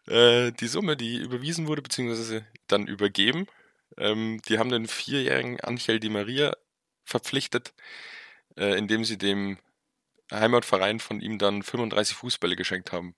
äh, 0.08 0.52
die 0.52 0.66
Summe, 0.68 0.96
die 0.96 1.16
überwiesen 1.18 1.66
wurde, 1.66 1.82
beziehungsweise 1.82 2.44
dann 2.66 2.86
übergeben. 2.86 3.46
Ähm, 3.98 4.40
die 4.48 4.58
haben 4.58 4.70
den 4.70 4.88
vierjährigen 4.88 5.60
Angel 5.60 6.00
Di 6.00 6.08
Maria 6.08 6.54
verpflichtet, 7.04 7.72
äh, 8.56 8.76
indem 8.76 9.04
sie 9.04 9.16
dem 9.16 9.58
Heimatverein 10.32 10.98
von 11.00 11.20
ihm 11.20 11.38
dann 11.38 11.62
35 11.62 12.16
Fußbälle 12.16 12.56
geschenkt 12.56 12.92
haben. 12.92 13.14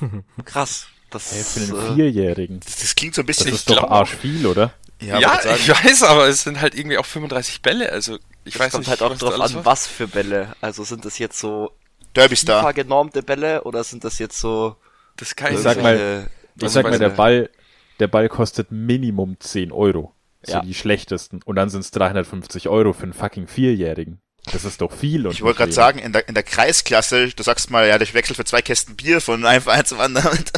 Krass. 0.44 0.88
Das 1.10 1.32
Hey, 1.32 1.42
für 1.44 1.74
äh, 1.74 1.78
einen 1.86 1.96
Vierjährigen. 1.96 2.60
Das, 2.60 2.76
das 2.80 2.94
klingt 2.94 3.14
so 3.14 3.22
ein 3.22 3.26
Das 3.26 3.36
bisschen. 3.38 3.54
ist 3.54 3.70
doch 3.70 3.78
glaub- 3.78 3.90
arsch 3.90 4.14
viel, 4.14 4.46
oder? 4.46 4.74
Ja, 5.00 5.14
wollte 5.16 5.42
sagen, 5.48 5.60
ich 5.60 5.68
weiß, 5.68 6.02
aber 6.04 6.26
es 6.26 6.42
sind 6.42 6.60
halt 6.60 6.74
irgendwie 6.74 6.96
auch 6.98 7.04
35 7.06 7.62
Bälle. 7.62 7.92
Also 7.92 8.18
ich 8.46 8.54
es 8.54 8.60
weiß 8.60 8.72
kommt 8.72 8.86
nicht, 8.88 8.90
halt 8.90 9.02
auch 9.02 9.16
drauf 9.16 9.40
an, 9.40 9.64
was 9.64 9.86
für 9.86 10.08
Bälle. 10.08 10.54
Also 10.60 10.84
sind 10.84 11.04
das 11.04 11.18
jetzt 11.18 11.38
so 11.38 11.72
Derby 12.14 12.36
Star. 12.36 12.60
FIFA-genormte 12.62 13.22
Bälle 13.22 13.64
oder 13.64 13.84
sind 13.84 14.04
das 14.04 14.18
jetzt 14.18 14.38
so 14.40 14.76
Das 15.16 15.34
kann 15.36 15.52
Ich 15.54 15.60
sag 15.60 15.76
nicht 15.76 15.82
mal- 15.82 15.98
sagen. 15.98 16.30
Ich 16.56 16.62
Also 16.62 16.74
sag 16.74 16.82
mal, 16.84 16.98
der 16.98 17.08
nicht. 17.08 17.16
Ball, 17.16 17.50
der 18.00 18.08
Ball 18.08 18.28
kostet 18.28 18.70
Minimum 18.72 19.36
10 19.40 19.72
Euro. 19.72 20.14
So 20.42 20.52
Ja. 20.52 20.60
die 20.62 20.74
schlechtesten. 20.74 21.42
Und 21.44 21.56
dann 21.56 21.68
sind 21.70 21.80
es 21.80 21.90
350 21.90 22.68
Euro 22.68 22.92
für 22.92 23.02
einen 23.04 23.12
fucking 23.12 23.46
Vierjährigen. 23.46 24.20
Das 24.52 24.64
ist 24.64 24.80
doch 24.80 24.92
viel. 24.92 25.26
Und 25.26 25.32
Ich 25.32 25.42
wollte 25.42 25.58
gerade 25.58 25.72
sagen, 25.72 25.98
in 25.98 26.12
der, 26.12 26.28
in 26.28 26.34
der 26.34 26.44
Kreisklasse, 26.44 27.28
du 27.28 27.42
sagst 27.42 27.70
mal, 27.70 27.86
ja, 27.88 28.00
ich 28.00 28.14
wechsle 28.14 28.34
für 28.36 28.44
zwei 28.44 28.62
Kästen 28.62 28.94
Bier 28.96 29.20
von 29.20 29.44
einem 29.44 29.60
Verein 29.62 29.84
zum 29.84 30.00
anderen. 30.00 30.38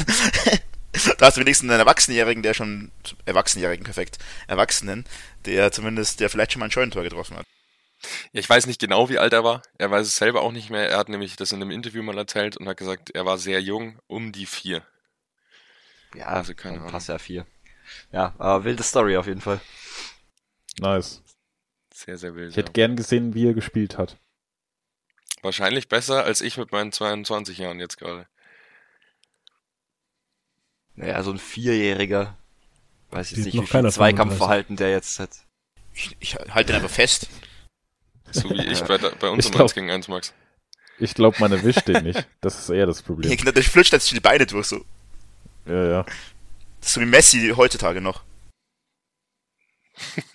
Da 1.19 1.27
hast 1.27 1.37
du 1.37 1.43
wenigstens 1.43 1.71
einen 1.71 1.79
Erwachsenenjährigen, 1.81 2.43
der 2.43 2.55
schon, 2.55 2.91
Erwachsenenjährigen, 3.27 3.85
perfekt, 3.85 4.19
Erwachsenen, 4.49 5.05
der 5.45 5.71
zumindest, 5.71 6.19
der 6.19 6.31
vielleicht 6.31 6.53
schon 6.53 6.61
mal 6.61 6.65
ein 6.67 6.71
Scheunentor 6.71 7.03
getroffen 7.03 7.37
hat. 7.37 7.47
Ja, 8.33 8.41
ich 8.41 8.49
weiß 8.49 8.67
nicht 8.67 8.81
genau, 8.81 9.09
wie 9.09 9.19
alt 9.19 9.33
er 9.33 9.45
war. 9.45 9.63
Er 9.77 9.91
weiß 9.91 10.07
es 10.07 10.17
selber 10.17 10.43
auch 10.43 10.53
nicht 10.53 10.71
mehr. 10.71 10.89
Er 10.89 10.99
hat 10.99 11.09
nämlich 11.09 11.37
das 11.37 11.53
in 11.53 11.61
einem 11.61 11.71
Interview 11.71 12.03
mal 12.03 12.17
erzählt 12.17 12.57
und 12.57 12.69
hat 12.69 12.77
gesagt, 12.77 13.11
er 13.11 13.27
war 13.27 13.39
sehr 13.39 13.61
jung, 13.61 13.99
um 14.07 14.33
die 14.33 14.47
vier. 14.47 14.83
ja, 16.15 16.27
Also 16.27 16.55
keine 16.55 16.75
dann 16.75 16.83
Ahnung. 16.83 16.93
passt 16.93 17.09
ja 17.09 17.19
vier. 17.19 17.47
Ja, 18.13 18.35
aber 18.39 18.65
wilde 18.65 18.83
Story 18.83 19.17
auf 19.17 19.27
jeden 19.27 19.41
Fall. 19.41 19.61
Nice. 20.79 21.23
Sehr, 21.93 22.17
sehr 22.19 22.35
wild. 22.35 22.51
Ich 22.51 22.57
hätte 22.57 22.69
ja. 22.69 22.73
gern 22.73 22.97
gesehen, 22.97 23.35
wie 23.35 23.49
er 23.49 23.55
gespielt 23.55 23.99
hat. 23.99 24.17
Wahrscheinlich 25.43 25.89
besser 25.89 26.25
als 26.25 26.41
ich 26.41 26.57
mit 26.57 26.73
meinen 26.73 26.93
22 26.93 27.59
Jahren 27.59 27.81
jetzt 27.81 27.99
gerade. 27.99 28.29
Naja, 30.95 31.23
so 31.23 31.31
ein 31.31 31.39
Vierjähriger. 31.39 32.37
Weiß 33.11 33.31
jetzt 33.31 33.45
Sieht 33.45 33.55
nicht, 33.55 33.63
wie 33.63 33.67
viel 33.67 33.91
Zweikampfverhalten 33.91 34.77
der 34.77 34.91
jetzt 34.91 35.19
hat. 35.19 35.31
Ich, 35.95 36.17
ich 36.21 36.35
halte 36.37 36.73
den 36.73 36.77
einfach 36.77 36.95
fest. 36.95 37.29
So 38.33 38.51
wie 38.51 38.67
ich 38.67 38.81
bei, 38.83 38.99
bei 38.99 39.29
uns 39.29 39.45
Ich 39.45 39.51
um 39.51 39.53
glaub- 39.57 39.63
1 39.69 39.75
gegen 39.75 39.91
1, 39.91 40.09
Max. 40.09 40.33
Ich 40.99 41.15
glaube, 41.15 41.37
man 41.41 41.53
erwischt 41.53 41.87
den 41.87 42.03
nicht. 42.05 42.27
Das 42.41 42.59
ist 42.59 42.69
eher 42.71 42.87
das 42.87 43.03
Problem. 43.03 43.31
Kinder, 43.37 43.53
der 43.53 43.63
flutscht 43.63 43.93
jetzt 43.93 44.11
die 44.11 44.21
Beine 44.21 44.47
durch, 44.47 44.67
so. 44.67 44.85
Ja, 45.67 45.85
ja. 45.89 46.03
Das 46.81 46.89
ist 46.89 46.95
so 46.95 47.01
wie 47.01 47.07
Messi 47.07 47.53
heutzutage 47.57 48.01
noch. 48.01 48.23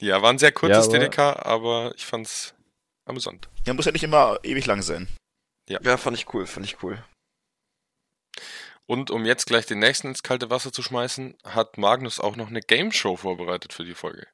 Ja, 0.00 0.20
war 0.20 0.30
ein 0.30 0.38
sehr 0.38 0.52
kurzes 0.52 0.86
Ja, 0.86 0.90
aber- 0.90 0.98
DDK, 0.98 1.18
aber 1.46 1.92
ich 1.96 2.04
fand's 2.04 2.54
amüsant. 3.06 3.48
Der 3.64 3.72
muss 3.72 3.86
ja 3.86 3.92
nicht 3.92 4.02
immer 4.04 4.38
ewig 4.42 4.66
lang 4.66 4.82
sein. 4.82 5.08
Ja, 5.68 5.96
fand 5.96 6.18
ich 6.18 6.32
cool, 6.34 6.46
fand 6.46 6.66
ich 6.66 6.82
cool. 6.82 7.02
Und 8.84 9.10
um 9.10 9.24
jetzt 9.24 9.46
gleich 9.46 9.64
den 9.66 9.78
nächsten 9.78 10.08
ins 10.08 10.22
kalte 10.22 10.50
Wasser 10.50 10.70
zu 10.70 10.82
schmeißen, 10.82 11.36
hat 11.44 11.78
Magnus 11.78 12.20
auch 12.20 12.36
noch 12.36 12.48
eine 12.48 12.60
Game 12.60 12.92
Show 12.92 13.16
vorbereitet 13.16 13.72
für 13.72 13.84
die 13.84 13.94
Folge. 13.94 14.26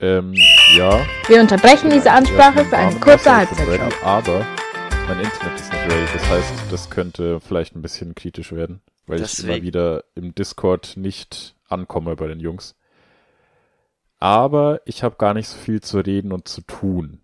Ähm, 0.00 0.34
ja. 0.76 1.04
Wir 1.28 1.40
unterbrechen 1.40 1.90
diese 1.90 2.10
Ansprache 2.10 2.64
für 2.64 2.76
eine 2.76 2.92
Ja, 2.92 2.98
kurze 2.98 3.30
ready, 3.30 3.94
Aber 4.02 4.44
mein 5.06 5.20
Internet 5.20 5.54
ist 5.60 5.72
nicht 5.72 5.84
ready. 5.84 6.06
Das 6.12 6.28
heißt, 6.28 6.52
das 6.70 6.90
könnte 6.90 7.40
vielleicht 7.40 7.76
ein 7.76 7.82
bisschen 7.82 8.14
kritisch 8.14 8.52
werden, 8.52 8.80
weil 9.06 9.20
ich 9.22 9.38
immer 9.38 9.48
Deswegen. 9.48 9.66
wieder 9.66 10.04
im 10.14 10.34
Discord 10.34 10.96
nicht 10.96 11.54
ankomme 11.68 12.16
bei 12.16 12.26
den 12.26 12.40
Jungs. 12.40 12.74
Aber 14.18 14.80
ich 14.84 15.02
habe 15.02 15.16
gar 15.16 15.34
nicht 15.34 15.48
so 15.48 15.58
viel 15.58 15.80
zu 15.80 15.98
reden 15.98 16.32
und 16.32 16.48
zu 16.48 16.62
tun. 16.62 17.20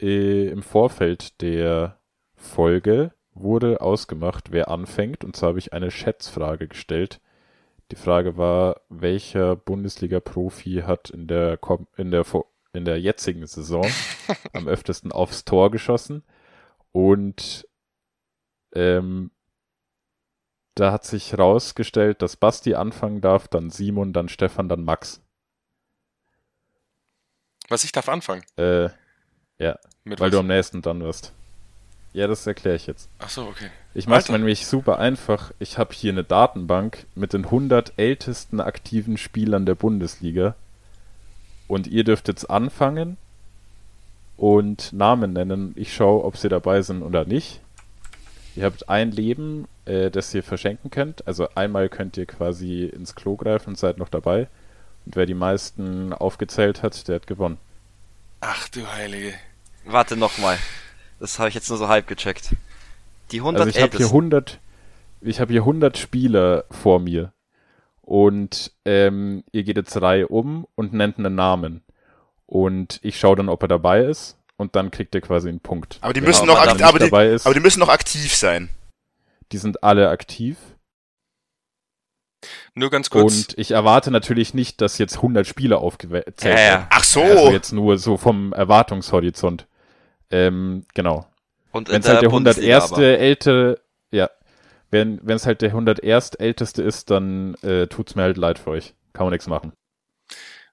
Äh, 0.00 0.48
Im 0.48 0.62
Vorfeld 0.62 1.40
der 1.42 1.98
Folge 2.34 3.12
wurde 3.34 3.80
ausgemacht, 3.80 4.50
wer 4.50 4.68
anfängt. 4.68 5.24
Und 5.24 5.36
zwar 5.36 5.50
habe 5.50 5.58
ich 5.58 5.72
eine 5.72 5.90
Schätzfrage 5.90 6.68
gestellt. 6.68 7.20
Die 7.90 7.96
Frage 7.96 8.36
war, 8.36 8.82
welcher 8.88 9.56
Bundesliga-Profi 9.56 10.82
hat 10.86 11.10
in 11.10 11.26
der, 11.26 11.58
Kom- 11.60 11.88
in 11.96 12.10
der, 12.10 12.24
in 12.72 12.84
der 12.84 13.00
jetzigen 13.00 13.46
Saison 13.46 13.84
am 14.52 14.68
öftesten 14.68 15.10
aufs 15.12 15.44
Tor 15.44 15.70
geschossen? 15.70 16.22
Und 16.92 17.66
ähm, 18.74 19.32
da 20.76 20.92
hat 20.92 21.04
sich 21.04 21.36
rausgestellt, 21.36 22.22
dass 22.22 22.36
Basti 22.36 22.74
anfangen 22.74 23.20
darf, 23.20 23.48
dann 23.48 23.70
Simon, 23.70 24.12
dann 24.12 24.28
Stefan, 24.28 24.68
dann 24.68 24.84
Max. 24.84 25.20
Was 27.68 27.84
ich 27.84 27.92
darf 27.92 28.08
anfangen. 28.08 28.44
Äh, 28.56 28.90
Mit 30.04 30.20
weil 30.20 30.28
was? 30.28 30.30
du 30.30 30.38
am 30.38 30.46
nächsten 30.46 30.80
dann 30.82 31.00
wirst. 31.02 31.34
Ja, 32.12 32.26
das 32.26 32.46
erkläre 32.46 32.76
ich 32.76 32.86
jetzt. 32.86 33.08
Ach 33.18 33.28
so, 33.28 33.42
okay. 33.44 33.70
Ich 33.94 34.06
mache 34.06 34.20
es 34.20 34.28
nämlich 34.28 34.66
super 34.66 34.98
einfach. 34.98 35.52
Ich 35.58 35.78
habe 35.78 35.94
hier 35.94 36.12
eine 36.12 36.24
Datenbank 36.24 37.06
mit 37.14 37.32
den 37.32 37.44
100 37.44 37.92
ältesten 37.96 38.60
aktiven 38.60 39.16
Spielern 39.16 39.66
der 39.66 39.76
Bundesliga. 39.76 40.54
Und 41.68 41.86
ihr 41.86 42.02
dürft 42.02 42.28
jetzt 42.28 42.50
anfangen 42.50 43.16
und 44.36 44.92
Namen 44.92 45.32
nennen. 45.32 45.72
Ich 45.76 45.94
schaue, 45.94 46.24
ob 46.24 46.36
sie 46.36 46.48
dabei 46.48 46.82
sind 46.82 47.02
oder 47.02 47.24
nicht. 47.24 47.60
Ihr 48.56 48.64
habt 48.64 48.88
ein 48.88 49.12
Leben, 49.12 49.68
äh, 49.84 50.10
das 50.10 50.34
ihr 50.34 50.42
verschenken 50.42 50.90
könnt. 50.90 51.26
Also 51.28 51.48
einmal 51.54 51.88
könnt 51.88 52.16
ihr 52.16 52.26
quasi 52.26 52.86
ins 52.86 53.14
Klo 53.14 53.36
greifen 53.36 53.70
und 53.70 53.78
seid 53.78 53.98
noch 53.98 54.08
dabei. 54.08 54.48
Und 55.06 55.14
wer 55.14 55.26
die 55.26 55.34
meisten 55.34 56.12
aufgezählt 56.12 56.82
hat, 56.82 57.06
der 57.06 57.16
hat 57.16 57.26
gewonnen. 57.28 57.58
Ach 58.40 58.68
du 58.68 58.86
Heilige. 58.90 59.34
Warte 59.84 60.16
nochmal. 60.16 60.58
Das 61.20 61.38
habe 61.38 61.50
ich 61.50 61.54
jetzt 61.54 61.68
nur 61.68 61.78
so 61.78 61.88
halb 61.88 62.06
gecheckt. 62.06 62.56
Die 63.30 63.38
100 63.38 63.60
Also 63.60 63.70
ich 63.70 63.82
habe 63.82 63.90
hier 63.96 64.00
Ältesten. 64.06 64.16
100, 64.16 64.58
ich 65.20 65.40
habe 65.40 65.52
hier 65.52 65.60
100 65.60 65.98
Spieler 65.98 66.64
vor 66.70 66.98
mir 66.98 67.32
und 68.00 68.72
ähm, 68.84 69.44
ihr 69.52 69.62
geht 69.62 69.76
jetzt 69.76 70.00
Reihe 70.00 70.26
um 70.26 70.66
und 70.74 70.92
nennt 70.94 71.18
einen 71.18 71.34
Namen 71.34 71.82
und 72.46 72.98
ich 73.02 73.20
schaue 73.20 73.36
dann, 73.36 73.48
ob 73.48 73.62
er 73.62 73.68
dabei 73.68 74.00
ist 74.00 74.36
und 74.56 74.74
dann 74.74 74.90
kriegt 74.90 75.14
ihr 75.14 75.20
quasi 75.20 75.48
einen 75.48 75.60
Punkt. 75.60 75.98
Aber 76.00 76.12
die 76.12 76.22
Wenn 76.22 76.28
müssen 76.28 76.46
noch, 76.46 76.58
aber 76.58 76.70
akt 76.70 76.78
nicht 76.78 76.88
aber, 76.88 76.98
die, 76.98 77.04
dabei 77.04 77.28
ist, 77.28 77.46
aber 77.46 77.54
die 77.54 77.60
müssen 77.60 77.80
noch 77.80 77.90
aktiv 77.90 78.34
sein. 78.34 78.70
die 79.52 79.58
sind 79.58 79.84
alle 79.84 80.08
aktiv 80.08 80.56
Nur 82.74 82.90
ganz 82.90 83.10
kurz. 83.10 83.32
und 83.32 83.58
ich 83.58 83.72
erwarte 83.72 84.10
natürlich 84.10 84.54
nicht, 84.54 84.80
dass 84.80 84.98
jetzt 84.98 85.16
100 85.16 85.46
Spieler 85.46 85.78
aufgezählt 85.78 86.44
werden. 86.44 86.86
Ach 86.90 87.04
so. 87.04 87.22
Also 87.22 87.52
jetzt 87.52 87.72
nur 87.72 87.98
so 87.98 88.16
vom 88.16 88.54
Erwartungshorizont. 88.54 89.66
Ähm, 90.30 90.84
genau. 90.94 91.26
Und 91.72 91.88
Wenn 91.88 92.00
es 92.00 92.08
halt 92.08 92.22
der 92.22 92.28
Bundesliga 92.28 92.76
101. 92.76 92.92
aber. 92.92 93.18
ältere, 93.18 93.80
ja, 94.10 94.30
wenn 94.90 95.20
wenn 95.22 95.36
es 95.36 95.46
halt 95.46 95.62
der 95.62 95.70
101. 95.70 96.34
älteste 96.34 96.82
ist, 96.82 97.10
dann 97.10 97.54
äh, 97.62 97.86
tut's 97.86 98.14
mir 98.14 98.22
halt 98.22 98.36
leid 98.36 98.58
für 98.58 98.70
euch. 98.70 98.94
Kann 99.12 99.26
man 99.26 99.32
nichts 99.32 99.46
machen. 99.46 99.72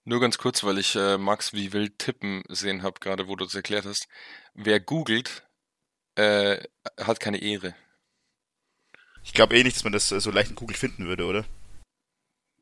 Nur 0.05 0.21
ganz 0.21 0.37
kurz, 0.37 0.63
weil 0.63 0.77
ich 0.77 0.95
äh, 0.95 1.17
Max 1.17 1.53
wie 1.53 1.73
wild 1.73 1.99
tippen 1.99 2.43
sehen 2.47 2.81
habe, 2.81 2.99
gerade 2.99 3.27
wo 3.27 3.35
du 3.35 3.45
es 3.45 3.55
erklärt 3.55 3.85
hast. 3.85 4.07
Wer 4.53 4.79
googelt, 4.79 5.43
äh, 6.15 6.63
hat 6.97 7.19
keine 7.19 7.41
Ehre. 7.41 7.75
Ich 9.23 9.33
glaube 9.33 9.57
eh 9.57 9.63
nicht, 9.63 9.75
dass 9.75 9.83
man 9.83 9.93
das 9.93 10.11
äh, 10.11 10.21
so 10.21 10.31
leicht 10.31 10.49
in 10.49 10.55
Google 10.55 10.77
finden 10.77 11.07
würde, 11.07 11.25
oder? 11.25 11.45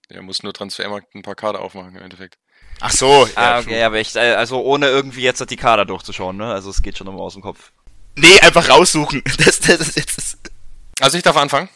Er 0.09 0.23
muss 0.23 0.43
nur 0.43 0.53
Transfermarkt 0.53 1.13
ein 1.13 1.21
paar 1.21 1.35
Kader 1.35 1.61
aufmachen 1.61 1.95
im 1.95 2.01
Endeffekt. 2.01 2.39
Ach 2.81 2.91
so, 2.91 3.25
ja. 3.25 3.31
Ah, 3.35 3.59
okay, 3.59 3.83
aber 3.83 3.99
ich, 3.99 4.15
äh, 4.15 4.33
also 4.33 4.61
ohne 4.61 4.87
irgendwie 4.87 5.21
jetzt 5.21 5.49
die 5.49 5.55
Kader 5.55 5.85
durchzuschauen, 5.85 6.37
ne? 6.37 6.51
Also 6.53 6.69
es 6.69 6.81
geht 6.81 6.97
schon 6.97 7.07
immer 7.07 7.19
aus 7.19 7.33
dem 7.33 7.41
Kopf. 7.41 7.71
Nee, 8.15 8.39
einfach 8.41 8.69
raussuchen. 8.69 9.21
Das, 9.37 9.59
das, 9.59 9.77
das, 9.77 9.93
das. 9.93 10.37
Also 10.99 11.17
ich 11.17 11.23
darf 11.23 11.37
anfangen. 11.37 11.69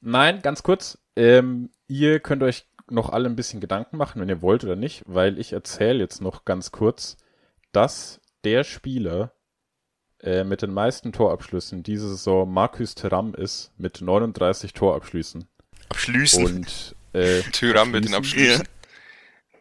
Nein, 0.00 0.40
ganz 0.42 0.62
kurz. 0.62 0.98
Ähm, 1.16 1.70
ihr 1.88 2.20
könnt 2.20 2.42
euch 2.42 2.66
noch 2.90 3.10
alle 3.10 3.28
ein 3.28 3.36
bisschen 3.36 3.60
Gedanken 3.60 3.96
machen, 3.96 4.20
wenn 4.20 4.28
ihr 4.28 4.42
wollt 4.42 4.64
oder 4.64 4.76
nicht, 4.76 5.02
weil 5.06 5.38
ich 5.38 5.52
erzähle 5.52 6.00
jetzt 6.00 6.20
noch 6.20 6.44
ganz 6.44 6.72
kurz, 6.72 7.16
dass 7.72 8.20
der 8.44 8.64
Spieler 8.64 9.32
äh, 10.22 10.44
mit 10.44 10.62
den 10.62 10.72
meisten 10.72 11.12
Torabschlüssen 11.12 11.82
diese 11.82 12.08
Saison 12.08 12.50
Markus 12.52 12.94
Thuram 12.94 13.34
ist 13.34 13.72
mit 13.76 14.00
39 14.00 14.72
Torabschlüssen. 14.72 15.46
Abschließen. 15.88 16.44
Und 16.44 16.96
äh, 17.12 17.42
Thuram 17.52 17.90
mit 17.90 18.04
den 18.04 18.14
Abschlüssen. 18.14 18.66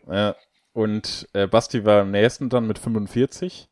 Ja. 0.07 0.35
Und 0.73 1.27
äh, 1.33 1.47
Basti 1.47 1.85
war 1.85 2.01
am 2.01 2.11
nächsten 2.11 2.49
dann 2.49 2.67
mit 2.67 2.79
45. 2.79 3.69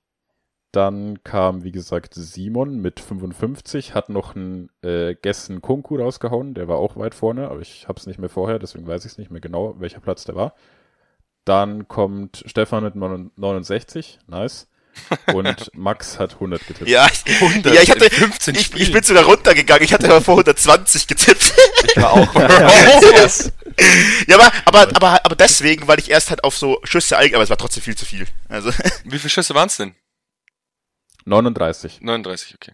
Dann 0.71 1.23
kam, 1.23 1.63
wie 1.63 1.71
gesagt, 1.71 2.13
Simon 2.13 2.79
mit 2.81 2.99
55, 2.99 3.95
hat 3.95 4.09
noch 4.09 4.35
einen 4.35 4.69
äh, 4.83 5.15
Gessen 5.15 5.61
Kunku 5.61 5.95
rausgehauen, 5.95 6.53
der 6.53 6.67
war 6.67 6.77
auch 6.77 6.97
weit 6.97 7.15
vorne, 7.15 7.49
aber 7.49 7.61
ich 7.61 7.87
habe 7.87 7.97
es 7.97 8.05
nicht 8.05 8.19
mehr 8.19 8.29
vorher, 8.29 8.59
deswegen 8.59 8.85
weiß 8.85 9.05
ich 9.05 9.13
es 9.13 9.17
nicht 9.17 9.31
mehr 9.31 9.39
genau, 9.41 9.79
welcher 9.79 10.01
Platz 10.01 10.25
der 10.25 10.35
war. 10.35 10.53
Dann 11.45 11.87
kommt 11.87 12.43
Stefan 12.45 12.83
mit 12.83 12.95
69, 12.95 14.19
nice. 14.27 14.69
Und 15.33 15.71
Max 15.73 16.19
hat 16.19 16.33
100 16.35 16.65
getippt. 16.67 16.89
Ja, 16.89 17.07
ich, 17.07 17.41
100 17.41 17.73
ja, 17.73 17.81
ich 17.81 17.91
hatte 17.91 18.09
15 18.09 18.55
ich, 18.55 18.73
ich, 18.75 18.91
bin 18.91 19.03
sogar 19.03 19.25
runtergegangen. 19.25 19.83
Ich 19.83 19.93
hatte 19.93 20.07
aber 20.07 20.21
vor 20.21 20.35
120 20.35 21.07
getippt. 21.07 21.53
Ich 21.83 21.97
war 21.97 22.13
auch. 22.13 22.33
ja, 24.27 24.35
aber, 24.35 24.51
aber, 24.65 24.95
aber, 24.95 25.25
aber 25.25 25.35
deswegen, 25.35 25.87
weil 25.87 25.99
ich 25.99 26.09
erst 26.09 26.29
halt 26.29 26.43
auf 26.43 26.57
so 26.57 26.79
Schüsse 26.83 27.17
eingegangen, 27.17 27.35
aber 27.35 27.43
es 27.43 27.49
war 27.49 27.57
trotzdem 27.57 27.83
viel 27.83 27.95
zu 27.95 28.05
viel. 28.05 28.27
Also. 28.49 28.71
Wie 29.03 29.19
viele 29.19 29.29
Schüsse 29.29 29.53
waren 29.53 29.67
es 29.67 29.77
denn? 29.77 29.95
39. 31.25 32.01
39, 32.01 32.55
okay. 32.55 32.73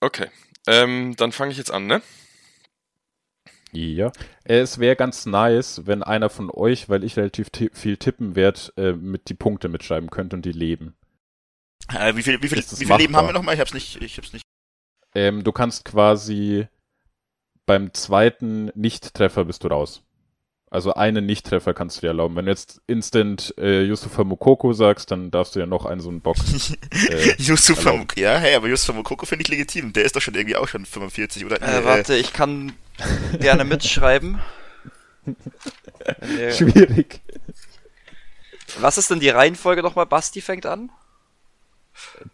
Okay. 0.00 0.30
Ähm, 0.66 1.14
dann 1.16 1.32
fange 1.32 1.52
ich 1.52 1.58
jetzt 1.58 1.70
an, 1.70 1.86
ne? 1.86 2.02
Ja. 3.72 4.12
Es 4.44 4.78
wäre 4.78 4.96
ganz 4.96 5.26
nice, 5.26 5.82
wenn 5.86 6.02
einer 6.02 6.30
von 6.30 6.50
euch, 6.50 6.88
weil 6.88 7.04
ich 7.04 7.16
relativ 7.16 7.48
viel 7.72 7.96
tippen 7.96 8.34
werde, 8.34 8.60
äh, 8.76 8.92
mit 8.92 9.28
die 9.28 9.34
Punkte 9.34 9.68
mitschreiben 9.68 10.10
könnte 10.10 10.36
und 10.36 10.44
die 10.44 10.52
Leben. 10.52 10.96
Äh, 11.92 12.16
wie 12.16 12.22
viel, 12.22 12.42
wie 12.42 12.48
viel, 12.48 12.58
wie 12.58 12.84
viel 12.84 12.96
Leben 12.96 13.16
haben 13.16 13.28
wir 13.28 13.32
nochmal? 13.32 13.54
Ich 13.54 13.60
hab's 13.60 13.74
nicht, 13.74 14.02
ich 14.02 14.16
hab's 14.18 14.32
nicht. 14.32 14.44
Ähm, 15.14 15.44
du 15.44 15.52
kannst 15.52 15.84
quasi 15.84 16.66
beim 17.66 17.92
zweiten 17.94 18.70
Nicht-Treffer 18.74 19.44
bist 19.44 19.64
du 19.64 19.68
raus. 19.68 20.02
Also 20.70 20.92
einen 20.94 21.24
Nicht-Treffer 21.24 21.72
kannst 21.72 21.96
du 21.96 22.00
dir 22.02 22.08
erlauben. 22.08 22.36
Wenn 22.36 22.44
du 22.44 22.50
jetzt 22.50 22.80
instant 22.86 23.54
äh, 23.56 23.82
Yusufa 23.82 24.22
Mukoko 24.24 24.74
sagst, 24.74 25.10
dann 25.10 25.30
darfst 25.30 25.56
du 25.56 25.60
ja 25.60 25.66
noch 25.66 25.86
einen 25.86 26.00
so 26.00 26.10
einen 26.10 26.20
Bock. 26.20 26.36
Äh, 27.10 27.34
Yusufa 27.38 27.92
Mukoko, 27.92 28.20
ja, 28.20 28.36
hey, 28.38 28.54
aber 28.54 28.68
Yusufa 28.68 28.92
Mukoko 28.92 29.24
finde 29.24 29.42
ich 29.42 29.48
legitim. 29.48 29.92
Der 29.92 30.04
ist 30.04 30.14
doch 30.14 30.20
schon 30.20 30.34
irgendwie 30.34 30.56
auch 30.56 30.68
schon 30.68 30.84
45 30.84 31.44
oder. 31.46 31.62
Äh, 31.62 31.78
äh, 31.78 31.84
warte, 31.84 32.16
ich 32.16 32.32
kann 32.32 32.72
gerne 33.38 33.64
mitschreiben. 33.64 34.40
Schwierig. 36.50 37.20
Was 38.80 38.98
ist 38.98 39.10
denn 39.10 39.20
die 39.20 39.28
Reihenfolge 39.30 39.82
nochmal? 39.82 40.06
Basti 40.06 40.40
fängt 40.40 40.66
an? 40.66 40.90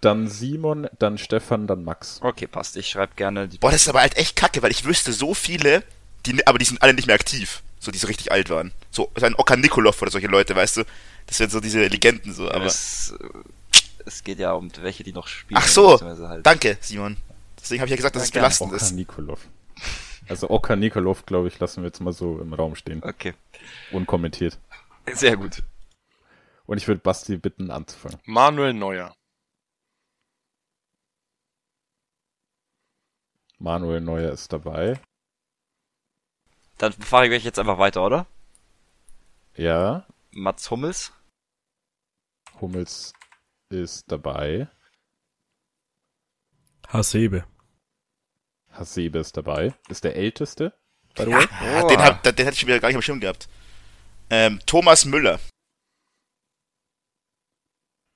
Dann 0.01 0.29
Simon, 0.29 0.89
dann 0.99 1.19
Stefan, 1.19 1.67
dann 1.67 1.85
Max. 1.85 2.21
Okay, 2.23 2.47
passt. 2.47 2.77
Ich 2.77 2.89
schreibe 2.89 3.15
gerne 3.17 3.49
die. 3.49 3.59
Boah, 3.59 3.71
das 3.71 3.83
ist 3.83 3.89
aber 3.89 4.01
halt 4.01 4.17
echt 4.17 4.37
kacke, 4.37 4.63
weil 4.63 4.71
ich 4.71 4.85
wüsste 4.85 5.13
so 5.13 5.35
viele, 5.35 5.83
die, 6.27 6.47
aber 6.47 6.59
die 6.59 6.65
sind 6.65 6.83
alle 6.83 6.95
nicht 6.95 7.07
mehr 7.07 7.15
aktiv. 7.15 7.63
So, 7.85 7.91
die 7.91 7.99
so 7.99 8.07
richtig 8.07 8.33
alt 8.33 8.49
waren. 8.49 8.73
So, 8.91 9.13
so 9.15 9.27
ein 9.27 9.35
Okan 9.35 9.61
Nikolov 9.61 10.01
oder 10.01 10.11
solche 10.11 10.27
Leute, 10.27 10.57
weißt 10.57 10.79
du? 10.79 10.85
Das 11.27 11.37
sind 11.37 11.51
so 11.51 11.61
diese 11.61 11.87
Legenden, 11.87 12.33
so, 12.33 12.51
aber. 12.51 12.65
Es, 12.65 13.15
es 14.07 14.25
geht 14.25 14.39
ja 14.39 14.53
um 14.53 14.71
welche, 14.81 15.05
die 15.05 15.13
noch 15.13 15.27
spielen. 15.27 15.61
Ach 15.63 15.69
so! 15.69 16.01
Halt. 16.01 16.47
Danke, 16.47 16.79
Simon. 16.81 17.19
Deswegen 17.61 17.83
habe 17.83 17.89
ich 17.89 17.91
ja 17.91 17.97
gesagt, 17.97 18.17
dass 18.17 18.23
es 18.25 18.31
belastend 18.31 18.71
Okan 18.71 18.81
ist. 18.81 18.93
Nikolov. 18.93 19.47
Also 20.29 20.49
Okan 20.49 20.81
Nikolov, 20.81 21.27
glaube 21.27 21.49
ich, 21.49 21.59
lassen 21.59 21.83
wir 21.83 21.89
jetzt 21.89 22.01
mal 22.01 22.15
so 22.15 22.39
im 22.41 22.55
Raum 22.55 22.75
stehen. 22.75 23.03
Okay. 23.03 23.35
Unkommentiert. 23.93 24.59
Sehr 25.13 25.37
gut. 25.37 25.63
Und 26.65 26.79
ich 26.79 26.89
würde 26.89 27.03
Basti 27.03 27.37
bitten 27.37 27.71
anzufangen. 27.71 28.19
Manuel 28.25 28.73
Neuer. 28.73 29.15
Manuel 33.59 34.01
Neuer 34.01 34.33
ist 34.33 34.51
dabei. 34.53 34.99
Dann 36.79 36.93
fahre 36.93 37.29
ich 37.29 37.45
jetzt 37.45 37.59
einfach 37.59 37.79
weiter, 37.79 38.05
oder? 38.05 38.27
Ja. 39.55 40.07
Mats 40.31 40.71
Hummels. 40.71 41.13
Hummels 42.61 43.13
ist 43.69 44.11
dabei. 44.11 44.69
Hasebe. 46.89 47.45
Hasebe 48.71 49.19
ist 49.19 49.37
dabei. 49.37 49.75
Ist 49.89 50.05
der 50.05 50.17
älteste. 50.17 50.73
By 51.15 51.25
the 51.25 51.31
way. 51.31 51.47
Ja, 51.63 51.85
oh. 51.85 51.89
den, 51.89 51.99
hab, 52.01 52.23
den, 52.23 52.35
den 52.35 52.47
hätte 52.47 52.57
ich 52.57 52.67
wieder 52.67 52.81
gar 52.81 52.89
nicht 52.89 52.97
am 52.97 53.03
Schirm 53.03 53.21
gehabt. 53.21 53.49
Ähm, 54.31 54.61
Thomas 54.67 55.05
Müller. 55.05 55.39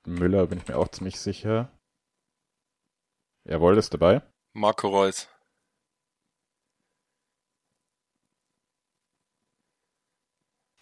Müller 0.05 0.47
bin 0.47 0.59
ich 0.59 0.67
mir 0.67 0.77
auch 0.77 0.89
ziemlich 0.89 1.21
sicher. 1.21 1.71
Jawohl, 3.45 3.79
ist 3.79 3.95
dabei. 3.95 4.23
Marco 4.53 4.89
Reus. 4.89 5.29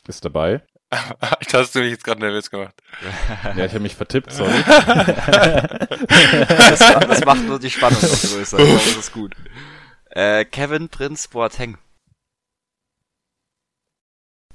Ist 0.07 0.25
dabei. 0.25 0.63
das 0.91 1.53
hast 1.53 1.75
du 1.75 1.81
mich 1.81 1.91
jetzt 1.91 2.05
gerade 2.05 2.21
nervös 2.21 2.49
gemacht. 2.51 2.75
ja, 3.43 3.65
ich 3.65 3.73
habe 3.73 3.81
mich 3.81 3.97
vertippt, 3.97 4.33
sorry. 4.33 4.63
das, 6.49 6.79
das, 6.79 7.25
macht 7.25 7.43
nur 7.43 7.59
die 7.59 7.71
Spannung 7.71 8.01
noch 8.01 8.23
größer. 8.23 8.57
Das 8.57 8.87
ist 8.87 9.13
gut. 9.13 9.35
Äh, 10.11 10.45
Kevin 10.45 10.89
Prinz 10.89 11.27
Boateng. 11.27 11.77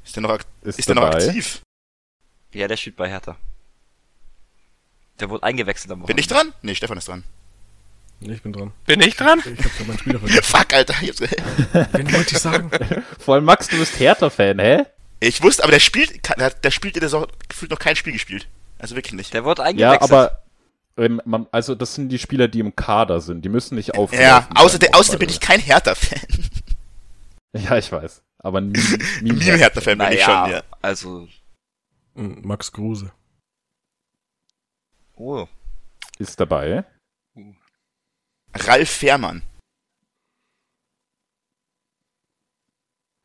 Ist 0.06 0.16
der 0.16 0.24
noch, 0.24 0.32
ak 0.32 0.46
ist 0.64 0.80
ist 0.80 0.88
der 0.88 0.96
noch 0.96 1.04
aktiv? 1.04 1.62
Ja, 2.54 2.68
der 2.68 2.78
spielt 2.78 2.96
bei 2.96 3.10
Hertha. 3.10 3.36
Der 5.20 5.30
wurde 5.30 5.44
eingewechselt 5.44 5.92
am 5.92 6.00
Wochenende. 6.02 6.16
Bin 6.16 6.20
ich 6.20 6.28
dran? 6.28 6.54
Nee, 6.62 6.76
Stefan 6.76 6.98
ist 6.98 7.08
dran. 7.08 7.24
Ich 8.22 8.42
bin 8.42 8.54
dran. 8.54 8.72
Bin 8.86 9.02
ich 9.02 9.16
dran? 9.16 9.40
Ich 9.40 9.66
hab 9.66 9.88
meinen 9.88 10.00
Spieler 10.00 10.20
vergessen. 10.20 10.44
Fuck, 10.44 10.74
Alter. 10.74 10.94
Wen 11.02 12.14
wollte 12.14 12.36
ich 12.36 12.40
sagen? 12.40 12.72
Vor 13.20 13.36
allem 13.36 13.46
Max, 13.46 13.68
du 13.68 13.78
bist 13.78 14.00
Hertha-Fan, 14.00 14.60
hä? 14.60 14.86
Ich 15.24 15.44
wusste, 15.44 15.64
aber 15.64 15.72
der 15.72 15.80
spielt, 15.80 16.28
der 16.28 16.72
spielt 16.72 16.96
in 16.96 17.02
der 17.02 17.10
Saison 17.10 17.28
gefühlt 17.48 17.70
noch 17.70 17.80
kein 17.80 17.96
Spiel 17.96 18.12
gespielt. 18.12 18.48
Also 18.80 18.96
wirklich 18.96 19.14
nicht. 19.14 19.34
Der 19.34 19.46
wurde 19.46 19.62
eingewechselt. 19.64 20.02
Ja, 20.02 20.18
aber 20.18 20.42
ähm, 20.98 21.22
man, 21.26 21.48
also 21.52 21.76
das 21.76 21.94
sind 21.94 22.10
die 22.10 22.18
Spieler, 22.18 22.48
die 22.48 22.60
im 22.60 22.76
Kader 22.76 23.22
sind. 23.22 23.46
Die 23.46 23.50
müssen 23.50 23.76
nicht 23.76 23.94
auflaufen. 23.94 24.20
Ja, 24.20 24.50
außerdem, 24.56 24.94
außerdem 24.94 25.20
bin 25.20 25.30
ich 25.30 25.40
kein 25.40 25.60
Hertha-Fan. 25.60 26.20
Ja, 27.54 27.78
ich 27.78 27.92
weiß. 27.92 28.24
Aber 28.38 28.62
nie, 28.62 28.80
nie, 29.20 29.32
nie 29.34 29.42
Hertha-Fan 29.42 29.98
bin 29.98 30.14
ich 30.14 30.24
schon, 30.24 30.52
ja. 30.52 30.64
Also. 30.82 31.28
Hm, 32.16 32.40
Max 32.44 32.72
Kruse. 32.72 33.12
Oh. 35.16 35.46
Ist 36.18 36.40
dabei. 36.40 36.86
Ralf 38.54 38.90
Fährmann. 38.90 39.44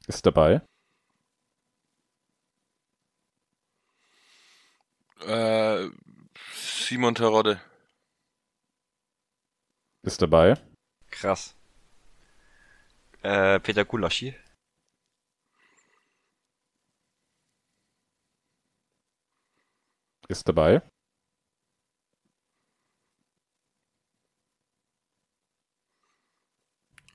Ist 0.09 0.27
dabei. 0.27 0.61
Äh, 5.21 5.89
Simon 6.55 7.15
Terodde. 7.15 7.61
Ist 10.03 10.23
dabei. 10.23 10.55
Krass. 11.11 11.55
Äh, 13.23 13.59
Peter 13.61 13.85
Gulaschi. 13.85 14.35
Ist 20.29 20.47
dabei. 20.49 20.83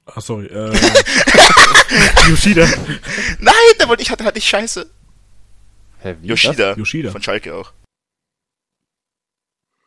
Ah, 0.06 0.20
sorry, 0.20 0.48
äh. 0.48 0.72
Yoshida. 2.30 2.66
Nein, 3.40 3.54
da 3.78 3.88
wollte 3.88 4.02
ich 4.02 4.10
hatte 4.10 4.24
halt 4.24 4.36
nicht 4.36 4.48
scheiße. 4.48 4.90
Hä, 6.00 6.18
wie 6.22 6.28
Yoshida. 6.28 6.70
Das? 6.70 6.78
Yoshida. 6.78 7.12
Von 7.12 7.22
Schalke 7.22 7.54
auch. 7.54 7.74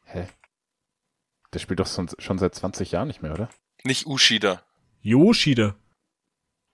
Hä? 0.05 0.29
Der 1.55 1.61
spielt 1.61 1.79
doch 1.79 1.87
schon 1.87 2.39
seit 2.39 2.55
20 2.55 2.91
Jahren 2.91 3.07
nicht 3.07 3.23
mehr, 3.23 3.33
oder? 3.33 3.49
Nicht 3.85 4.07
Ushida. 4.07 4.65
Yoshida. 5.03 5.77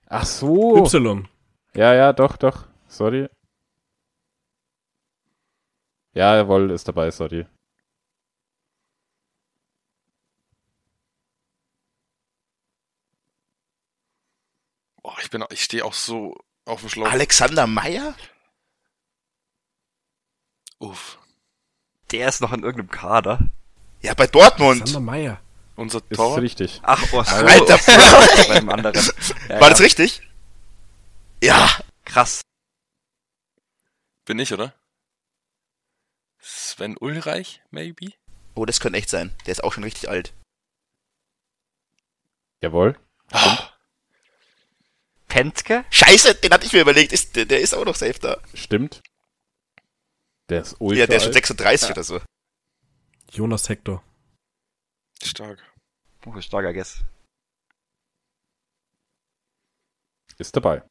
Ach 0.06 0.24
so. 0.24 0.78
Y. 0.78 1.28
Ja, 1.74 1.94
ja, 1.94 2.12
doch, 2.14 2.38
doch. 2.38 2.66
Sorry. 2.88 3.28
Ja, 6.14 6.34
jawohl, 6.36 6.70
ist 6.70 6.88
dabei, 6.88 7.10
sorry. 7.10 7.46
Ich 15.18 15.24
ich 15.24 15.30
bin, 15.30 15.44
ich 15.50 15.62
stehe 15.62 15.84
auch 15.84 15.92
so 15.92 16.36
auf 16.64 16.80
dem 16.80 16.88
Schlauch. 16.88 17.10
Alexander 17.10 17.66
Meyer? 17.66 18.14
Uff. 20.78 21.18
Der 22.10 22.28
ist 22.28 22.40
noch 22.40 22.52
in 22.52 22.62
irgendeinem 22.64 22.90
Kader. 22.90 23.50
Ja, 24.02 24.14
bei 24.14 24.26
Dortmund. 24.26 24.86
Sander 24.86 25.00
Meier. 25.00 25.40
Unser 25.76 26.02
Ist 26.08 26.16
Torwart. 26.16 26.40
richtig. 26.42 26.80
Ach, 26.82 27.02
oh, 27.12 27.22
so. 27.22 27.34
Alter, 27.36 27.78
beim 28.48 28.68
anderen. 28.68 28.94
Ja, 28.94 29.54
War 29.54 29.60
ja. 29.62 29.70
das 29.70 29.80
richtig? 29.80 30.22
Ja. 31.42 31.70
Krass. 32.04 32.42
Bin 34.26 34.38
ich, 34.38 34.52
oder? 34.52 34.74
Sven 36.38 36.96
Ulreich, 36.98 37.62
maybe? 37.70 38.12
Oh, 38.54 38.64
das 38.66 38.80
könnte 38.80 38.98
echt 38.98 39.10
sein. 39.10 39.34
Der 39.46 39.52
ist 39.52 39.64
auch 39.64 39.72
schon 39.72 39.84
richtig 39.84 40.08
alt. 40.08 40.34
Jawohl. 42.62 42.98
Pentke? 45.28 45.84
Scheiße, 45.90 46.34
den 46.34 46.52
hatte 46.52 46.66
ich 46.66 46.72
mir 46.72 46.80
überlegt. 46.80 47.12
Ist, 47.12 47.36
der, 47.36 47.44
der 47.46 47.60
ist 47.60 47.74
auch 47.74 47.84
noch 47.84 47.94
safe 47.94 48.18
da. 48.20 48.38
Stimmt. 48.54 49.00
Der 50.48 50.62
ist 50.62 50.76
ultra 50.78 51.00
Ja, 51.00 51.06
der 51.06 51.16
ist 51.18 51.22
schon 51.22 51.30
alt. 51.30 51.46
36 51.46 51.90
oder 51.90 52.02
so. 52.02 52.20
Jonas 53.30 53.68
Hector. 53.68 54.02
Stark. 55.22 55.62
Oh, 56.26 56.40
starker 56.40 56.72
Guess. 56.72 57.02
Ist 60.38 60.56
dabei. 60.56 60.82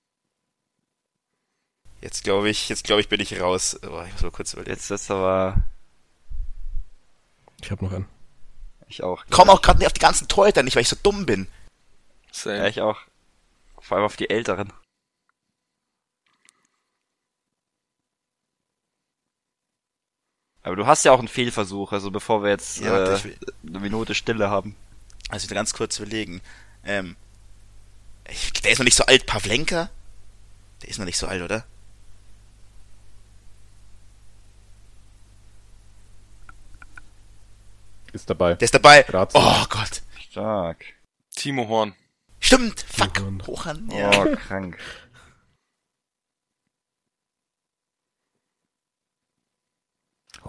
Jetzt 2.01 2.23
glaube 2.23 2.49
ich, 2.49 2.69
jetzt 2.69 2.83
glaube 2.83 3.01
ich, 3.01 3.09
bin 3.09 3.19
ich 3.19 3.41
raus. 3.41 3.77
Oh, 3.83 4.03
ich 4.05 4.13
muss 4.13 4.21
mal 4.21 4.31
kurz 4.31 4.53
überlegen. 4.53 4.71
Jetzt 4.71 4.89
ist 4.89 5.11
aber 5.11 5.63
Ich 7.61 7.71
habe 7.71 7.83
noch 7.83 7.91
einen. 7.91 8.07
Ich 8.87 9.03
auch. 9.03 9.25
Komm 9.29 9.49
auch 9.49 9.61
gerade 9.61 9.79
nicht 9.79 9.87
auf 9.87 9.93
die 9.93 9.99
ganzen 9.99 10.27
Torhüter 10.27 10.63
nicht, 10.63 10.75
weil 10.75 10.83
ich 10.83 10.89
so 10.89 10.95
dumm 11.01 11.25
bin. 11.25 11.47
Same. 12.31 12.57
Ja, 12.57 12.67
ich 12.67 12.81
auch. 12.81 12.99
Vor 13.79 13.97
allem 13.97 14.05
auf 14.05 14.15
die 14.15 14.29
Älteren. 14.29 14.71
Aber 20.69 20.75
du 20.75 20.85
hast 20.85 21.03
ja 21.03 21.11
auch 21.11 21.17
einen 21.17 21.27
Fehlversuch, 21.27 21.93
also 21.93 22.11
bevor 22.11 22.43
wir 22.43 22.51
jetzt 22.51 22.79
Ja, 22.79 23.15
äh, 23.15 23.23
will- 23.23 23.37
eine 23.67 23.79
Minute 23.79 24.13
Stille 24.13 24.51
haben. 24.51 24.75
Also 25.27 25.45
wieder 25.45 25.55
ganz 25.55 25.73
kurz 25.73 25.97
überlegen. 25.97 26.41
Ähm, 26.85 27.15
ich, 28.29 28.53
der 28.53 28.71
ist 28.71 28.77
noch 28.77 28.85
nicht 28.85 28.95
so 28.95 29.03
alt, 29.05 29.25
Pavlenka? 29.25 29.89
Der 30.83 30.89
ist 30.89 30.99
noch 30.99 31.05
nicht 31.07 31.17
so 31.17 31.25
alt, 31.25 31.41
oder? 31.41 31.65
Ist 38.11 38.29
dabei. 38.29 38.55
Der 38.55 38.65
ist 38.65 38.73
dabei. 38.73 39.03
Grazie. 39.03 39.37
Oh 39.37 39.65
Gott. 39.69 40.01
Stark. 40.29 40.85
Timo 41.35 41.67
Horn. 41.67 41.93
Stimmt. 42.39 42.81
Fuck. 42.89 43.19
Hochhand. 43.19 43.47
Hochan. 43.47 43.89
Ja. 43.91 44.11
Oh, 44.25 44.35
krank. 44.35 44.77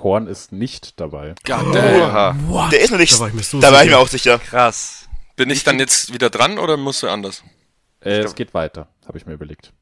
Horn 0.03 0.26
ist 0.26 0.53
nicht 0.53 1.01
dabei. 1.01 1.34
God 1.44 1.74
damn. 1.74 2.03
Oha. 2.03 2.36
What? 2.48 2.72
Der 2.72 2.80
ist 2.80 2.90
noch 2.90 2.98
nicht. 2.98 3.12
Da 3.12 3.20
war 3.20 3.28
ich 3.28 3.34
mir 3.34 3.42
so 3.42 3.61
da 3.61 3.72
war 3.72 3.82
ich 3.82 3.84
sicher. 3.84 3.96
mir 3.96 4.03
auch 4.03 4.09
sicher. 4.09 4.38
Krass. 4.38 5.09
Bin 5.36 5.51
ich 5.51 5.64
dann 5.64 5.78
jetzt 5.78 6.12
wieder 6.12 6.28
dran 6.30 6.59
oder 6.59 6.76
musst 6.76 7.03
du 7.03 7.09
anders? 7.09 7.42
Äh, 8.01 8.20
es 8.20 8.34
geht 8.34 8.55
weiter, 8.55 8.88
habe 9.07 9.18
ich 9.18 9.26
mir 9.26 9.34
überlegt. 9.34 9.72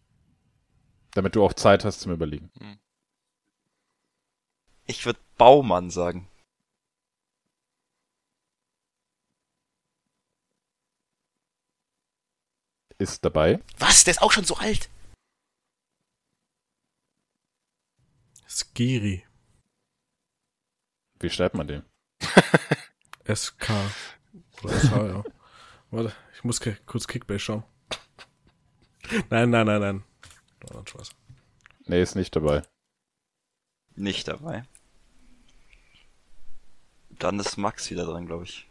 Damit 1.14 1.34
du 1.34 1.44
auch 1.44 1.52
Zeit 1.52 1.84
hast 1.84 2.00
zum 2.00 2.12
Überlegen. 2.12 2.50
Ich 4.86 5.04
würde 5.04 5.18
Baumann 5.36 5.90
sagen. 5.90 6.28
Ist 12.98 13.24
dabei. 13.24 13.60
Was? 13.78 14.04
Der 14.04 14.12
ist 14.12 14.22
auch 14.22 14.32
schon 14.32 14.44
so 14.44 14.56
alt. 14.56 14.88
Skiri. 18.48 19.27
Wie 21.20 21.30
schreibt 21.30 21.54
man 21.54 21.66
den? 21.66 21.82
SK. 23.34 23.70
Oder 24.62 24.78
SH, 24.78 24.92
ja. 24.92 25.24
Warte, 25.90 26.12
ich 26.34 26.44
muss 26.44 26.60
kurz 26.86 27.06
Kickbase 27.06 27.40
schauen. 27.40 27.64
Nein, 29.30 29.50
nein, 29.50 29.66
nein, 29.66 29.80
nein. 29.80 30.04
Ein 30.74 30.86
Spaß. 30.86 31.10
Nee, 31.86 32.02
ist 32.02 32.14
nicht 32.14 32.36
dabei. 32.36 32.62
Nicht 33.96 34.28
dabei. 34.28 34.64
Dann 37.10 37.40
ist 37.40 37.56
Max 37.56 37.90
wieder 37.90 38.04
dran, 38.04 38.26
glaube 38.26 38.44
ich. 38.44 38.68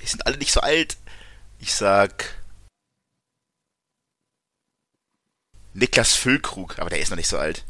Die 0.00 0.06
sind 0.06 0.26
alle 0.26 0.38
nicht 0.38 0.52
so 0.52 0.60
alt. 0.60 0.96
Ich 1.58 1.74
sag. 1.74 2.43
Niklas 5.74 6.14
Füllkrug, 6.14 6.78
aber 6.78 6.90
der 6.90 7.00
ist 7.00 7.10
noch 7.10 7.16
nicht 7.16 7.28
so 7.28 7.38
alt. 7.38 7.64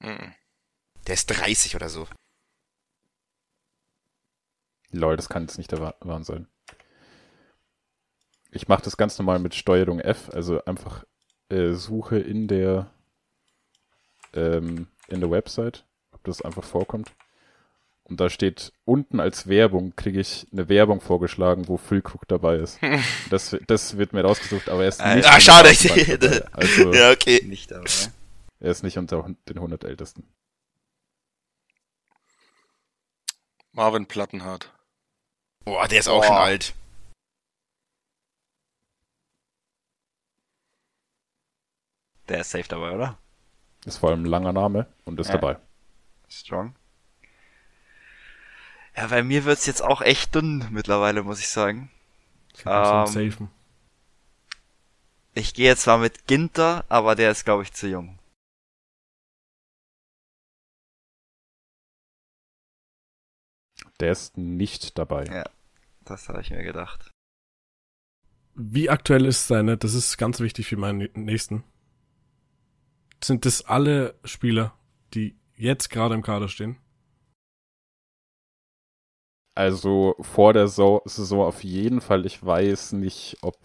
Mhm. 0.00 0.34
Der 1.06 1.14
ist 1.14 1.26
30 1.26 1.74
oder 1.76 1.88
so. 1.88 2.06
Lol, 4.90 5.16
das 5.16 5.28
kann 5.28 5.42
jetzt 5.42 5.58
nicht 5.58 5.72
der 5.72 5.80
Wa- 5.80 5.94
Wahn 6.00 6.24
sein. 6.24 6.46
Ich 8.50 8.68
mache 8.68 8.82
das 8.82 8.96
ganz 8.96 9.18
normal 9.18 9.38
mit 9.38 9.54
Steuerung 9.54 10.00
F, 10.00 10.30
also 10.32 10.64
einfach 10.64 11.04
äh, 11.50 11.72
Suche 11.72 12.18
in 12.18 12.48
der 12.48 12.90
ähm, 14.32 14.88
in 15.08 15.20
der 15.20 15.30
Website, 15.30 15.84
ob 16.12 16.24
das 16.24 16.42
einfach 16.42 16.64
vorkommt. 16.64 17.12
Und 18.08 18.20
da 18.20 18.30
steht 18.30 18.72
unten 18.84 19.18
als 19.18 19.48
Werbung, 19.48 19.94
kriege 19.96 20.20
ich 20.20 20.46
eine 20.52 20.68
Werbung 20.68 21.00
vorgeschlagen, 21.00 21.66
wo 21.66 21.76
Füllkrug 21.76 22.26
dabei 22.28 22.56
ist. 22.56 22.78
Das, 23.30 23.56
das 23.66 23.96
wird 23.98 24.12
mir 24.12 24.22
rausgesucht, 24.22 24.68
aber 24.68 24.82
er 24.84 24.88
ist 24.88 25.00
Ah, 25.00 25.16
nicht 25.16 25.28
ah, 25.28 25.40
schade. 25.40 25.68
Also 26.52 26.92
Ja, 26.94 27.10
okay. 27.10 27.42
Nicht 27.44 27.70
dabei. 27.72 27.90
er 28.60 28.70
ist 28.70 28.84
nicht 28.84 28.96
unter 28.98 29.22
den 29.48 29.56
100 29.56 29.82
Ältesten. 29.84 30.22
Marvin 33.72 34.06
Plattenhardt. 34.06 34.72
Boah, 35.64 35.88
der 35.88 35.98
ist 35.98 36.08
auch 36.08 36.20
Boah. 36.20 36.26
schon 36.26 36.36
alt. 36.36 36.74
Der 42.28 42.40
ist 42.40 42.50
safe 42.50 42.68
dabei, 42.68 42.92
oder? 42.92 43.18
Ist 43.84 43.98
vor 43.98 44.10
allem 44.10 44.22
ein 44.22 44.26
langer 44.26 44.52
Name 44.52 44.86
und 45.04 45.20
ist 45.20 45.28
Ja. 45.28 45.34
dabei. 45.38 45.58
Strong. 46.28 46.74
Ja, 48.96 49.08
bei 49.08 49.22
mir 49.22 49.44
wird's 49.44 49.66
jetzt 49.66 49.82
auch 49.82 50.00
echt 50.00 50.34
dünn 50.34 50.66
mittlerweile, 50.70 51.22
muss 51.22 51.40
ich 51.40 51.48
sagen. 51.48 51.90
Ich 52.54 52.64
Ähm. 52.64 53.50
Ich 55.34 55.52
gehe 55.52 55.66
jetzt 55.66 55.86
mal 55.86 55.98
mit 55.98 56.26
Ginter, 56.26 56.84
aber 56.88 57.14
der 57.14 57.30
ist, 57.30 57.44
glaube 57.44 57.62
ich, 57.62 57.72
zu 57.74 57.88
jung. 57.88 58.18
Der 64.00 64.12
ist 64.12 64.38
nicht 64.38 64.96
dabei. 64.96 65.24
Ja. 65.24 65.44
Das 66.04 66.28
habe 66.28 66.40
ich 66.40 66.50
mir 66.50 66.62
gedacht. 66.62 67.10
Wie 68.54 68.88
aktuell 68.88 69.26
ist 69.26 69.48
seine? 69.48 69.76
Das 69.76 69.92
ist 69.92 70.16
ganz 70.16 70.40
wichtig 70.40 70.68
für 70.68 70.76
meinen 70.76 71.10
nächsten. 71.14 71.64
Sind 73.22 73.44
das 73.44 73.62
alle 73.62 74.18
Spieler, 74.24 74.74
die 75.12 75.36
jetzt 75.56 75.90
gerade 75.90 76.14
im 76.14 76.22
Kader 76.22 76.48
stehen? 76.48 76.78
Also 79.56 80.14
vor 80.20 80.52
der 80.52 80.68
Saison 80.68 81.00
auf 81.40 81.64
jeden 81.64 82.00
Fall. 82.00 82.26
Ich 82.26 82.44
weiß 82.44 82.92
nicht, 82.92 83.38
ob 83.40 83.56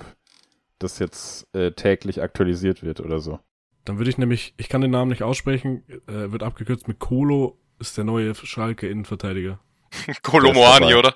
das 0.79 0.99
jetzt 0.99 1.53
äh, 1.53 1.71
täglich 1.73 2.21
aktualisiert 2.21 2.81
wird 2.81 3.01
oder 3.01 3.19
so. 3.19 3.39
Dann 3.85 3.97
würde 3.97 4.09
ich 4.09 4.17
nämlich, 4.17 4.53
ich 4.57 4.69
kann 4.69 4.81
den 4.81 4.91
Namen 4.91 5.09
nicht 5.09 5.21
aussprechen, 5.23 5.83
äh, 6.07 6.31
wird 6.31 6.43
abgekürzt 6.43 6.87
mit 6.87 6.99
Kolo, 6.99 7.59
ist 7.79 7.97
der 7.97 8.03
neue 8.05 8.33
Schalke 8.35 8.87
Innenvertediger. 8.87 9.59
Kolomoani, 10.23 10.79
dabei. 10.91 10.97
oder? 10.97 11.13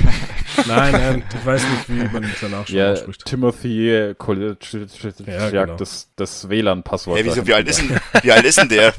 Nein, 0.66 0.92
nein, 0.92 1.24
ich 1.38 1.44
weiß 1.44 1.62
nicht, 1.68 1.88
wie 1.90 2.08
man 2.14 2.32
danach 2.40 2.66
schon 2.66 2.76
Ja, 2.76 2.92
ausspricht. 2.92 3.26
Timothy 3.26 4.14
Kolitschak, 4.16 4.88
Ja, 5.26 5.50
genau. 5.50 5.76
das, 5.76 6.10
das 6.16 6.48
WLAN-Passwort. 6.48 7.18
Hey, 7.18 7.26
wieso, 7.26 7.46
wie 7.46 7.52
alt 7.52 7.68
ist 7.68 7.80
denn, 7.82 8.00
wie 8.22 8.32
alt 8.32 8.44
ist 8.46 8.56
denn 8.56 8.70
der? 8.70 8.94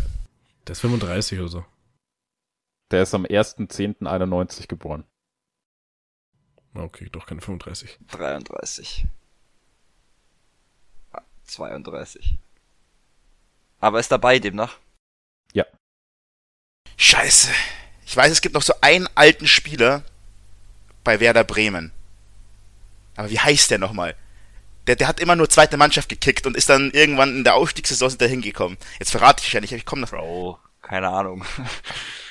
Der 0.67 0.73
ist 0.73 0.81
35 0.81 1.39
oder 1.39 1.47
so. 1.47 1.65
Der 2.91 3.03
ist 3.03 3.13
am 3.13 3.25
1.10.91 3.25 4.67
geboren. 4.67 5.03
Okay, 6.73 7.09
doch 7.11 7.25
keine 7.25 7.41
35. 7.41 7.99
33. 8.07 9.05
Ah, 11.11 11.21
32. 11.45 12.37
Aber 13.79 13.99
ist 13.99 14.11
dabei 14.11 14.39
demnach. 14.39 14.77
Scheiße. 16.97 17.51
Ich 18.05 18.17
weiß, 18.17 18.31
es 18.31 18.41
gibt 18.41 18.55
noch 18.55 18.63
so 18.63 18.73
einen 18.81 19.07
alten 19.15 19.47
Spieler 19.47 20.03
bei 21.03 21.19
Werder 21.19 21.43
Bremen. 21.43 21.91
Aber 23.15 23.29
wie 23.29 23.39
heißt 23.39 23.71
der 23.71 23.77
nochmal? 23.77 24.15
Der, 24.87 24.95
der 24.95 25.07
hat 25.07 25.19
immer 25.19 25.35
nur 25.35 25.49
zweite 25.49 25.77
Mannschaft 25.77 26.09
gekickt 26.09 26.47
und 26.47 26.57
ist 26.57 26.69
dann 26.69 26.91
irgendwann 26.91 27.37
in 27.37 27.43
der 27.43 27.55
Aufstiegssaison 27.55 28.17
dahin 28.17 28.41
gekommen. 28.41 28.77
Jetzt 28.99 29.11
verrate 29.11 29.43
ich 29.45 29.53
ja 29.53 29.61
nicht, 29.61 29.71
aber 29.71 29.77
ich 29.77 29.85
komme 29.85 30.01
noch. 30.01 30.09
Bro, 30.09 30.59
keine 30.81 31.09
Ahnung. 31.09 31.45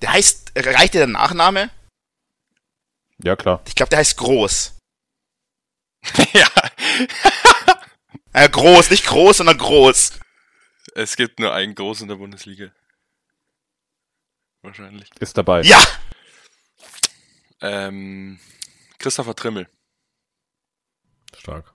Der 0.00 0.12
heißt, 0.12 0.52
reicht 0.56 0.94
dir 0.94 0.98
der 0.98 1.06
Nachname? 1.08 1.70
Ja, 3.22 3.36
klar. 3.36 3.62
Ich 3.66 3.74
glaube, 3.74 3.90
der 3.90 3.98
heißt 3.98 4.16
Groß. 4.16 4.78
ja. 6.32 6.48
äh, 8.32 8.48
groß, 8.48 8.90
nicht 8.90 9.06
groß, 9.06 9.38
sondern 9.38 9.58
groß. 9.58 10.20
Es 10.94 11.16
gibt 11.16 11.40
nur 11.40 11.52
einen 11.52 11.74
Groß 11.74 12.02
in 12.02 12.08
der 12.08 12.16
Bundesliga. 12.16 12.72
Wahrscheinlich. 14.62 15.10
Ist 15.20 15.36
dabei. 15.36 15.62
Ja! 15.62 15.80
Ähm, 17.60 18.38
Christopher 18.98 19.34
Trimmel. 19.34 19.68
Stark. 21.36 21.72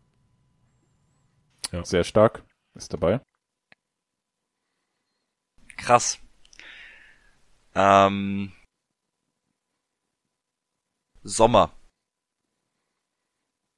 Ja. 1.72 1.84
Sehr 1.86 2.04
stark. 2.04 2.44
Ist 2.76 2.94
dabei. 2.94 3.22
Krass. 5.78 6.20
Ähm, 7.76 8.52
Sommer. 11.24 11.72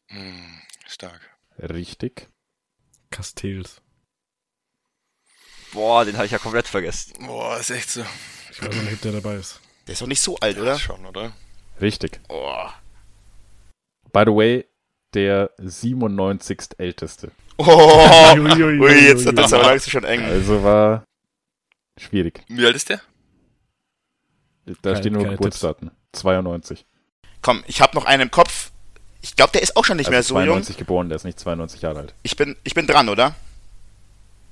Hm, 0.08 0.62
stark. 0.88 1.22
Richtig. 1.60 2.30
Castells. 3.12 3.82
Boah, 5.72 6.06
den 6.06 6.16
habe 6.16 6.26
ich 6.26 6.32
ja 6.32 6.38
komplett 6.38 6.68
vergessen. 6.68 7.14
Boah, 7.26 7.58
ist 7.60 7.70
echt 7.70 7.90
so. 7.90 8.06
Ich 8.52 8.62
weiß 8.62 8.76
nicht, 8.76 8.94
ob 8.94 9.02
der 9.02 9.12
dabei 9.14 9.36
ist. 9.36 9.60
Der 9.88 9.94
ist 9.94 10.02
doch 10.02 10.08
nicht 10.08 10.22
so 10.22 10.38
alt, 10.38 10.58
oder? 10.58 10.80
Schon, 10.80 11.06
oder? 11.06 11.34
Richtig. 11.80 12.20
Oh. 12.30 12.68
By 14.12 14.24
the 14.26 14.32
way, 14.32 14.66
der 15.14 15.52
97. 15.58 16.60
älteste. 16.78 17.32
Oh, 17.58 17.66
ui, 18.38 19.08
jetzt 19.08 19.26
hat 19.26 19.38
das 19.38 19.54
aber 19.54 19.64
langsam 19.64 19.92
schon 19.92 20.04
eng. 20.04 20.24
Also 20.24 20.64
war 20.64 21.04
schwierig. 21.98 22.44
Wie 22.48 22.66
alt 22.66 22.76
ist 22.76 22.90
der? 22.90 23.02
Da 24.66 24.74
Keine- 24.82 24.98
stehen 24.98 25.14
nur 25.14 25.26
Geburtsdaten. 25.26 25.92
92. 26.14 26.86
Komm, 27.42 27.64
ich 27.68 27.82
habe 27.82 27.96
noch 27.96 28.06
einen 28.06 28.24
im 28.24 28.32
Kopf. 28.32 28.72
Ich 29.22 29.36
glaube, 29.36 29.52
der 29.52 29.62
ist 29.62 29.76
auch 29.76 29.86
schon 29.86 29.98
nicht 29.98 30.08
also 30.08 30.14
mehr 30.16 30.24
so 30.24 30.36
jung. 30.36 30.64
92 30.64 30.78
geboren, 30.78 31.10
der 31.10 31.16
ist 31.18 31.24
nicht 31.24 31.40
92 31.40 31.82
Jahre 31.82 32.00
alt. 32.00 32.14
Ich 32.24 32.36
bin, 32.36 32.56
ich 32.64 32.74
bin 32.74 32.88
dran, 32.88 33.10
oder? 33.10 33.36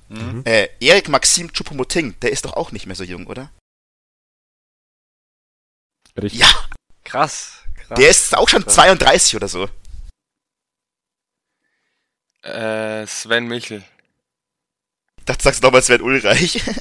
Mhm. 0.09 0.43
Äh, 0.45 0.68
Erik 0.80 1.09
Maxim 1.09 1.51
Choupo-Moting, 1.51 2.20
der 2.22 2.32
ist 2.32 2.45
doch 2.45 2.53
auch 2.53 2.72
nicht 2.72 2.86
mehr 2.86 2.95
so 2.95 3.03
jung, 3.03 3.26
oder? 3.28 3.51
Richtig. 6.22 6.41
Ja. 6.41 6.47
Krass. 7.03 7.59
krass. 7.76 7.97
Der 7.99 8.09
ist 8.09 8.36
auch 8.38 8.47
schon 8.49 8.64
krass. 8.64 8.76
32 8.76 9.36
oder 9.36 9.47
so. 9.47 9.68
Äh, 12.43 13.07
Sven 13.07 13.47
Michel. 13.47 13.84
Ich 15.18 15.26
dachte, 15.26 15.39
du 15.39 15.43
sagst 15.45 15.64
nochmal 15.64 15.82
Sven 15.82 16.01
Ulreich. 16.01 16.61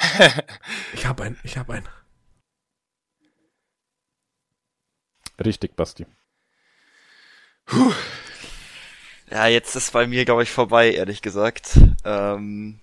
Ich 0.94 1.06
hab 1.06 1.20
einen, 1.20 1.38
ich 1.42 1.56
hab 1.58 1.68
einen. 1.70 1.88
Richtig, 5.44 5.76
Basti. 5.76 6.06
Ja, 9.30 9.46
jetzt 9.46 9.76
ist 9.76 9.92
bei 9.92 10.06
mir, 10.06 10.24
glaube 10.24 10.42
ich, 10.42 10.50
vorbei, 10.50 10.90
ehrlich 10.92 11.22
gesagt. 11.22 11.78
Ähm, 12.04 12.80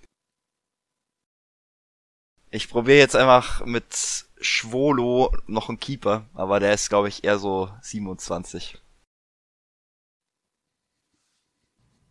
ich 2.50 2.68
probiere 2.68 2.98
jetzt 2.98 3.16
einfach 3.16 3.64
mit 3.66 4.24
Schwolo 4.40 5.36
noch 5.46 5.68
einen 5.68 5.80
Keeper, 5.80 6.26
aber 6.34 6.60
der 6.60 6.72
ist, 6.72 6.88
glaube 6.88 7.08
ich, 7.08 7.24
eher 7.24 7.38
so 7.38 7.70
27. 7.82 8.78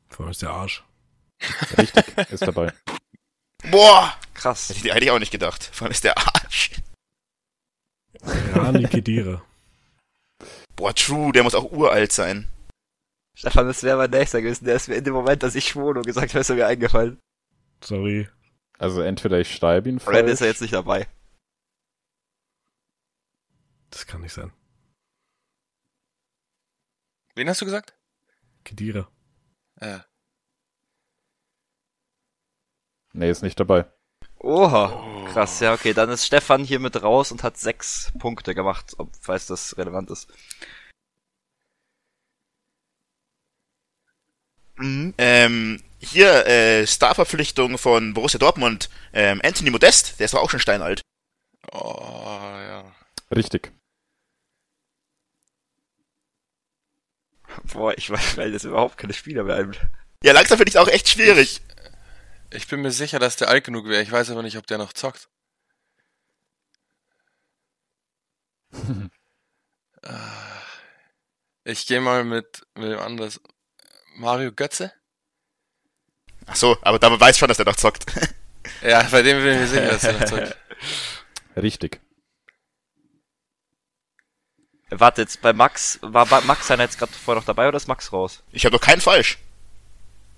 Vor 0.09 0.25
allem 0.25 0.31
ist 0.31 0.41
der 0.41 0.51
Arsch. 0.51 0.83
Richtig, 1.77 2.17
ist 2.29 2.45
dabei. 2.45 2.73
Boah! 3.71 4.13
Krass. 4.33 4.69
Hätte 4.69 4.79
ich 4.79 4.91
eigentlich 4.91 5.11
auch 5.11 5.19
nicht 5.19 5.31
gedacht. 5.31 5.63
Vor 5.63 5.85
allem 5.85 5.91
ist 5.91 6.03
der 6.03 6.17
Arsch. 6.17 6.71
Rani 8.21 8.83
Kedira. 8.83 9.41
Boah, 10.75 10.93
true, 10.93 11.31
der 11.31 11.43
muss 11.43 11.55
auch 11.55 11.71
uralt 11.71 12.11
sein. 12.11 12.47
Stefan, 13.37 13.67
das 13.67 13.83
wäre 13.83 13.97
mein 13.97 14.09
nächster 14.09 14.41
gewesen. 14.41 14.65
Der 14.65 14.75
ist 14.75 14.87
mir 14.87 14.95
in 14.95 15.03
dem 15.03 15.13
Moment, 15.13 15.43
dass 15.43 15.55
ich 15.55 15.67
Schwolo 15.67 16.01
gesagt 16.01 16.29
habe, 16.29 16.39
ist 16.39 16.49
mir 16.49 16.65
eingefallen. 16.67 17.19
Sorry. 17.83 18.29
Also 18.77 19.01
entweder 19.01 19.39
ich 19.39 19.53
schreibe 19.53 19.89
ihn 19.89 19.97
Oder 19.97 20.05
dann 20.05 20.13
falsch. 20.25 20.31
ist 20.33 20.41
er 20.41 20.47
jetzt 20.47 20.61
nicht 20.61 20.73
dabei. 20.73 21.07
Das 23.89 24.05
kann 24.05 24.21
nicht 24.21 24.33
sein. 24.33 24.51
Wen 27.35 27.49
hast 27.49 27.61
du 27.61 27.65
gesagt? 27.65 27.97
Kedira. 28.63 29.09
Äh, 29.79 29.99
Nee, 33.13 33.29
ist 33.29 33.43
nicht 33.43 33.57
dabei. 33.59 33.89
Oha. 34.39 35.03
Krass, 35.31 35.59
ja, 35.59 35.73
okay. 35.73 35.93
Dann 35.93 36.09
ist 36.09 36.25
Stefan 36.25 36.63
hier 36.63 36.79
mit 36.79 37.01
raus 37.01 37.31
und 37.31 37.43
hat 37.43 37.57
sechs 37.57 38.11
Punkte 38.19 38.55
gemacht, 38.55 38.93
ob, 38.97 39.09
falls 39.19 39.47
das 39.47 39.77
relevant 39.77 40.11
ist. 40.11 40.27
Mhm. 44.77 45.13
Ähm, 45.17 45.83
hier, 45.99 46.45
äh, 46.45 46.85
Starverpflichtung 46.85 47.77
von 47.77 48.13
Borussia 48.13 48.39
Dortmund, 48.39 48.89
ähm, 49.13 49.41
Anthony 49.43 49.71
Modest, 49.71 50.19
der 50.19 50.25
ist 50.25 50.33
doch 50.33 50.41
auch 50.41 50.49
schon 50.49 50.59
steinalt. 50.59 51.01
oh, 51.71 52.39
ja. 52.39 52.83
Richtig. 53.35 53.71
Boah, 57.73 57.97
ich 57.97 58.09
weiß, 58.09 58.37
weil 58.37 58.51
das 58.51 58.63
überhaupt 58.65 58.97
keine 58.97 59.13
Spieler 59.13 59.43
mehr 59.43 59.55
ein. 59.55 59.75
Ja, 60.23 60.33
langsam 60.33 60.57
finde 60.57 60.69
ich 60.69 60.75
es 60.75 60.81
auch 60.81 60.87
echt 60.87 61.09
schwierig. 61.09 61.61
Ich 62.55 62.67
bin 62.67 62.81
mir 62.81 62.91
sicher, 62.91 63.19
dass 63.19 63.35
der 63.35 63.49
alt 63.49 63.65
genug 63.65 63.85
wäre. 63.87 64.01
Ich 64.01 64.11
weiß 64.11 64.29
aber 64.31 64.41
nicht, 64.41 64.57
ob 64.57 64.65
der 64.65 64.77
noch 64.77 64.93
zockt. 64.93 65.27
Ah, 70.01 70.61
ich 71.65 71.85
gehe 71.85 71.99
mal 71.99 72.23
mit, 72.23 72.65
mit 72.75 72.91
dem 72.91 72.99
anders. 72.99 73.41
Mario 74.15 74.53
Götze? 74.53 74.93
Ach 76.45 76.55
so, 76.55 76.77
aber 76.81 76.97
da 76.97 77.19
weiß 77.19 77.37
schon, 77.37 77.49
dass 77.49 77.57
der 77.57 77.65
noch 77.65 77.75
zockt. 77.75 78.05
Ja, 78.81 79.03
bei 79.03 79.21
dem 79.21 79.43
bin 79.43 79.53
ich 79.53 79.59
mir 79.59 79.67
sicher, 79.67 79.85
dass 79.85 80.03
er 80.03 80.13
noch 80.13 80.25
zockt. 80.25 80.57
Richtig. 81.55 82.01
Warte, 84.89 85.21
jetzt 85.21 85.41
bei 85.41 85.53
Max, 85.53 85.99
war 86.01 86.25
Max 86.41 86.65
seiner 86.65 86.83
jetzt 86.83 86.97
gerade 86.97 87.11
vorher 87.11 87.39
noch 87.39 87.45
dabei 87.45 87.67
oder 87.67 87.77
ist 87.77 87.87
Max 87.87 88.11
raus? 88.11 88.43
Ich 88.51 88.65
habe 88.65 88.75
doch 88.75 88.83
keinen 88.83 89.01
falsch. 89.01 89.37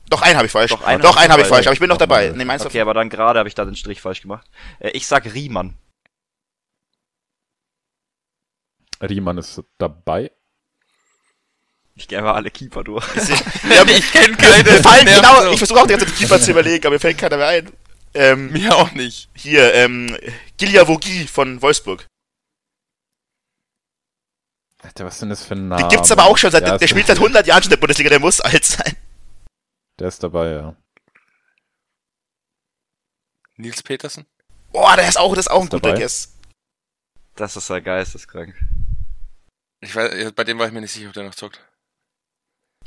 Doch, 0.10 0.22
einen 0.22 0.38
habe 0.38 0.45
ich 0.45 0.51
falsch. 0.51 0.72
Doch, 0.72 0.84
einen 0.84 1.01
Doch, 1.01 1.18
einen 1.18 1.32
habe 1.32 1.41
ich 1.41 1.47
falsch, 1.47 1.68
aber 1.68 1.74
ich 1.74 1.80
bin 1.80 1.89
noch 1.89 1.97
dabei. 1.97 2.32
Nee, 2.36 2.45
meinst 2.45 2.64
du? 2.64 2.70
Okay, 2.70 2.80
aber 2.80 2.93
dann 2.93 3.10
gerade 3.10 3.39
habe 3.39 3.49
ich 3.49 3.55
da 3.55 3.66
den 3.66 3.76
Strich 3.76 4.01
falsch 4.01 4.22
gemacht. 4.22 4.47
Äh, 4.80 4.91
ich 4.91 5.05
sag 5.08 5.26
Riemann. 5.34 5.76
Riemann 9.01 9.38
ist 9.38 9.62
dabei. 9.78 10.32
Ich 11.95 12.08
gehe 12.08 12.22
mal 12.22 12.34
alle 12.34 12.51
Keeper 12.51 12.84
durch. 12.84 13.05
Ja, 13.16 13.84
ich 13.88 14.12
kenne 14.12 14.38
keine. 14.38 14.64
mir 14.64 14.84
fallen, 14.84 15.05
mehr 15.05 15.16
genau, 15.16 15.41
so. 15.41 15.51
ich 15.51 15.58
versuche 15.58 15.80
auch 15.82 15.88
die 15.88 15.93
ganze 15.93 16.05
Zeit 16.05 16.16
Keeper 16.16 16.39
zu 16.39 16.51
überlegen, 16.51 16.86
aber 16.86 16.93
mir 16.95 16.99
fällt 16.99 17.18
keiner 17.18 17.38
mehr 17.38 17.47
ein. 17.47 17.72
Ähm, 18.14 18.51
Mir 18.53 18.76
auch 18.76 18.91
nicht. 18.93 19.30
hier, 19.36 19.74
ähm, 19.74 20.16
Gilia 20.58 20.88
Vogie 20.88 21.28
von 21.28 21.62
Wolfsburg. 21.62 22.05
Alter, 24.82 25.05
was 25.05 25.20
sind 25.20 25.30
das 25.30 25.43
für 25.43 25.55
Namen? 25.55 25.82
Den 25.82 25.89
gibt's 25.89 26.12
aber 26.12 26.26
auch 26.26 26.38
schon 26.38 26.51
seit, 26.51 26.66
Ja, 26.66 26.78
der 26.78 26.88
spielt 26.88 27.08
seit 27.08 27.18
100 27.18 27.45
Jahren 27.45 27.62
schon 27.62 27.72
in 27.72 27.76
der 27.76 27.82
Bundesliga, 27.82 28.10
der 28.10 28.20
muss 28.20 28.39
alt 28.41 28.64
sein. 28.64 28.95
Der 29.99 30.07
ist 30.07 30.21
dabei, 30.23 30.51
ja. 30.51 30.75
Nils 33.55 33.81
Petersen? 33.81 34.25
Boah, 34.71 34.95
der 34.95 35.07
ist 35.07 35.17
auch, 35.17 35.33
das 35.33 35.47
ist 35.47 35.51
auch 35.51 35.61
ein 35.61 35.63
Ist 35.63 35.71
guter 35.71 35.89
dabei? 35.89 35.99
Guess. 35.99 36.37
Das 37.35 37.55
ist 37.55 37.69
ja 37.69 37.79
geisteskrank. 37.79 38.55
Ich 39.81 39.95
weiß, 39.95 40.31
bei 40.33 40.43
dem 40.43 40.59
war 40.59 40.67
ich 40.67 40.73
mir 40.73 40.81
nicht 40.81 40.91
sicher, 40.91 41.07
ob 41.07 41.13
der 41.13 41.23
noch 41.23 41.35
zockt. 41.35 41.59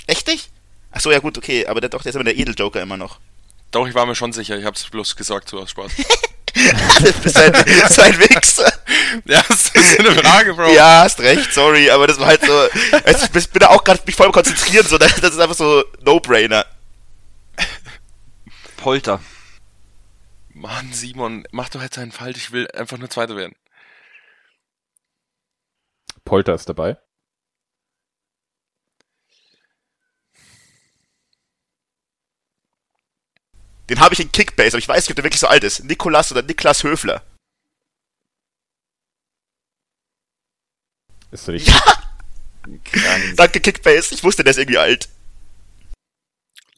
Echt 0.06 0.26
nicht? 0.26 0.52
Ach 0.92 1.00
so, 1.00 1.11
ja 1.11 1.18
gut, 1.18 1.38
okay, 1.38 1.66
aber 1.66 1.80
der 1.80 1.90
doch, 1.90 2.02
der 2.02 2.11
ist 2.11 2.16
aber 2.16 2.24
der 2.24 2.36
Edeljoker 2.36 2.82
immer 2.82 2.96
noch. 2.96 3.20
Doch, 3.70 3.86
ich 3.86 3.94
war 3.94 4.06
mir 4.06 4.16
schon 4.16 4.32
sicher. 4.32 4.58
Ich 4.58 4.64
hab's 4.64 4.88
bloß 4.88 5.14
gesagt, 5.14 5.48
so 5.48 5.61
aus 5.61 5.70
Spaß. 5.70 5.92
du 6.54 7.12
bist 7.22 7.36
ein, 7.36 7.52
so 7.88 8.02
ein 8.02 8.18
Wichser. 8.18 8.72
ja, 9.24 9.42
das 9.48 9.68
ist 9.68 10.00
eine 10.00 10.12
Frage, 10.12 10.54
Bro. 10.54 10.72
Ja, 10.72 11.02
hast 11.02 11.20
recht, 11.20 11.52
sorry, 11.52 11.90
aber 11.90 12.08
das 12.08 12.18
war 12.18 12.26
halt 12.26 12.44
so, 12.44 12.68
also 13.04 13.26
ich 13.32 13.50
bin 13.50 13.61
da 13.61 13.68
auch 13.68 13.84
gerade 13.84 14.00
mich 14.04 14.16
voll 14.16 14.32
konzentrieren, 14.32 14.86
so, 14.86 14.98
das 14.98 15.12
ist 15.12 15.38
einfach 15.38 15.54
so 15.54 15.84
No-Brainer. 16.00 16.66
Polter. 18.81 19.20
Mann, 20.55 20.93
Simon, 20.93 21.47
mach 21.53 21.68
doch 21.68 21.83
jetzt 21.83 21.99
einen 21.99 22.12
Fall. 22.12 22.35
Ich 22.37 22.51
will 22.51 22.68
einfach 22.70 22.97
nur 22.97 23.11
Zweiter 23.11 23.37
werden. 23.37 23.55
Polter 26.24 26.55
ist 26.55 26.68
dabei. 26.68 26.97
Den 33.91 34.01
habe 34.01 34.14
ich 34.14 34.20
in 34.20 34.33
Kickbase, 34.33 34.76
aber 34.76 34.78
ich 34.78 34.89
weiß 34.89 35.05
nicht, 35.05 35.11
ob 35.11 35.16
der 35.16 35.24
wirklich 35.24 35.41
so 35.41 35.49
alt 35.49 35.64
ist. 35.64 35.85
Nikolas 35.85 36.33
oder 36.33 36.43
Niklas 36.43 36.83
Höfler. 36.83 37.24
Ist 41.33 41.49
richtig. 41.49 41.74
Ja, 42.95 43.18
danke 43.37 43.61
Kickbase, 43.61 44.14
ich 44.14 44.22
wusste, 44.22 44.45
der 44.45 44.53
ist 44.53 44.59
irgendwie 44.59 44.78
alt. 44.78 45.09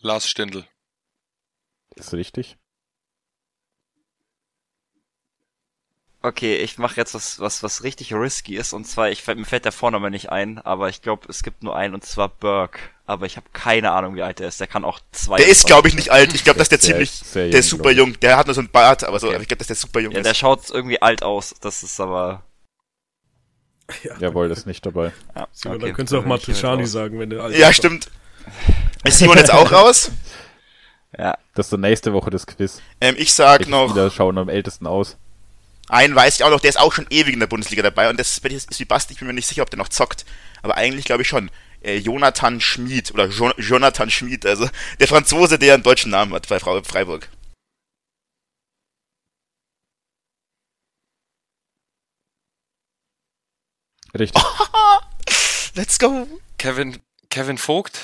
Lars 0.01 0.29
Stindl. 0.29 0.67
Ist 1.97 2.13
richtig. 2.13 2.57
Okay, 6.25 6.57
ich 6.57 6.79
mache 6.79 6.97
jetzt 6.97 7.15
was, 7.15 7.41
was, 7.41 7.65
was 7.65 7.83
richtig 7.83 8.15
risky 8.15 8.57
ist. 8.57 8.73
Und 8.73 8.87
zwar, 8.87 9.11
ich, 9.11 9.27
mir 9.27 9.45
fällt 9.45 9.65
der 9.65 9.73
Vorname 9.73 10.09
nicht 10.09 10.31
ein, 10.31 10.59
aber 10.59 10.89
ich 10.89 11.03
glaube, 11.03 11.27
es 11.29 11.43
gibt 11.43 11.65
nur 11.65 11.75
einen, 11.75 11.95
und 11.95 12.05
zwar 12.05 12.29
Burke. 12.29 12.79
Aber 13.07 13.27
ich 13.27 13.37
habe 13.37 13.47
keine 13.53 13.91
Ahnung, 13.91 14.15
wie 14.15 14.23
alt 14.23 14.39
er 14.39 14.47
ist. 14.47 14.61
Der 14.61 14.69
kann 14.69 14.85
auch 14.85 15.01
zwei. 15.11 15.37
Der 15.39 15.49
ist, 15.49 15.67
glaube 15.67 15.89
ich, 15.89 15.95
nicht 15.97 16.13
alt. 16.13 16.33
Ich 16.33 16.45
glaube, 16.45 16.61
dass 16.61 16.69
der, 16.69 16.79
der 16.79 16.87
ziemlich, 16.87 17.23
der 17.35 17.51
ist 17.51 17.69
super 17.69 17.91
jung. 17.91 18.19
Der 18.21 18.37
hat 18.37 18.47
nur 18.47 18.55
so 18.55 18.61
ein 18.61 18.71
Bart, 18.71 19.03
aber 19.03 19.19
so, 19.19 19.29
okay. 19.29 19.39
ich 19.43 19.49
glaube, 19.49 19.59
dass 19.59 19.67
der 19.67 19.77
super 19.77 19.99
jung 19.99 20.13
ja, 20.13 20.21
ist. 20.21 20.27
Der 20.27 20.35
schaut 20.35 20.71
irgendwie 20.71 21.03
alt 21.03 21.25
aus. 21.25 21.55
Das 21.61 21.83
ist 21.83 22.01
aber. 22.01 22.45
Ja. 24.05 24.17
Jawohl, 24.21 24.49
das 24.49 24.61
ist 24.61 24.67
nicht 24.67 24.87
dabei. 24.87 25.13
Ja, 25.37 25.49
Simon, 25.53 25.77
okay, 25.77 25.87
dann 25.87 25.95
könntest 25.97 26.13
du 26.15 26.19
auch 26.21 26.25
Matuschani 26.25 26.87
sagen, 26.87 27.19
wenn 27.19 27.29
der 27.29 27.43
alt 27.43 27.59
Ja, 27.59 27.75
stimmt. 27.75 28.11
Ist 29.05 29.19
Simon 29.19 29.37
jetzt 29.37 29.53
auch 29.53 29.71
raus? 29.73 30.13
Ja. 31.19 31.37
Das 31.55 31.67
ist 31.67 31.71
so 31.71 31.77
nächste 31.77 32.13
Woche 32.13 32.31
das 32.31 32.47
Quiz. 32.47 32.81
Ähm, 33.01 33.15
ich 33.19 33.33
sag 33.33 33.61
Welche 33.61 33.71
noch. 33.71 33.91
Spieler 33.91 34.11
schauen 34.11 34.39
am 34.39 34.49
ältesten 34.49 34.87
aus. 34.87 35.17
Einen 35.89 36.15
weiß 36.15 36.37
ich 36.37 36.45
auch 36.45 36.51
noch, 36.51 36.61
der 36.61 36.71
ist 36.71 36.81
auch 36.81 36.93
schon 36.93 37.07
ewig 37.11 37.35
in 37.35 37.41
der 37.41 37.49
Bundesliga 37.49 37.83
dabei 37.83 38.09
und 38.09 38.19
das 38.19 38.39
ist 38.39 38.79
wie 38.79 38.85
Basti, 38.85 39.13
ich 39.13 39.19
bin 39.19 39.29
mir 39.29 39.35
nicht 39.35 39.47
sicher, 39.47 39.63
ob 39.63 39.71
der 39.71 39.79
noch 39.79 39.89
zockt. 39.89 40.25
Aber 40.63 40.77
eigentlich 40.77 41.05
glaube 41.05 41.23
ich 41.23 41.29
schon. 41.29 41.51
Äh, 41.83 41.97
Jonathan 41.99 42.61
Schmid 42.61 43.13
oder 43.13 43.27
jo 43.27 43.51
Jonathan 43.59 44.09
Schmid, 44.09 44.47
also 44.47 44.69
der 45.01 45.09
Franzose, 45.09 45.59
der 45.59 45.75
einen 45.75 45.83
deutschen 45.83 46.13
Namen 46.13 46.33
hat 46.33 46.49
bei 46.49 46.61
Freiburg. 46.61 47.29
Richtig. 54.19 54.43
Let's 55.75 55.99
go. 55.99 56.29
Kevin, 56.59 57.01
Kevin 57.31 57.59
Vogt. 57.59 57.99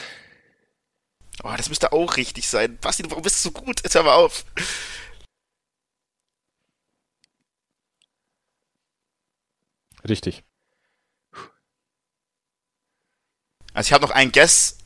Oh, 1.44 1.54
das 1.56 1.68
müsste 1.68 1.92
auch 1.92 2.16
richtig 2.16 2.48
sein. 2.48 2.78
Basti, 2.78 3.04
warum 3.08 3.22
bist 3.22 3.44
du 3.44 3.50
so 3.50 3.52
gut? 3.52 3.82
Jetzt 3.82 3.94
hör 3.94 4.02
mal 4.02 4.14
auf. 4.14 4.44
Richtig. 10.08 10.42
Also 13.74 13.88
ich 13.88 13.92
habe 13.92 14.04
noch 14.04 14.10
einen 14.10 14.32
Guess, 14.32 14.78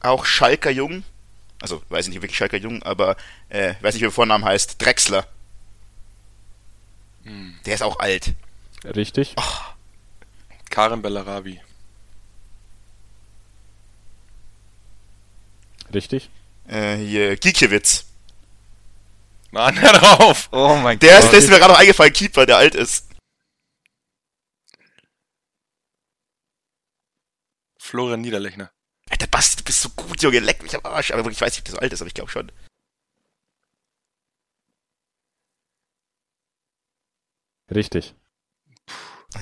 auch 0.00 0.24
Schalker 0.24 0.70
Jung. 0.70 1.04
Also 1.60 1.82
weiß 1.88 2.06
nicht 2.08 2.22
wirklich 2.22 2.36
Schalker 2.36 2.58
Jung, 2.58 2.82
aber 2.82 3.16
äh, 3.48 3.74
weiß 3.80 3.94
nicht, 3.94 4.02
wie 4.02 4.06
der 4.06 4.12
Vornamen 4.12 4.44
heißt. 4.44 4.80
Drexler. 4.80 5.26
Hm. 7.24 7.58
Der 7.64 7.74
ist 7.74 7.82
auch 7.82 7.98
alt. 7.98 8.34
Richtig. 8.84 9.34
Oh. 9.36 9.42
Karen 10.70 11.02
Bellarabi. 11.02 11.60
Richtig. 15.92 16.30
Äh, 16.66 16.96
hier, 16.96 17.36
Gikiewicz. 17.36 18.04
Mann, 19.50 19.80
hör 19.80 19.92
drauf! 19.92 20.48
Oh 20.52 20.76
mein 20.76 20.98
der 20.98 21.14
Gott. 21.14 21.24
Ist, 21.24 21.30
der 21.30 21.38
ist 21.38 21.48
mir 21.48 21.58
gerade 21.58 21.72
noch 21.72 21.80
eingefallen, 21.80 22.12
Keeper, 22.12 22.46
der 22.46 22.56
alt 22.56 22.74
ist. 22.74 23.06
Florian 27.78 28.20
Niederlechner. 28.20 28.70
Alter 29.08 29.28
Basti, 29.28 29.56
du 29.56 29.64
bist 29.64 29.80
so 29.80 29.88
gut, 29.90 30.20
Junge, 30.20 30.40
leck 30.40 30.62
mich 30.62 30.74
am 30.74 30.84
Arsch. 30.84 31.12
Aber 31.12 31.30
ich 31.30 31.40
weiß 31.40 31.52
nicht, 31.52 31.60
ob 31.60 31.64
der 31.66 31.74
so 31.74 31.78
alt 31.78 31.92
ist, 31.92 32.00
aber 32.00 32.08
ich 32.08 32.14
glaube 32.14 32.30
schon. 32.30 32.50
Richtig. 37.72 38.14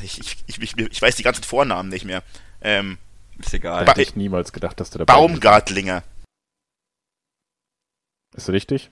Ich, 0.02 0.18
ich, 0.18 0.44
ich, 0.46 0.76
ich, 0.76 1.02
weiß 1.02 1.16
die 1.16 1.22
ganzen 1.22 1.44
Vornamen 1.44 1.88
nicht 1.88 2.04
mehr. 2.04 2.22
Ähm, 2.60 2.98
ist 3.38 3.54
egal. 3.54 3.86
Hätte 3.86 4.02
ich 4.02 4.16
niemals 4.16 4.52
gedacht, 4.52 4.80
dass 4.80 4.90
du 4.90 4.98
dabei 4.98 5.12
Baumgartlinger. 5.12 6.02
Ist 8.34 8.48
richtig? 8.48 8.90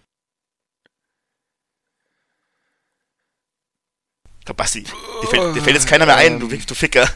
Komm, 4.46 4.56
Basti, 4.56 4.82
dir 4.82 5.28
fällt, 5.28 5.54
dir 5.56 5.62
fällt 5.62 5.76
jetzt 5.76 5.86
keiner 5.88 6.06
mehr 6.06 6.16
ein, 6.16 6.40
du, 6.40 6.48
du 6.48 6.74
Ficker. 6.74 7.08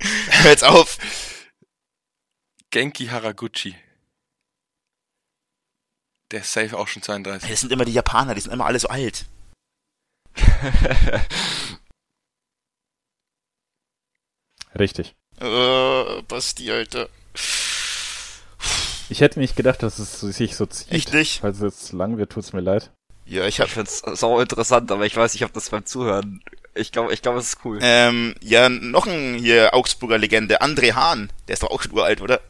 Hör 0.00 0.50
jetzt 0.50 0.64
auf. 0.64 0.98
Genki 2.70 3.06
Haraguchi. 3.06 3.74
Der 6.30 6.40
ist 6.40 6.52
safe 6.52 6.76
auch 6.76 6.88
schon 6.88 7.02
32. 7.02 7.48
Das 7.48 7.60
sind 7.60 7.72
immer 7.72 7.86
die 7.86 7.92
Japaner, 7.92 8.34
die 8.34 8.42
sind 8.42 8.52
immer 8.52 8.66
alle 8.66 8.78
so 8.78 8.88
alt. 8.88 9.24
Richtig. 14.78 15.16
Äh, 15.40 16.22
Basti, 16.22 16.70
Alter. 16.70 17.08
Ich 19.08 19.20
hätte 19.20 19.40
nicht 19.40 19.56
gedacht, 19.56 19.82
dass 19.82 19.98
es 19.98 20.20
sich 20.20 20.56
so 20.56 20.66
zieht. 20.66 20.92
Echt 20.92 21.12
nicht? 21.14 21.40
Falls 21.40 21.56
es 21.58 21.62
jetzt 21.62 21.92
lang 21.92 22.18
wird, 22.18 22.30
tut's 22.30 22.52
mir 22.52 22.60
leid. 22.60 22.90
Ja, 23.24 23.46
ich 23.46 23.60
hab. 23.60 23.66
Ich 23.66 23.74
find's 23.74 24.02
sau 24.14 24.40
interessant, 24.40 24.90
aber 24.90 25.06
ich 25.06 25.16
weiß 25.16 25.34
nicht, 25.34 25.44
ob 25.44 25.52
das 25.52 25.70
beim 25.70 25.84
Zuhören. 25.84 26.42
Ich 26.74 26.92
glaube, 26.92 27.12
ich 27.12 27.22
glaube, 27.22 27.38
es 27.38 27.48
ist 27.48 27.64
cool. 27.64 27.78
Ähm, 27.82 28.34
ja, 28.40 28.68
noch 28.68 29.06
ein 29.06 29.34
hier 29.34 29.74
Augsburger 29.74 30.18
Legende, 30.18 30.62
André 30.62 30.94
Hahn. 30.94 31.30
Der 31.46 31.54
ist 31.54 31.62
doch 31.62 31.70
auch 31.70 31.82
schon 31.82 31.92
uralt, 31.92 32.20
oder? 32.20 32.40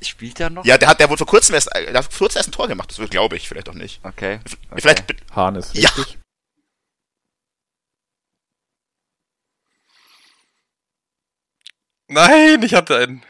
Spielt 0.00 0.38
der 0.38 0.50
noch? 0.50 0.64
Ja, 0.64 0.78
der 0.78 0.88
hat, 0.88 1.00
der 1.00 1.08
wurde 1.08 1.18
vor 1.18 1.26
kurzem 1.26 1.54
erst, 1.54 1.70
der 1.74 1.94
hat 1.94 2.04
vor 2.04 2.26
kurzem 2.26 2.38
erst 2.38 2.48
ein 2.48 2.52
Tor 2.52 2.68
gemacht. 2.68 2.96
Das 2.96 3.10
glaube 3.10 3.36
ich, 3.36 3.48
vielleicht 3.48 3.68
auch 3.68 3.74
nicht. 3.74 4.00
Okay. 4.04 4.40
okay. 4.70 4.80
Vielleicht. 4.80 5.04
Hahn 5.34 5.56
ist 5.56 5.74
richtig. 5.74 6.12
Ja. 6.12 6.18
Nein, 12.08 12.62
ich 12.62 12.74
hatte 12.74 12.96
einen. 12.96 13.22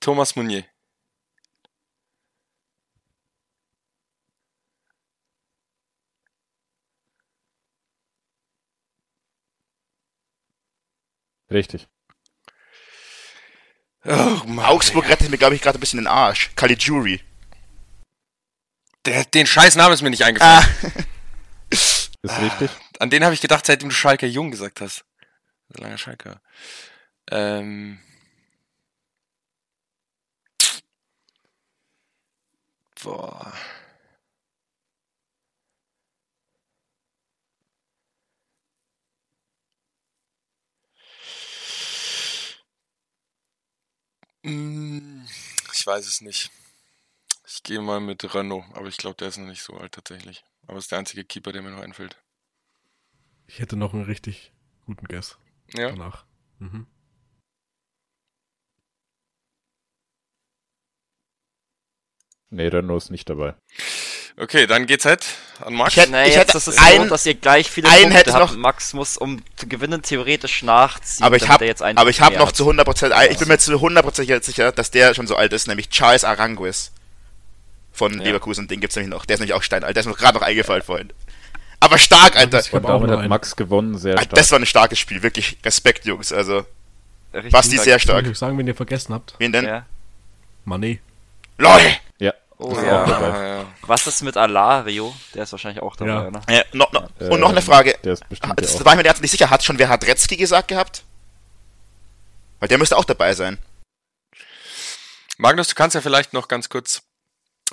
Thomas 0.00 0.34
Meunier. 0.34 0.64
Richtig. 11.50 11.88
Oh, 14.04 14.40
Mann, 14.46 14.66
Augsburg 14.66 15.04
Ey. 15.04 15.10
rettet 15.10 15.30
mir, 15.30 15.36
glaube 15.36 15.54
ich, 15.54 15.60
gerade 15.60 15.78
ein 15.78 15.80
bisschen 15.80 15.98
den 15.98 16.06
Arsch. 16.06 16.50
Caligiuri. 16.56 17.20
Der, 19.04 19.24
den 19.24 19.46
scheiß 19.46 19.76
Namen 19.76 19.94
ist 19.94 20.02
mir 20.02 20.10
nicht 20.10 20.24
eingefallen. 20.24 20.64
Ah. 20.64 20.96
ist 21.70 22.10
richtig. 22.22 22.70
An 22.98 23.10
den 23.10 23.24
habe 23.24 23.34
ich 23.34 23.40
gedacht, 23.40 23.66
seitdem 23.66 23.88
du 23.88 23.94
Schalke 23.94 24.26
Jung 24.26 24.50
gesagt 24.50 24.80
hast. 24.80 25.04
Langer 25.68 25.98
Schalke. 25.98 26.40
Ähm. 27.30 28.00
Boah. 33.02 33.52
Hm, 44.44 45.26
ich 45.72 45.86
weiß 45.86 46.06
es 46.06 46.20
nicht. 46.20 46.50
Ich 47.46 47.62
gehe 47.62 47.80
mal 47.80 48.00
mit 48.00 48.34
Renault, 48.34 48.64
aber 48.74 48.88
ich 48.88 48.96
glaube, 48.96 49.16
der 49.16 49.28
ist 49.28 49.38
noch 49.38 49.46
nicht 49.46 49.62
so 49.62 49.74
alt 49.74 49.92
tatsächlich. 49.92 50.44
Aber 50.66 50.78
ist 50.78 50.90
der 50.90 50.98
einzige 50.98 51.24
Keeper, 51.24 51.52
der 51.52 51.62
mir 51.62 51.70
noch 51.70 51.82
einfällt. 51.82 52.16
Ich 53.46 53.58
hätte 53.58 53.76
noch 53.76 53.92
einen 53.92 54.04
richtig 54.04 54.52
guten 54.86 55.06
Guess. 55.06 55.38
Ja. 55.74 55.90
Danach. 55.90 56.24
Mhm. 56.58 56.86
Nee, 62.50 62.68
Renault 62.68 63.04
ist 63.04 63.10
nicht 63.10 63.28
dabei. 63.28 63.54
Okay, 64.36 64.66
dann 64.66 64.86
geht's 64.86 65.04
halt 65.04 65.24
an 65.60 65.74
Max. 65.74 65.92
Ich 65.92 66.02
hätte, 66.02 66.12
nee, 66.12 66.28
ich 66.28 66.36
hätte 66.36 66.52
das 66.52 66.66
ist 66.66 66.80
ein, 66.80 67.02
so, 67.02 67.08
dass 67.08 67.26
ihr 67.26 67.34
gleich 67.34 67.70
viele 67.70 67.88
einen 67.88 68.10
Punkte 68.10 68.32
habt. 68.32 68.52
Noch, 68.52 68.56
Max 68.56 68.92
muss, 68.94 69.16
um 69.16 69.42
zu 69.56 69.68
gewinnen, 69.68 70.02
theoretisch 70.02 70.62
nachziehen. 70.62 71.24
Aber 71.24 71.36
ich 71.36 71.48
habe 71.48 71.74
aber 71.96 72.10
ich 72.10 72.20
habe 72.20 72.36
noch 72.38 72.52
zu 72.52 72.68
100%, 72.68 73.30
ich 73.30 73.38
bin 73.38 73.48
mir 73.48 73.58
zu 73.58 73.72
100% 73.72 74.42
sicher, 74.42 74.72
dass 74.72 74.90
der 74.90 75.14
schon 75.14 75.26
so 75.26 75.36
alt 75.36 75.52
ist, 75.52 75.68
nämlich 75.68 75.90
Charles 75.90 76.24
Aranguis 76.24 76.92
von 77.92 78.14
ja. 78.18 78.24
Leverkusen. 78.24 78.66
Den 78.66 78.80
gibt's 78.80 78.96
nämlich 78.96 79.10
noch. 79.10 79.26
Der 79.26 79.34
ist 79.34 79.40
nämlich 79.40 79.54
auch 79.54 79.62
steinalt. 79.62 79.94
Der 79.94 80.00
ist 80.00 80.06
mir 80.06 80.14
gerade 80.14 80.38
noch 80.38 80.46
eingefallen 80.46 80.82
vorhin. 80.82 81.12
Aber 81.80 81.98
stark, 81.98 82.36
Alter. 82.36 82.62
Und 82.72 82.82
damit 82.84 83.10
hat 83.10 83.28
Max 83.28 83.56
gewonnen, 83.56 83.98
sehr 83.98 84.14
stark. 84.14 84.30
Das 84.30 84.50
war 84.52 84.58
ein 84.58 84.66
starkes 84.66 84.98
Spiel, 84.98 85.22
wirklich 85.22 85.58
Respekt, 85.64 86.04
Jungs. 86.06 86.32
Also, 86.32 86.64
Richtig 87.32 87.52
Basti 87.52 87.78
sehr 87.78 87.98
stark. 87.98 88.26
Ich 88.26 88.38
sagen, 88.38 88.58
wenn 88.58 88.66
ihr 88.66 88.74
vergessen 88.74 89.14
habt. 89.14 89.34
Wen 89.38 89.52
denn? 89.52 89.64
Ja. 89.64 89.86
Mané. 90.66 90.98
LOL! 91.58 91.80
Oh, 92.60 92.74
ja. 92.74 93.06
ja. 93.06 93.66
Was 93.82 94.06
ist 94.06 94.22
mit 94.22 94.36
Alario? 94.36 95.14
Der 95.34 95.44
ist 95.44 95.52
wahrscheinlich 95.52 95.82
auch 95.82 95.96
dabei, 95.96 96.10
ja. 96.10 96.30
ne? 96.30 96.40
Ja, 96.48 96.62
no, 96.72 96.86
no. 96.92 97.08
Äh, 97.18 97.28
Und 97.28 97.40
noch 97.40 97.50
eine 97.50 97.62
Frage. 97.62 97.96
Der 98.04 98.12
ist 98.12 98.28
bestimmt 98.28 98.60
das 98.60 98.84
war 98.84 98.92
ich 98.92 98.98
mir 98.98 99.04
jetzt 99.04 99.22
nicht 99.22 99.30
sicher. 99.30 99.48
Hat 99.48 99.64
schon 99.64 99.78
wer 99.78 99.88
Hadretzky 99.88 100.36
gesagt 100.36 100.68
gehabt? 100.68 101.02
Weil 102.58 102.68
der 102.68 102.76
müsste 102.76 102.98
auch 102.98 103.04
dabei 103.04 103.32
sein. 103.34 103.58
Magnus, 105.38 105.68
du 105.68 105.74
kannst 105.74 105.94
ja 105.94 106.02
vielleicht 106.02 106.34
noch 106.34 106.48
ganz 106.48 106.68
kurz 106.68 107.02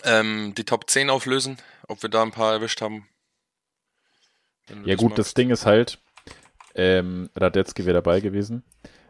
ähm, 0.04 0.54
die 0.56 0.64
Top 0.64 0.90
10 0.90 1.10
auflösen, 1.10 1.58
ob 1.90 2.02
wir 2.02 2.10
da 2.10 2.24
ein 2.24 2.32
paar 2.32 2.54
erwischt 2.54 2.82
haben. 2.82 3.10
Ja 4.86 4.96
gut, 4.96 5.10
magst. 5.10 5.20
das 5.20 5.34
Ding 5.34 5.50
ist 5.50 5.66
halt, 5.66 6.00
ähm, 6.76 7.30
Radetzky 7.36 7.86
wäre 7.86 7.96
dabei 7.96 8.22
gewesen. 8.22 8.64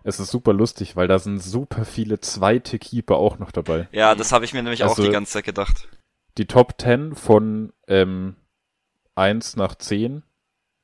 Es 0.08 0.22
ist 0.22 0.32
super 0.32 0.54
lustig, 0.54 0.96
weil 0.96 1.10
da 1.10 1.20
sind 1.20 1.44
super 1.44 1.84
viele 1.84 2.22
zweite 2.22 2.80
Keeper 2.80 3.18
auch 3.18 3.40
noch 3.40 3.52
dabei. 3.52 3.90
Ja, 3.92 4.16
das 4.16 4.32
habe 4.32 4.46
ich 4.46 4.54
mir 4.54 4.64
nämlich 4.64 4.82
also, 4.82 5.02
auch 5.02 5.06
die 5.06 5.12
ganze 5.12 5.34
Zeit 5.34 5.44
gedacht. 5.44 5.90
Die 6.38 6.46
Top 6.46 6.76
10 6.80 7.14
von 7.14 7.74
ähm, 7.90 8.38
1 9.16 9.58
nach 9.58 9.76
10 9.76 10.24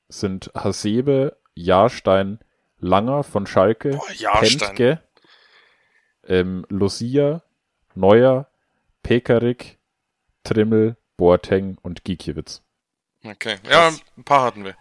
sind 0.10 0.52
Hasebe, 0.54 1.38
Jahrstein, 1.56 2.40
Langer 2.80 3.24
von 3.24 3.48
Schalke, 3.48 3.92
Boah, 3.92 4.12
Jahrstein. 4.12 4.76
Pentke, 4.76 5.04
ähm, 6.28 6.66
Lucia, 6.68 7.44
Neuer, 7.96 8.50
Pekarik, 9.04 9.80
Trimmel, 10.44 10.98
Boateng 11.16 11.78
und 11.82 12.04
Gikiewicz. 12.04 12.62
Okay. 13.24 13.56
Ja, 13.70 13.94
ein 14.18 14.26
paar 14.26 14.44
hatten 14.44 14.66
wir. 14.66 14.76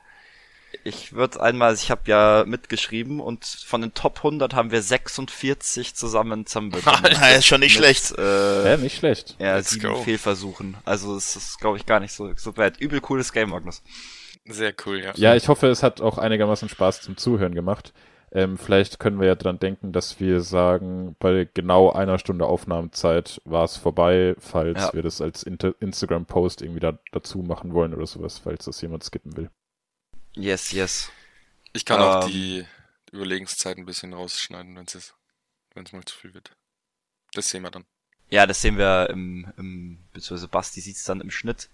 Ich 0.84 1.12
würde 1.12 1.40
einmal, 1.40 1.74
ich 1.74 1.90
habe 1.90 2.02
ja 2.06 2.44
mitgeschrieben 2.46 3.20
und 3.20 3.44
von 3.44 3.80
den 3.80 3.94
Top 3.94 4.18
100 4.18 4.54
haben 4.54 4.70
wir 4.72 4.82
46 4.82 5.94
zusammen 5.94 6.46
zusammenbekommen. 6.46 7.02
Ah, 7.20 7.28
ist 7.30 7.46
schon 7.46 7.60
nicht 7.60 7.74
schlecht. 7.76 8.10
Mit, 8.10 8.18
äh, 8.20 8.70
Ja, 8.72 8.76
nicht 8.76 8.96
schlecht. 8.96 9.36
ja, 9.38 9.56
Let's 9.56 9.70
sieben 9.70 9.92
go. 9.94 10.02
Fehlversuchen. 10.02 10.76
Also 10.84 11.16
es 11.16 11.36
ist, 11.36 11.58
glaube 11.60 11.76
ich, 11.76 11.86
gar 11.86 12.00
nicht 12.00 12.12
so, 12.12 12.30
so 12.36 12.52
bad. 12.52 12.78
Übel 12.80 13.00
cooles 13.00 13.32
Game, 13.32 13.50
Magnus. 13.50 13.82
Sehr 14.46 14.74
cool, 14.86 14.98
ja. 15.00 15.12
Ja, 15.14 15.36
ich 15.36 15.48
hoffe, 15.48 15.68
es 15.68 15.82
hat 15.84 16.00
auch 16.00 16.18
einigermaßen 16.18 16.68
Spaß 16.68 17.02
zum 17.02 17.16
Zuhören 17.16 17.54
gemacht. 17.54 17.92
Ähm, 18.34 18.56
vielleicht 18.58 18.98
können 18.98 19.20
wir 19.20 19.26
ja 19.26 19.34
dran 19.34 19.58
denken, 19.58 19.92
dass 19.92 20.18
wir 20.18 20.40
sagen, 20.40 21.14
bei 21.18 21.46
genau 21.52 21.92
einer 21.92 22.18
Stunde 22.18 22.46
Aufnahmezeit 22.46 23.40
war 23.44 23.64
es 23.64 23.76
vorbei, 23.76 24.34
falls 24.38 24.80
Ja. 24.80 24.94
wir 24.94 25.02
das 25.02 25.20
als 25.20 25.42
Inter 25.42 25.74
Instagram-Post 25.80 26.62
irgendwie 26.62 26.80
da, 26.80 26.98
dazu 27.12 27.38
machen 27.40 27.74
wollen 27.74 27.92
oder 27.94 28.06
sowas, 28.06 28.38
falls 28.42 28.64
das 28.64 28.80
jemand 28.80 29.04
skippen 29.04 29.36
will. 29.36 29.50
Yes, 30.34 30.72
yes. 30.72 31.10
Ich 31.72 31.84
kann 31.84 32.00
auch 32.00 32.24
Ähm. 32.24 32.28
die 32.28 32.66
Überlegenszeit 33.12 33.76
ein 33.76 33.86
bisschen 33.86 34.14
rausschneiden, 34.14 34.76
wenn 34.76 34.84
es 34.86 34.94
es 34.94 35.92
mal 35.92 36.04
zu 36.04 36.16
viel 36.16 36.34
wird. 36.34 36.52
Das 37.32 37.48
sehen 37.48 37.62
wir 37.62 37.70
dann. 37.70 37.84
Ja, 38.30 38.46
das 38.46 38.62
sehen 38.62 38.78
wir 38.78 39.10
im, 39.10 39.52
im 39.58 39.98
beziehungsweise 40.12 40.48
Basti 40.48 40.80
sieht's 40.80 41.04
dann 41.04 41.20
im 41.20 41.30
Schnitt. 41.30 41.68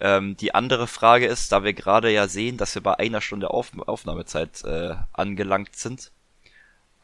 Ähm, 0.00 0.36
die 0.36 0.54
andere 0.54 0.88
Frage 0.88 1.26
ist, 1.26 1.52
da 1.52 1.62
wir 1.62 1.74
gerade 1.74 2.10
ja 2.10 2.26
sehen, 2.26 2.56
dass 2.56 2.74
wir 2.74 2.82
bei 2.82 2.98
einer 2.98 3.20
Stunde 3.20 3.50
Auf 3.50 3.70
Aufnahmezeit 3.78 4.64
äh, 4.64 4.96
angelangt 5.12 5.76
sind, 5.76 6.10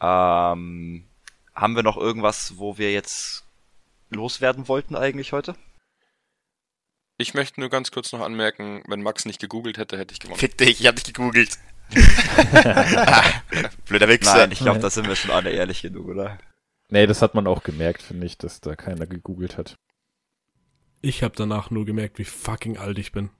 ähm, 0.00 1.04
haben 1.54 1.76
wir 1.76 1.82
noch 1.84 1.96
irgendwas, 1.96 2.58
wo 2.58 2.78
wir 2.78 2.92
jetzt 2.92 3.44
loswerden 4.10 4.66
wollten 4.66 4.96
eigentlich 4.96 5.32
heute? 5.32 5.54
Ich 7.20 7.34
möchte 7.34 7.58
nur 7.58 7.68
ganz 7.68 7.90
kurz 7.90 8.12
noch 8.12 8.20
anmerken, 8.20 8.82
wenn 8.86 9.02
Max 9.02 9.24
nicht 9.24 9.40
gegoogelt 9.40 9.76
hätte, 9.76 9.98
hätte 9.98 10.12
ich 10.12 10.20
gewonnen. 10.20 10.38
Fick 10.38 10.56
dich, 10.56 10.80
ich 10.80 10.86
hab 10.86 10.94
dich 10.94 11.04
gegoogelt. 11.04 11.50
Blöder 13.86 14.08
Wichser. 14.08 14.36
Nein, 14.36 14.52
ich 14.52 14.60
glaube, 14.60 14.78
da 14.78 14.88
sind 14.88 15.08
wir 15.08 15.16
schon 15.16 15.32
alle 15.32 15.50
ehrlich 15.50 15.82
genug, 15.82 16.06
oder? 16.06 16.38
Nee, 16.90 17.08
das 17.08 17.20
hat 17.20 17.34
man 17.34 17.48
auch 17.48 17.64
gemerkt, 17.64 18.02
finde 18.02 18.24
ich, 18.24 18.38
dass 18.38 18.60
da 18.60 18.76
keiner 18.76 19.06
gegoogelt 19.06 19.58
hat. 19.58 19.76
Ich 21.00 21.24
habe 21.24 21.34
danach 21.36 21.70
nur 21.70 21.84
gemerkt, 21.84 22.20
wie 22.20 22.24
fucking 22.24 22.78
alt 22.78 22.98
ich 22.98 23.10
bin. 23.10 23.30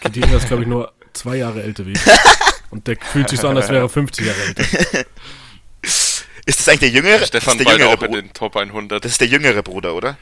Kedira 0.00 0.36
ist, 0.36 0.46
glaube 0.46 0.62
ich, 0.62 0.68
nur 0.68 0.92
zwei 1.14 1.36
Jahre 1.36 1.64
älter 1.64 1.86
wie 1.86 1.92
ich. 1.92 2.00
Und 2.70 2.86
der 2.86 2.96
fühlt 3.00 3.28
sich 3.28 3.40
so 3.40 3.48
an, 3.48 3.56
als 3.56 3.70
wäre 3.70 3.84
er 3.84 3.88
50 3.88 4.24
Jahre 4.24 4.40
älter. 4.40 4.64
Ist 5.82 6.24
das 6.60 6.68
eigentlich 6.68 6.80
der 6.80 6.88
jüngere? 6.90 7.24
Stefan 7.26 7.58
ist 7.58 7.66
der 7.66 7.72
jüngere 7.76 7.88
auch 7.88 8.02
in 8.02 8.12
den 8.12 8.32
Top 8.32 8.56
100. 8.56 9.04
Das 9.04 9.12
ist 9.12 9.20
der 9.20 9.28
jüngere 9.28 9.62
Bruder, 9.62 9.94
oder? 9.94 10.16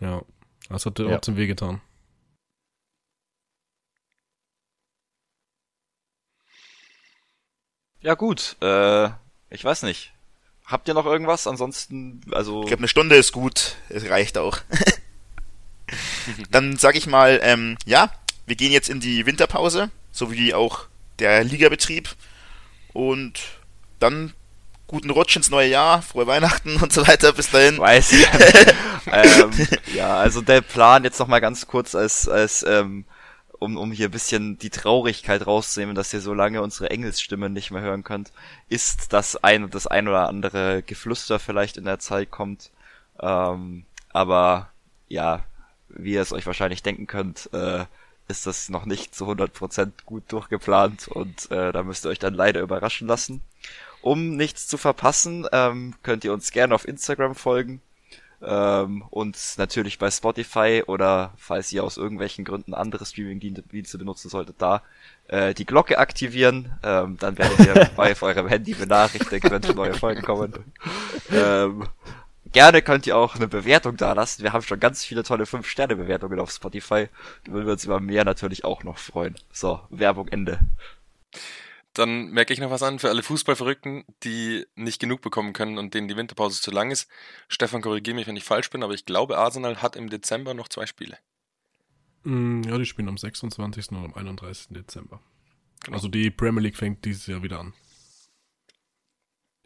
Ja. 0.00 0.22
Das 0.70 0.86
hat 0.86 0.98
dir 0.98 1.04
Ja. 1.04 1.10
trotzdem 1.16 1.36
wehgetan. 1.36 1.82
Ja 8.00 8.14
gut, 8.14 8.56
äh, 8.62 9.06
ich 9.50 9.64
weiß 9.64 9.82
nicht. 9.82 10.12
Habt 10.64 10.88
ihr 10.88 10.94
noch 10.94 11.06
irgendwas? 11.06 11.46
Ansonsten, 11.46 12.20
also 12.32 12.62
Ich 12.62 12.68
glaube, 12.68 12.80
eine 12.80 12.88
Stunde 12.88 13.16
ist 13.16 13.32
gut. 13.32 13.76
Es 13.88 14.08
reicht 14.08 14.38
auch. 14.38 14.58
Dann 16.50 16.76
sag 16.76 16.94
ich 16.96 17.06
mal, 17.06 17.40
ähm, 17.42 17.76
ja, 17.84 18.12
wir 18.46 18.54
gehen 18.56 18.72
jetzt 18.72 18.88
in 18.88 19.00
die 19.00 19.26
Winterpause, 19.26 19.90
so 20.12 20.30
wie 20.30 20.54
auch 20.54 20.86
der 21.18 21.42
Ligabetrieb. 21.44 22.08
Und 22.92 23.40
dann 23.98 24.32
guten 24.86 25.10
Rutsch 25.10 25.36
ins 25.36 25.50
neue 25.50 25.68
Jahr, 25.68 26.02
frohe 26.02 26.26
Weihnachten 26.26 26.76
und 26.82 26.92
so 26.92 27.06
weiter. 27.06 27.32
Bis 27.32 27.50
dahin. 27.50 27.78
weiß 27.78 28.12
ich. 28.12 28.26
ähm, 29.06 29.50
ja, 29.94 30.16
also 30.16 30.40
der 30.40 30.60
Plan 30.60 31.04
jetzt 31.04 31.18
noch 31.18 31.26
mal 31.26 31.40
ganz 31.40 31.66
kurz 31.66 31.94
als 31.94 32.28
als 32.28 32.62
ähm, 32.62 33.04
um 33.58 33.76
um 33.76 33.92
hier 33.92 34.08
ein 34.08 34.12
bisschen 34.12 34.58
die 34.58 34.70
Traurigkeit 34.70 35.46
rauszunehmen, 35.46 35.94
dass 35.94 36.12
ihr 36.12 36.20
so 36.20 36.34
lange 36.34 36.62
unsere 36.62 36.90
Engelsstimme 36.90 37.50
nicht 37.50 37.70
mehr 37.70 37.82
hören 37.82 38.04
könnt, 38.04 38.32
ist, 38.68 39.12
dass 39.12 39.36
ein 39.36 39.70
das 39.70 39.86
ein 39.86 40.08
oder 40.08 40.28
andere 40.28 40.82
Geflüster 40.82 41.38
vielleicht 41.38 41.76
in 41.76 41.84
der 41.84 41.98
Zeit 41.98 42.30
kommt. 42.30 42.70
Ähm, 43.20 43.84
aber 44.12 44.70
ja, 45.08 45.44
wie 45.88 46.12
ihr 46.14 46.22
es 46.22 46.32
euch 46.32 46.46
wahrscheinlich 46.46 46.82
denken 46.82 47.06
könnt, 47.06 47.50
äh, 47.52 47.84
ist 48.28 48.46
das 48.46 48.68
noch 48.68 48.86
nicht 48.86 49.14
zu 49.14 49.26
100% 49.26 49.90
gut 50.06 50.24
durchgeplant 50.28 51.08
und 51.08 51.50
äh, 51.50 51.72
da 51.72 51.82
müsst 51.82 52.06
ihr 52.06 52.10
euch 52.10 52.18
dann 52.18 52.34
leider 52.34 52.60
überraschen 52.60 53.08
lassen. 53.08 53.42
Um 54.02 54.36
nichts 54.36 54.66
zu 54.68 54.78
verpassen, 54.78 55.46
ähm, 55.52 55.94
könnt 56.02 56.24
ihr 56.24 56.32
uns 56.32 56.52
gerne 56.52 56.74
auf 56.74 56.88
Instagram 56.88 57.34
folgen 57.34 57.82
ähm, 58.42 59.04
und 59.10 59.36
natürlich 59.58 59.98
bei 59.98 60.10
Spotify 60.10 60.82
oder 60.86 61.32
falls 61.36 61.72
ihr 61.72 61.84
aus 61.84 61.96
irgendwelchen 61.96 62.44
Gründen 62.44 62.74
andere 62.74 63.04
Streaming-Dienste 63.04 63.98
benutzen 63.98 64.30
solltet, 64.30 64.56
da 64.58 64.82
äh, 65.28 65.54
die 65.54 65.66
Glocke 65.66 65.98
aktivieren. 65.98 66.72
Ähm, 66.82 67.16
dann 67.18 67.38
werdet 67.38 67.58
ihr 67.60 67.90
bei 67.96 68.14
eurem 68.20 68.48
Handy 68.48 68.74
benachrichtigt, 68.74 69.50
wenn 69.50 69.60
neue 69.74 69.94
Folgen 69.94 70.22
kommen. 70.22 70.52
Ähm, 71.30 71.86
gerne 72.52 72.82
könnt 72.82 73.06
ihr 73.06 73.16
auch 73.16 73.36
eine 73.36 73.48
Bewertung 73.48 73.96
da 73.96 74.12
lassen. 74.12 74.42
Wir 74.42 74.52
haben 74.52 74.62
schon 74.62 74.80
ganz 74.80 75.04
viele 75.04 75.22
tolle 75.22 75.44
5-Sterne-Bewertungen 75.44 76.40
auf 76.40 76.50
Spotify. 76.50 77.08
Da 77.44 77.52
würden 77.52 77.66
wir 77.66 77.72
uns 77.72 77.84
über 77.84 78.00
mehr 78.00 78.24
natürlich 78.24 78.64
auch 78.64 78.84
noch 78.84 78.98
freuen. 78.98 79.36
So, 79.52 79.80
Werbung 79.90 80.28
Ende. 80.28 80.58
Dann 81.94 82.30
merke 82.30 82.52
ich 82.52 82.60
noch 82.60 82.70
was 82.70 82.82
an 82.82 82.98
für 83.00 83.08
alle 83.08 83.22
Fußballverrückten, 83.22 84.04
die 84.22 84.66
nicht 84.76 85.00
genug 85.00 85.22
bekommen 85.22 85.52
können 85.52 85.76
und 85.78 85.92
denen 85.94 86.08
die 86.08 86.16
Winterpause 86.16 86.60
zu 86.62 86.70
lang 86.70 86.90
ist. 86.90 87.08
Stefan, 87.48 87.82
korrigiere 87.82 88.14
mich, 88.14 88.26
wenn 88.26 88.36
ich 88.36 88.44
falsch 88.44 88.70
bin, 88.70 88.82
aber 88.82 88.94
ich 88.94 89.06
glaube, 89.06 89.38
Arsenal 89.38 89.82
hat 89.82 89.96
im 89.96 90.08
Dezember 90.08 90.54
noch 90.54 90.68
zwei 90.68 90.86
Spiele. 90.86 91.18
Mm, 92.24 92.62
Ja, 92.62 92.78
die 92.78 92.86
spielen 92.86 93.08
am 93.08 93.18
26. 93.18 93.90
und 93.90 94.04
am 94.04 94.14
31. 94.14 94.68
Dezember. 94.70 95.20
Genau. 95.84 95.96
Also 95.96 96.08
die 96.08 96.30
Premier 96.30 96.62
League 96.62 96.76
fängt 96.76 97.04
dieses 97.04 97.26
Jahr 97.26 97.42
wieder 97.42 97.60
an. 97.60 97.74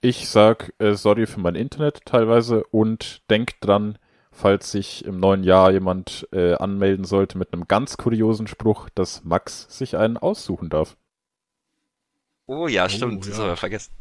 Ich 0.01 0.29
sag 0.29 0.73
äh, 0.79 0.95
sorry 0.95 1.27
für 1.27 1.41
mein 1.41 1.55
Internet 1.55 2.05
teilweise 2.05 2.65
und 2.65 3.23
denkt 3.31 3.57
dran, 3.61 3.99
falls 4.31 4.71
sich 4.71 5.05
im 5.05 5.19
neuen 5.19 5.45
Jahr 5.45 5.71
jemand 5.73 6.29
äh, 6.33 6.55
anmelden 6.55 7.05
sollte 7.05 7.39
mit 7.39 7.53
einem 7.53 7.67
ganz 7.67 7.97
kuriosen 7.97 8.47
Spruch, 8.47 8.91
dass 8.91 9.25
Max 9.25 9.67
sich 9.77 9.97
einen 9.97 10.17
aussuchen 10.19 10.69
darf. 10.69 10.97
Oh 12.47 12.69
ja, 12.69 12.85
Oh, 12.85 12.89
stimmt. 12.89 13.27
Das 13.27 13.37
ja. 13.37 13.43
haben 13.43 13.51
wir 13.51 13.57
vergessen. 13.57 13.93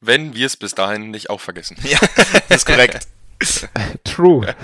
Wenn 0.00 0.34
wir 0.34 0.46
es 0.46 0.56
bis 0.56 0.74
dahin 0.74 1.10
nicht 1.10 1.30
auch 1.30 1.40
vergessen. 1.40 1.76
Ja, 1.82 1.98
das 2.48 2.58
ist 2.58 2.66
korrekt. 2.66 3.08
True. 4.04 4.54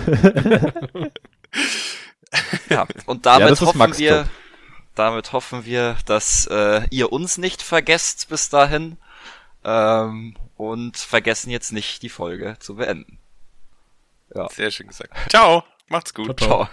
Ja, 2.68 2.86
und 3.07 3.26
damit 3.26 3.40
Ja, 3.43 3.49
das 3.51 3.61
hoffen 3.61 3.99
wir, 3.99 4.28
damit 4.95 5.32
hoffen 5.32 5.64
wir, 5.64 5.97
dass 6.07 6.47
äh, 6.47 6.82
ihr 6.90 7.12
uns 7.12 7.38
nicht 7.38 7.62
vergesst 7.62 8.28
bis 8.28 8.49
dahin 8.49 8.97
ähm, 9.64 10.34
und 10.57 10.97
vergessen 10.97 11.51
jetzt 11.51 11.72
nicht 11.72 12.03
die 12.03 12.09
Folge 12.09 12.57
zu 12.61 12.76
beenden. 12.76 13.18
Sehr 14.53 14.70
schön 14.70 14.88
gesagt. 14.88 15.12
Ciao, 15.30 15.64
macht's 15.88 16.14
gut. 16.14 16.38
Ciao, 16.38 16.49
ciao. 16.49 16.64
Ciao. 16.64 16.70